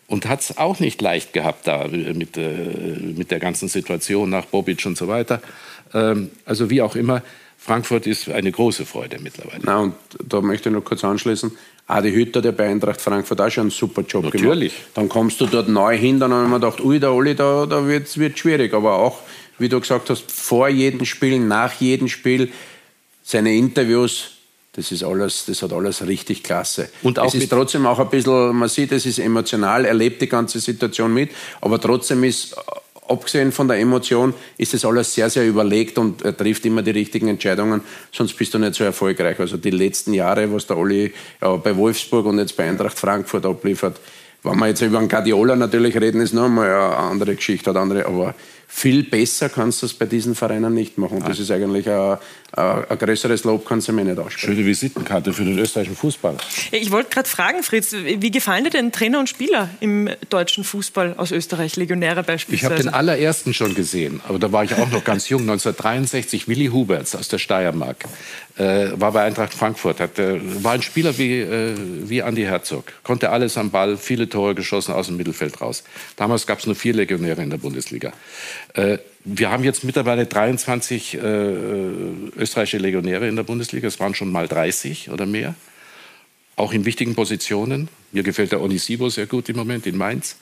[0.08, 4.46] und hat es auch nicht leicht gehabt da mit, äh, mit der ganzen Situation nach
[4.46, 5.42] Bobic und so weiter.
[5.94, 7.24] Ähm, also wie auch immer,
[7.58, 9.62] Frankfurt ist eine große Freude mittlerweile.
[9.64, 11.52] Na, und da möchte ich noch kurz anschließen.
[11.88, 14.74] Adi Hütter, der bei Eintracht Frankfurt auch schon einen super Job Natürlich.
[14.74, 14.90] gemacht.
[14.96, 17.88] Dann kommst du dort neu hin, dann haben wir gedacht, ui, der Oli, da, da
[17.88, 18.74] wird es schwierig.
[18.74, 19.20] Aber auch,
[19.60, 22.52] wie du gesagt hast, vor jedem Spiel, nach jedem Spiel,
[23.24, 24.32] seine Interviews,
[24.74, 26.90] das ist alles, das hat alles richtig klasse.
[27.04, 30.22] Und auch es ist trotzdem auch ein bisschen, man sieht, es ist emotional, er lebt
[30.22, 31.32] die ganze Situation mit,
[31.62, 32.56] aber trotzdem ist,
[33.08, 36.91] abgesehen von der Emotion, ist das alles sehr, sehr überlegt und er trifft immer die
[36.91, 37.82] richtigen Entscheidungen,
[38.12, 39.39] sonst bist du nicht so erfolgreich.
[39.39, 43.45] Also die letzten Jahre, was der Olli ja, bei Wolfsburg und jetzt bei Eintracht Frankfurt
[43.45, 43.99] abliefert,
[44.43, 47.80] wenn wir jetzt über einen Guardiola natürlich reden, ist noch einmal eine andere Geschichte, eine
[47.80, 48.36] andere, aber
[48.68, 51.18] viel besser kannst du es bei diesen Vereinen nicht machen.
[51.18, 52.18] Und das ist eigentlich ein,
[52.51, 54.55] ein größeres Lob, kannst du mir nicht aussprechen.
[54.55, 56.38] Schöne Visitenkarte für den österreichischen Fußball.
[56.72, 61.16] Ich wollte gerade fragen, Fritz, wie gefallen dir denn Trainer und Spieler im deutschen Fußball
[61.18, 62.55] aus Österreich, Legionäre beispielsweise?
[62.55, 66.47] Ich habe den allerersten schon gesehen, aber da war ich auch noch ganz jung, 1963,
[66.47, 68.05] Willi Huberts aus der Steiermark.
[68.57, 72.86] Äh, war bei Eintracht Frankfurt, hat, äh, war ein Spieler wie, äh, wie Andi Herzog,
[73.03, 75.84] konnte alles am Ball, viele Tore geschossen aus dem Mittelfeld raus.
[76.16, 78.13] Damals gab es nur vier Legionäre in der Bundesliga.
[78.76, 81.17] Äh, wir haben jetzt mittlerweile 23 äh,
[82.38, 83.88] österreichische Legionäre in der Bundesliga.
[83.88, 85.55] Es waren schon mal 30 oder mehr.
[86.55, 87.88] Auch in wichtigen Positionen.
[88.11, 90.38] Mir gefällt der Onisibo sehr gut im Moment in Mainz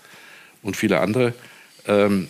[0.62, 1.34] und viele andere.
[1.88, 2.28] Ähm,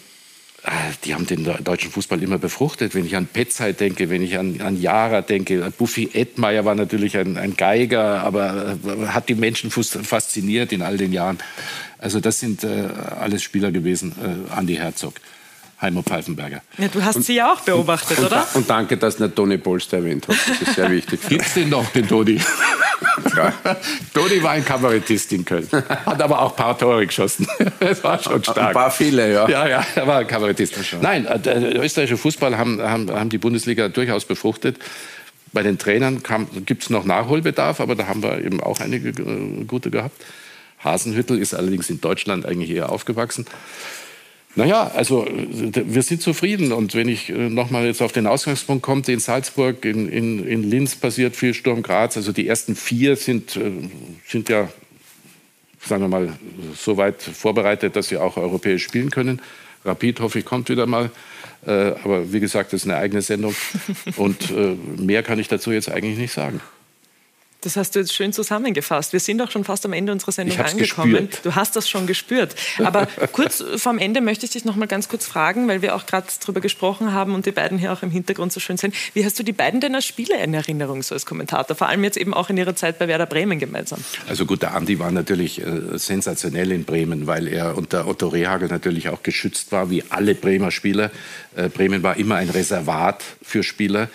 [0.63, 0.71] ah,
[1.03, 2.93] die haben den deutschen Fußball immer befruchtet.
[2.93, 7.17] Wenn ich an Petzai denke, wenn ich an, an Jara denke, Buffy Edmeier war natürlich
[7.17, 11.39] ein, ein Geiger, aber äh, hat die Menschen fasziniert in all den Jahren.
[11.97, 12.89] Also das sind äh,
[13.19, 15.15] alles Spieler gewesen, äh, Andi Herzog.
[15.83, 16.61] Heimo Pfeifenberger.
[16.77, 18.47] Ja, du hast und, sie ja auch beobachtet, und, oder?
[18.53, 20.49] Und danke, dass du nicht Toni Polster erwähnt hast.
[20.49, 21.19] Das ist sehr wichtig.
[21.29, 22.39] Gibt es den noch, den Toni?
[23.35, 23.53] Ja.
[24.13, 25.67] Toni war ein Kabarettist in Köln.
[25.71, 27.47] Hat aber auch ein paar Tore geschossen.
[27.79, 28.69] Das war schon stark.
[28.69, 29.47] Ein paar viele, ja.
[29.49, 30.75] Ja, ja, er war ein Kabarettist.
[31.01, 34.77] Nein, äh, der österreichische Fußball haben, haben, haben die Bundesliga durchaus befruchtet.
[35.51, 36.21] Bei den Trainern
[36.65, 40.21] gibt es noch Nachholbedarf, aber da haben wir eben auch einige äh, gute gehabt.
[40.83, 43.45] Hasenhüttel ist allerdings in Deutschland eigentlich eher aufgewachsen.
[44.55, 46.71] Naja, also wir sind zufrieden.
[46.71, 50.63] Und wenn ich äh, nochmal jetzt auf den Ausgangspunkt komme, in Salzburg, in, in, in
[50.63, 52.17] Linz passiert viel Sturm Graz.
[52.17, 53.71] Also die ersten vier sind, äh,
[54.27, 54.69] sind ja,
[55.83, 56.33] sagen wir mal,
[56.75, 59.41] so weit vorbereitet, dass sie auch europäisch spielen können.
[59.85, 61.09] Rapid, hoffe ich, kommt wieder mal.
[61.65, 61.71] Äh,
[62.03, 63.55] aber wie gesagt, das ist eine eigene Sendung.
[64.17, 64.53] Und
[64.99, 66.61] mehr kann ich dazu jetzt eigentlich nicht sagen.
[67.63, 69.13] Das hast du jetzt schön zusammengefasst.
[69.13, 71.13] Wir sind auch schon fast am Ende unserer Sendung angekommen.
[71.13, 71.45] Gespürt.
[71.45, 72.55] Du hast das schon gespürt.
[72.79, 76.05] Aber kurz vorm Ende möchte ich dich noch mal ganz kurz fragen, weil wir auch
[76.05, 78.93] gerade darüber gesprochen haben und die beiden hier auch im Hintergrund so schön sind.
[79.13, 81.75] Wie hast du die beiden denn als Spieler in Erinnerung, so als Kommentator?
[81.75, 83.99] Vor allem jetzt eben auch in ihrer Zeit bei Werder Bremen gemeinsam.
[84.27, 88.67] Also gut, der Andi war natürlich äh, sensationell in Bremen, weil er unter Otto Rehagel
[88.67, 91.11] natürlich auch geschützt war, wie alle Bremer Spieler.
[91.55, 94.09] Äh, Bremen war immer ein Reservat für Spieler.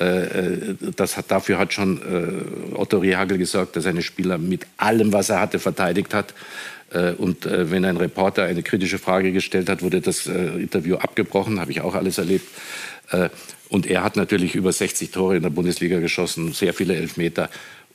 [0.00, 4.66] Äh, äh, das hat, dafür hat schon äh, Otto Rehagel gesorgt, dass seine Spieler mit
[4.78, 6.34] allem, was er hatte, verteidigt hat.
[7.18, 11.82] Und wenn ein Reporter eine kritische Frage gestellt hat, wurde das Interview abgebrochen, habe ich
[11.82, 12.48] auch alles erlebt.
[13.68, 17.48] Und er hat natürlich über 60 Tore in der Bundesliga geschossen, sehr viele Elfmeter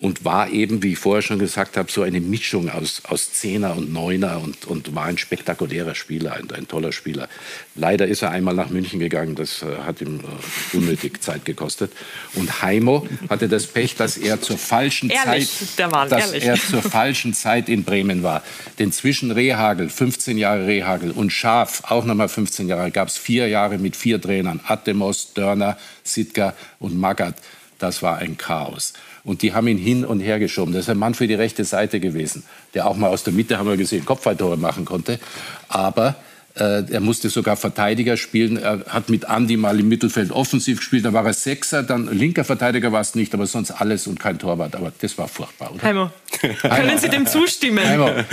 [0.06, 3.76] und war eben, wie ich vorher schon gesagt habe, so eine Mischung aus, aus Zehner
[3.76, 7.28] und Neuner und, und war ein spektakulärer Spieler, ein, ein toller Spieler.
[7.74, 11.92] Leider ist er einmal nach München gegangen, das äh, hat ihm äh, unnötig Zeit gekostet.
[12.36, 16.44] Und Heimo hatte das Pech, dass er zur falschen ehrlich, Zeit, Mann, dass ehrlich.
[16.44, 18.44] er zur falschen Zeit in Bremen war.
[18.78, 23.48] Denn zwischen Rehagel, 15 Jahre Rehagel und Schaf, auch nochmal 15 Jahre, gab es vier
[23.48, 27.38] Jahre mit vier Trainern, Atemos, Dörner, Sitka und Magath.
[27.80, 28.94] Das war ein Chaos.
[29.26, 30.74] Und die haben ihn hin und her geschoben.
[30.74, 32.44] Das ist ein Mann für die rechte Seite gewesen,
[32.76, 35.20] der auch mal aus der Mitte, haben wir gesehen, Kopfballtore machen konnte.
[35.68, 36.16] Aber
[36.56, 38.58] äh, er musste sogar Verteidiger spielen.
[38.58, 41.04] Er hat mit Andi mal im Mittelfeld offensiv gespielt.
[41.04, 44.40] Da war er Sechser, dann linker Verteidiger war es nicht, aber sonst alles und kein
[44.40, 44.76] Torwart.
[44.76, 45.84] Aber das war furchtbar, oder?
[45.84, 46.12] Heimo.
[46.62, 47.80] Können Sie dem zustimmen?
[47.80, 48.26] Einmal.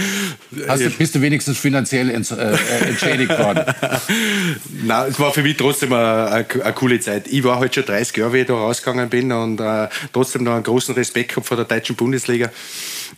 [0.69, 3.65] Hast du, bist du wenigstens finanziell ents, äh, äh entschädigt worden?
[4.85, 7.27] Nein, es war für mich trotzdem eine, eine, eine, coole Zeit.
[7.29, 10.55] Ich war halt schon 30 Jahre, wie ich da rausgegangen bin und äh, trotzdem noch
[10.55, 12.51] einen großen Respekt gehabt vor der deutschen Bundesliga.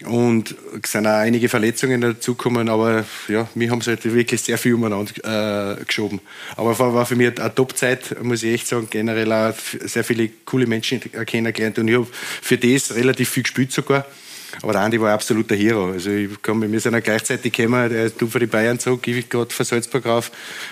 [0.06, 4.58] Und es sind auch einige Verletzungen dazugekommen, aber ja, mich haben sie halt wirklich sehr
[4.58, 6.20] viel umeinander äh, geschoben.
[6.56, 8.88] Aber es war für mich eine Top-Zeit, muss ich echt sagen.
[8.90, 9.54] Generell auch
[9.84, 12.06] sehr viele coole Menschen kennengelernt und ich habe
[12.42, 14.04] für das relativ viel gespielt sogar.
[14.62, 15.92] Aber der Andi war ein absoluter Hero.
[15.92, 19.28] Also ich kann, wir sind ja gleichzeitig gekommen, der du für die Bayern zog, ich
[19.28, 20.30] gerade von Salzburg rauf.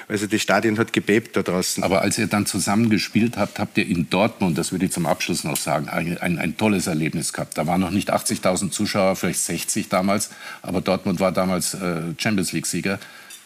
[0.09, 1.83] Also das Stadion hat gebebt da draußen.
[1.83, 5.07] Aber als ihr dann zusammen gespielt habt, habt ihr in Dortmund, das würde ich zum
[5.07, 7.59] Abschluss noch sagen, ein, ein, ein tolles Erlebnis gehabt.
[7.59, 10.31] Da waren noch nicht 80.000 Zuschauer, vielleicht 60 damals,
[10.63, 12.99] aber Dortmund war damals äh, Champions League-Sieger.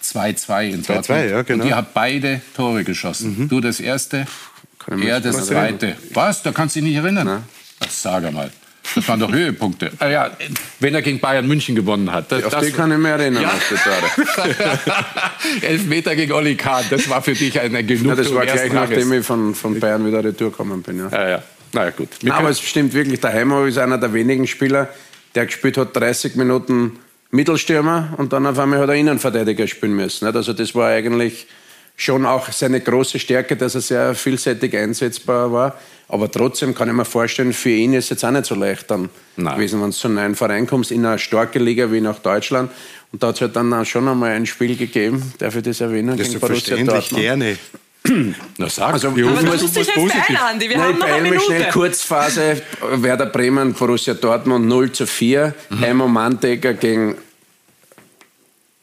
[0.03, 1.07] 2-2 in Dortmund.
[1.07, 1.65] 2-2, ja, genau.
[1.65, 3.37] Und ihr habt beide Tore geschossen.
[3.39, 3.49] Mhm.
[3.49, 4.27] Du das erste,
[4.89, 5.97] er das zweite.
[6.13, 6.43] Was?
[6.43, 7.27] Da kannst du dich nicht erinnern?
[7.27, 7.43] Nein.
[7.89, 8.51] Sag mal.
[8.95, 9.91] Das waren doch Höhepunkte.
[9.99, 10.31] Ah, ja,
[10.81, 12.31] wenn er gegen Bayern München gewonnen hat.
[12.31, 13.43] Das, Auf das, die kann ich mich erinnern.
[13.43, 13.53] Ja.
[15.63, 18.17] Elf Meter gegen Olli Kahn, das war für dich eine Genugtuung.
[18.17, 20.99] Ja, das war gleich nachdem ich von, von Bayern wieder retour gekommen bin.
[20.99, 21.09] Ja.
[21.11, 21.43] Ja, ja.
[21.73, 22.09] Naja, gut.
[22.21, 24.89] Wir Aber es stimmt wirklich, der Heimo ist einer der wenigen Spieler,
[25.35, 26.99] der gespielt hat 30 Minuten
[27.31, 30.27] Mittelstürmer und dann auf einmal hat er Innenverteidiger spielen müssen.
[30.27, 31.47] Also das war eigentlich
[31.97, 35.79] schon auch seine große Stärke, dass er sehr vielseitig einsetzbar war.
[36.09, 38.91] Aber trotzdem kann ich mir vorstellen, für ihn ist es jetzt auch nicht so leicht
[38.91, 39.57] dann Nein.
[39.57, 42.71] gewesen, wenn du zu einem neuen Verein kommst, in eine starke Liga wie nach Deutschland.
[43.13, 45.81] Und da hat es halt dann auch schon einmal ein Spiel gegeben, darf ich das
[45.81, 46.17] erwähnen?
[46.17, 47.23] Das gegen Borussia Dortmund.
[47.23, 47.59] gerne.
[48.59, 50.69] Na sag, also, wir aber du musst dich jetzt beeilen, Andi.
[50.69, 51.45] Wir Nein, haben noch eine Minute.
[51.45, 52.63] schnell Kurzphase.
[52.93, 55.55] Werder Bremen, Borussia Dortmund 0 zu 4.
[55.71, 55.81] Mhm.
[55.81, 57.17] Heimo Manndecker gegen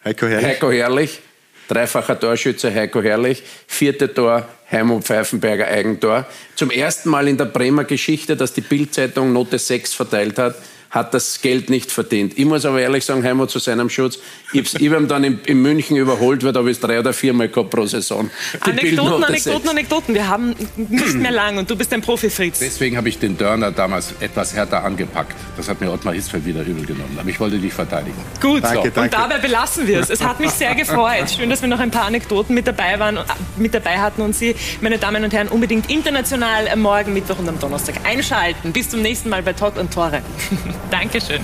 [0.04, 0.48] Heiko Herrlich.
[0.48, 1.22] Heiko Herrlich.
[1.68, 3.44] Dreifacher Torschütze Heiko Herrlich.
[3.68, 6.26] Vierte Tor Heimo Pfeifenberger Eigentor.
[6.56, 10.56] Zum ersten Mal in der Bremer Geschichte, dass die Bildzeitung Note 6 verteilt hat,
[10.94, 12.38] hat das Geld nicht verdient.
[12.38, 14.20] Ich muss aber ehrlich sagen, Heimo zu seinem Schutz,
[14.54, 17.50] ich habe ihn dann in, in, München überholt, weil da habe ich drei oder viermal
[17.50, 18.30] gehabt pro Saison.
[18.54, 20.14] Die Anekdoten, Anekdoten, Anekdoten.
[20.14, 22.60] Wir haben nicht mehr lang und du bist ein Profi, Fritz.
[22.60, 25.36] Deswegen habe ich den Dörner damals etwas härter angepackt.
[25.58, 27.18] Das hat mir Ottmar Hitzfeld wieder übel genommen.
[27.20, 28.18] Aber ich wollte dich verteidigen.
[28.40, 28.92] Gut, danke, so.
[28.94, 29.02] danke.
[29.02, 30.12] und dabei belassen wir es.
[30.12, 31.28] Es hat mich sehr gefreut.
[31.36, 33.18] Schön, dass wir noch ein paar Anekdoten mit dabei waren,
[33.58, 37.60] mit dabei hatten und Sie, meine Damen und Herren, unbedingt international morgen Mittwoch und am
[37.60, 38.72] Donnerstag einschalten.
[38.72, 40.22] Bis zum nächsten Mal bei Talk und Tore.
[40.92, 41.42] Dankeschön.